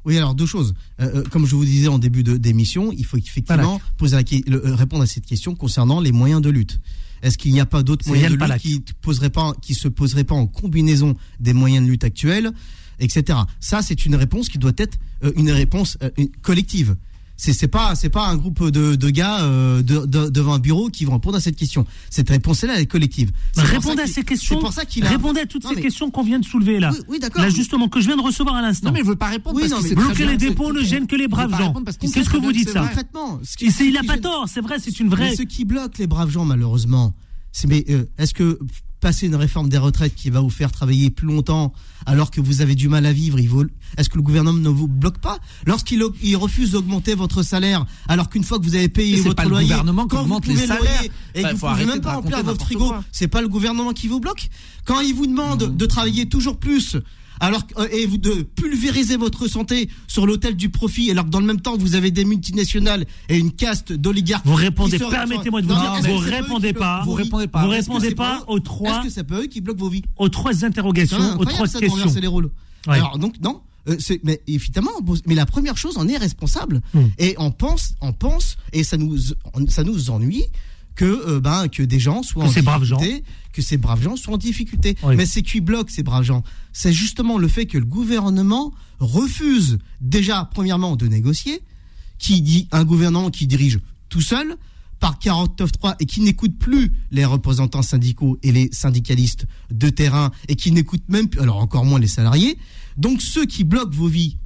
[0.05, 0.75] Oui, alors deux choses.
[1.01, 4.75] Euh, comme je vous disais en début d'émission, il faut effectivement poser la que- le-
[4.75, 6.81] répondre à cette question concernant les moyens de lutte.
[7.23, 8.63] Est-ce qu'il n'y a pas d'autres moyens de lutte Palak.
[8.63, 8.83] qui
[9.31, 12.51] pas, qui se poseraient pas en combinaison des moyens de lutte actuels,
[12.99, 13.41] etc.
[13.61, 16.09] Ça, c'est une réponse qui doit être euh, une réponse euh,
[16.41, 16.97] collective.
[17.43, 20.59] C'est c'est pas c'est pas un groupe de, de gars euh, de- de- devant un
[20.59, 21.87] bureau qui vont répondre à cette question.
[22.11, 23.33] Cette réponse-là, elle est collective.
[23.57, 24.57] Répondez à ces questions.
[24.57, 25.09] C'est pour ça qu'il a.
[25.09, 26.91] Répondez à toutes Non, ces mais- questions qu'on vient de soulever là.
[26.93, 27.43] Oui, oui, d'accord.
[27.43, 28.89] Là, justement, que je viens de recevoir à l'instant.
[28.89, 29.57] Non mais il veut pas répondre.
[29.57, 31.73] Oui, parce non, très bloquer les que dépôts ne gêne que les braves gens.
[32.13, 32.83] Qu'est-ce que vous dites ça.
[32.83, 33.41] Concrètement,
[33.81, 35.35] il a pas tort, c'est vrai, c'est une vraie.
[35.35, 37.15] Ce qui bloque les braves gens, malheureusement,
[37.53, 38.59] c'est mais euh, est-ce que
[39.01, 41.73] passer une réforme des retraites qui va vous faire travailler plus longtemps
[42.07, 43.39] alors que vous avez du mal à vivre,
[43.97, 48.29] est-ce que le gouvernement ne vous bloque pas lorsqu'il il refuse d'augmenter votre salaire alors
[48.31, 50.47] qu'une fois que vous avez payé votre pas le loyer, gouvernement qui quand vous augmente
[50.47, 50.83] les pouvez salaires.
[50.83, 53.93] loyer et Bah, que vous pouvez même pas remplir votre frigo, c'est pas le gouvernement
[53.93, 54.49] qui vous bloque.
[54.85, 56.97] Quand il vous demande de travailler toujours plus
[57.41, 61.41] alors euh, et vous de pulvériser votre santé sur l'autel du profit, alors que dans
[61.41, 64.47] le même temps vous avez des multinationales et une caste d'oligarques.
[64.47, 67.65] Vous répondez, permettez-moi de vous Non, dire, vous répondez pas, vous répondez pas.
[67.65, 70.29] Vous répondez pas aux trois, Est-ce que c'est pas eux qui bloquent vos vies aux
[70.29, 72.07] trois interrogations, aux trois ça, questions.
[72.21, 72.51] les rôles.
[72.87, 72.95] Ouais.
[72.95, 74.91] Alors donc non, euh, mais évidemment,
[75.27, 77.07] mais la première chose, on est responsable Hmm.
[77.19, 79.17] et on pense, on pense et ça nous,
[79.69, 80.45] ça nous ennuie
[81.01, 83.25] que euh, ben que des gens soient Que en ces braves difficulté,
[83.55, 84.97] que ces braves gens soient en difficulté.
[85.03, 85.17] Oui.
[85.17, 86.43] Mais c'est qui bloque ces braves gens?
[86.75, 91.63] C'est justement le fait que le gouvernement refuse déjà premièrement de négocier,
[92.19, 93.79] qui dit un gouvernement qui dirige
[94.11, 94.57] tout seul
[94.99, 100.55] par 49.3 et qui n'écoute plus les représentants syndicaux et les syndicalistes de terrain et
[100.57, 102.59] qui n'écoute même plus, alors encore moins les salariés.
[102.99, 104.37] Donc ceux qui bloquent vos vies,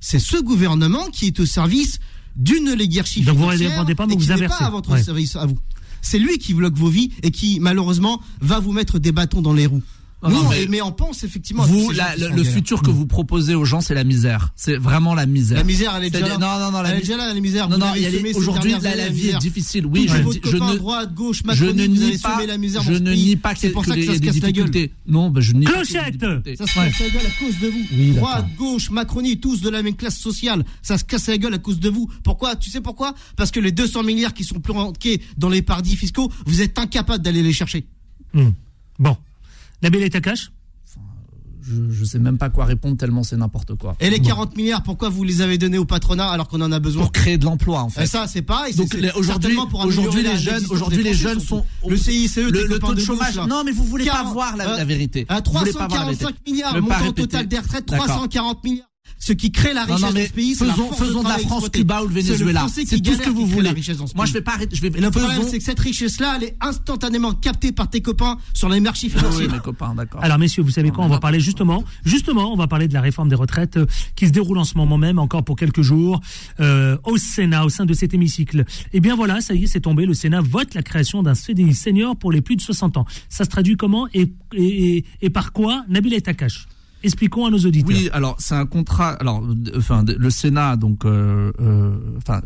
[0.00, 1.98] c'est ce gouvernement qui est au service
[2.36, 4.58] d'une oligarchie Donc vous répondez pas, mais vous inversez.
[4.58, 5.02] pas à votre Ouais.
[5.02, 5.58] service à vous.
[6.08, 9.52] C'est lui qui bloque vos vies et qui malheureusement va vous mettre des bâtons dans
[9.52, 9.82] les roues.
[10.28, 11.64] Non, Nous, non, mais, mais- mais on pense effectivement.
[11.64, 14.52] Vous, la- le, en futur que vous proposez aux gens, c'est la misère.
[14.56, 15.58] C'est vraiment la misère.
[15.58, 16.38] La misère, elle est déjà là.
[16.38, 17.68] Non, non, non, la Elle est déjà là, la misère.
[17.68, 17.86] Non, non,
[18.34, 19.86] aujourd'hui, la, vie est difficile.
[19.86, 23.54] Oui, je, ne, droite, gauche, je ne nie pas, la misère je ne nie pas
[23.54, 24.52] C'est que- pour que ça que les- ça il y se a des casse la
[24.52, 24.70] gueule.
[24.70, 24.92] difficultés.
[25.06, 26.56] Non, je nie qu'il ait Clochette.
[26.58, 28.14] Ça se casse la gueule à cause de vous.
[28.14, 30.64] Droite, gauche, Macronie, tous de la même classe sociale.
[30.82, 32.10] Ça se casse la gueule à cause de vous.
[32.24, 32.56] Pourquoi?
[32.56, 33.14] Tu sais pourquoi?
[33.36, 37.22] Parce que les 200 milliards qui sont planqués dans les paradis fiscaux, vous êtes incapable
[37.22, 37.86] d'aller les chercher.
[38.34, 38.50] Hmm.
[38.98, 39.16] Bon.
[39.86, 40.50] Nabil et Takash
[41.62, 43.94] Je, je sais même pas quoi répondre tellement c'est n'importe quoi.
[44.00, 46.80] Et les 40 milliards, pourquoi vous les avez donnés au patronat alors qu'on en a
[46.80, 48.06] besoin Pour créer de l'emploi, en Et fait.
[48.06, 48.74] ça, c'est pareil.
[48.74, 49.56] Donc, aujourd'hui-
[50.24, 53.36] les jeunes- aujourd'hui, les jeunes sont- Le CICE, le, le taux de chômage.
[53.36, 53.46] là.
[53.46, 55.24] Non, mais vous voulez pas 40, voir la, euh, la vérité.
[55.28, 56.50] À Vous voulez pas voir la 345 vérité.
[56.50, 58.06] milliards, Ne pas montant total des retraites, D'accord.
[58.06, 58.86] 340 milliards.
[59.18, 61.00] Ce qui crée la Non, richesse non, mais de ce pays, c'est la faisons, force
[61.00, 61.78] de faisons de la France, exploitée.
[61.80, 62.66] Cuba ou le Venezuela.
[62.72, 63.72] C'est tout ce que vous voulez.
[63.72, 64.76] dans Moi, je vais pas arrêter.
[64.76, 64.88] Je vais.
[64.88, 68.36] Et le problème, faisons- c'est que cette richesse-là, elle est instantanément captée par tes copains
[68.52, 69.48] sur les marchés Oui, financiers.
[69.48, 70.22] mes copains, d'accord.
[70.22, 73.00] Alors messieurs, vous savez quoi On va parler justement, justement, on va parler de la
[73.00, 73.86] réforme des retraites euh,
[74.16, 76.20] qui se déroule en ce moment même, encore pour quelques jours,
[76.60, 78.64] euh, au Sénat, au sein de cet hémicycle.
[78.92, 80.04] Et bien voilà, ça y est, c'est tombé.
[80.06, 83.06] Le Sénat vote la création d'un CDI senior pour les plus de 60 ans.
[83.30, 85.84] Ça se traduit comment et, et, et- et par quoi?
[85.88, 86.66] Nabil et Takash
[87.06, 87.96] Expliquons à nos auditeurs.
[87.96, 89.10] Oui, alors c'est un contrat.
[89.20, 89.42] Alors,
[89.76, 92.42] enfin, le Sénat, donc, euh, euh, enfin,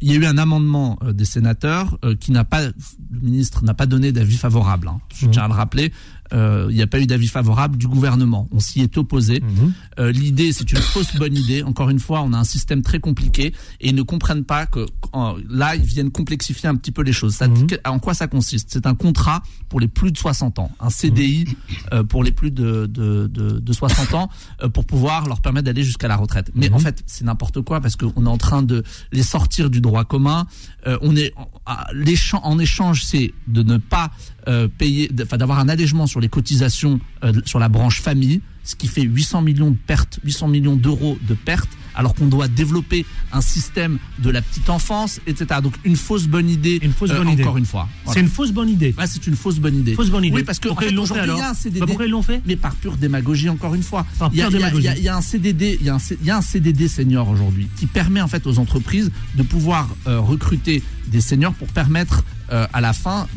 [0.00, 2.72] il y a eu un amendement euh, des sénateurs euh, qui n'a pas, le
[3.20, 4.88] ministre n'a pas donné d'avis favorable.
[4.88, 5.00] hein.
[5.14, 5.32] je Mhm.
[5.32, 5.92] tiens à le rappeler.
[6.34, 8.48] Euh, il n'y a pas eu d'avis favorable du gouvernement.
[8.50, 9.40] On s'y est opposé.
[9.40, 9.72] Mhm.
[10.00, 11.62] Euh, L'idée, c'est une fausse bonne idée.
[11.62, 14.86] Encore une fois, on a un système très compliqué et ils ne comprennent pas que
[15.12, 17.34] en- là, ils viennent complexifier un petit peu les choses.
[17.34, 17.66] Ça, Mhm.
[17.86, 18.68] En quoi ça consiste?
[18.72, 21.46] C'est un contrat pour les plus de 60 ans, un CDI
[21.92, 24.28] euh, pour les plus de, de, de, de 60 ans
[24.62, 26.50] euh, pour pouvoir leur permettre d'aller jusqu'à la retraite.
[26.54, 26.74] Mais Mhm.
[26.74, 28.82] en fait, c'est n'importe quoi parce qu'on est en train de
[29.12, 30.46] les sortir du droit commun.
[30.86, 34.10] Euh, on est en- à- l'échan- en échange, c'est de ne pas
[34.46, 38.88] euh, payer, d'avoir un allègement sur les cotisations euh, sur la branche famille, ce qui
[38.88, 43.40] fait 800 millions de pertes, 800 millions d'euros de pertes, alors qu'on doit développer un
[43.40, 45.60] système de la petite enfance, etc.
[45.62, 46.80] Donc une fausse bonne idée.
[46.82, 47.44] Une fausse euh, bonne idée.
[47.44, 47.88] Encore une fois.
[48.12, 48.92] C'est une fausse bonne idée.
[49.06, 49.94] C'est une fausse bonne idée.
[49.94, 50.34] Fausse bonne idée.
[50.36, 51.54] Oui, parce que pourquoi en fait, ils l'ont fait aujourd'hui, alors il y a un
[51.54, 51.80] CDD.
[51.80, 54.04] Bah, Pourquoi ils l'ont fait Mais par pure démagogie, encore une fois.
[54.18, 55.94] Par il, y a, pure il y a- il y un CDD, il y a
[55.94, 59.12] un, C- il y a un CDD senior aujourd'hui qui permet en fait aux entreprises
[59.36, 63.28] de pouvoir euh, recruter des seniors pour permettre euh, à la fin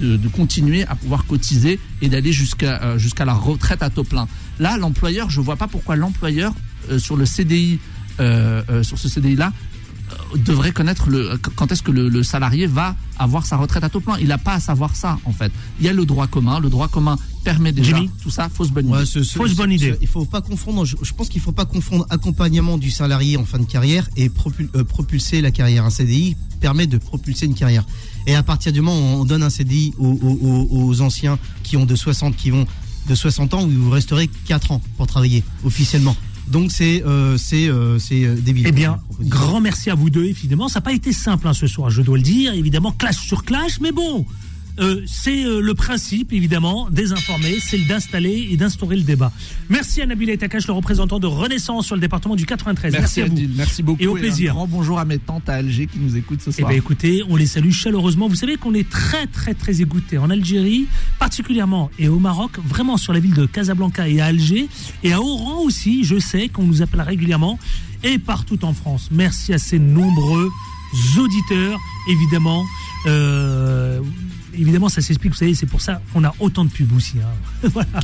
[0.00, 4.28] de, continuer à pouvoir cotiser et d'aller jusqu'à euh, jusqu'à la retraite à taux plein.
[4.58, 6.52] Là, l'employeur, je vois pas pourquoi l'employeur
[6.90, 7.78] euh, sur le CDI,
[8.20, 9.52] euh, sur ce CDI là,
[10.36, 14.00] devrait connaître le quand est-ce que le, le salarié va avoir sa retraite à taux
[14.00, 14.16] plein.
[14.20, 15.52] Il n'a pas à savoir ça en fait.
[15.80, 16.60] Il y a le droit commun.
[16.60, 18.48] Le droit commun permet déjà Jimmy tout ça.
[18.48, 18.96] Fausse bonne idée.
[18.96, 19.94] Ouais, ce- ce- Fausse ce- bonne idée.
[20.00, 20.84] Il faut pas confondre.
[20.84, 24.28] Je, je pense qu'il faut pas confondre accompagnement du salarié en fin de carrière et
[24.28, 25.84] propul- euh, propulser la carrière.
[25.84, 27.84] Un CDI permet de propulser une carrière.
[28.26, 31.38] Et à partir du moment où on donne un CDI aux, aux- aux- aux anciens
[31.62, 32.66] qui ont de 60, qui vont
[33.08, 36.16] de 60 ans, où vous resterez 4 ans pour travailler officiellement.
[36.48, 38.66] Donc c'est euh, c'est euh, c'est débile.
[38.66, 40.68] Eh bien, grand merci à vous deux, évidemment.
[40.68, 42.52] Ça n'a pas été simple hein, ce soir, je dois le dire.
[42.52, 44.26] Évidemment, clash sur clash, mais bon,
[44.80, 49.32] euh, c'est euh, le principe, évidemment, des informés, c'est d'installer et d'instaurer le débat.
[49.68, 52.92] Merci à Nabil Takash, le représentant de Renaissance sur le département du 93.
[52.92, 53.32] Merci, à vous.
[53.32, 54.02] Adil, merci beaucoup.
[54.02, 54.52] Et au plaisir.
[54.52, 56.68] Un grand bonjour à mes tantes à Alger qui nous écoutent ce Eh soir.
[56.68, 58.28] bien, écoutez, on les salue chaleureusement.
[58.28, 60.86] Vous savez qu'on est très, très, très écoutés en Algérie,
[61.18, 64.68] particulièrement, et au Maroc, vraiment sur la ville de Casablanca et à Alger,
[65.02, 67.58] et à Oran aussi, je sais qu'on nous appelle régulièrement,
[68.02, 69.08] et partout en France.
[69.12, 70.50] Merci à ces nombreux
[71.18, 72.64] auditeurs, évidemment.
[73.06, 74.00] Euh,
[74.58, 77.14] évidemment, ça s'explique, vous savez, c'est pour ça qu'on a autant de pubs aussi.
[77.20, 77.68] hein.
[77.72, 78.00] voilà.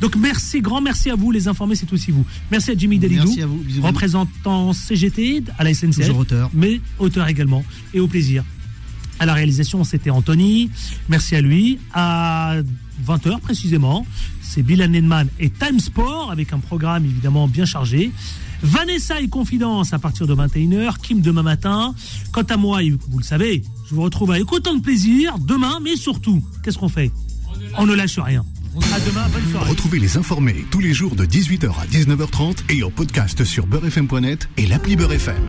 [0.00, 2.24] Donc, merci, grand merci à vous, les informés, c'est aussi vous.
[2.50, 3.34] Merci à Jimmy bisous.
[3.82, 6.50] représentant CGT à la SNCF Toujours auteur.
[6.54, 7.64] mais auteur également.
[7.94, 8.44] Et au plaisir.
[9.20, 10.70] À la réalisation, c'était Anthony.
[11.08, 11.78] Merci à lui.
[11.92, 12.56] À
[13.06, 14.06] 20h précisément,
[14.42, 18.12] c'est Bill Nenman et Time Sport avec un programme évidemment bien chargé.
[18.62, 21.94] Vanessa et Confidence à partir de 21h, Kim demain matin.
[22.32, 25.96] Quant à moi, vous le savez, je vous retrouve avec autant de plaisir demain, mais
[25.96, 27.10] surtout, qu'est-ce qu'on fait?
[27.76, 28.44] On ne lâche rien.
[28.94, 29.70] À demain, bonne soirée.
[29.70, 34.48] Retrouvez les informés tous les jours de 18h à 19h30 et en podcast sur beurrefm.net
[34.56, 35.42] et l'appli Beurrefm.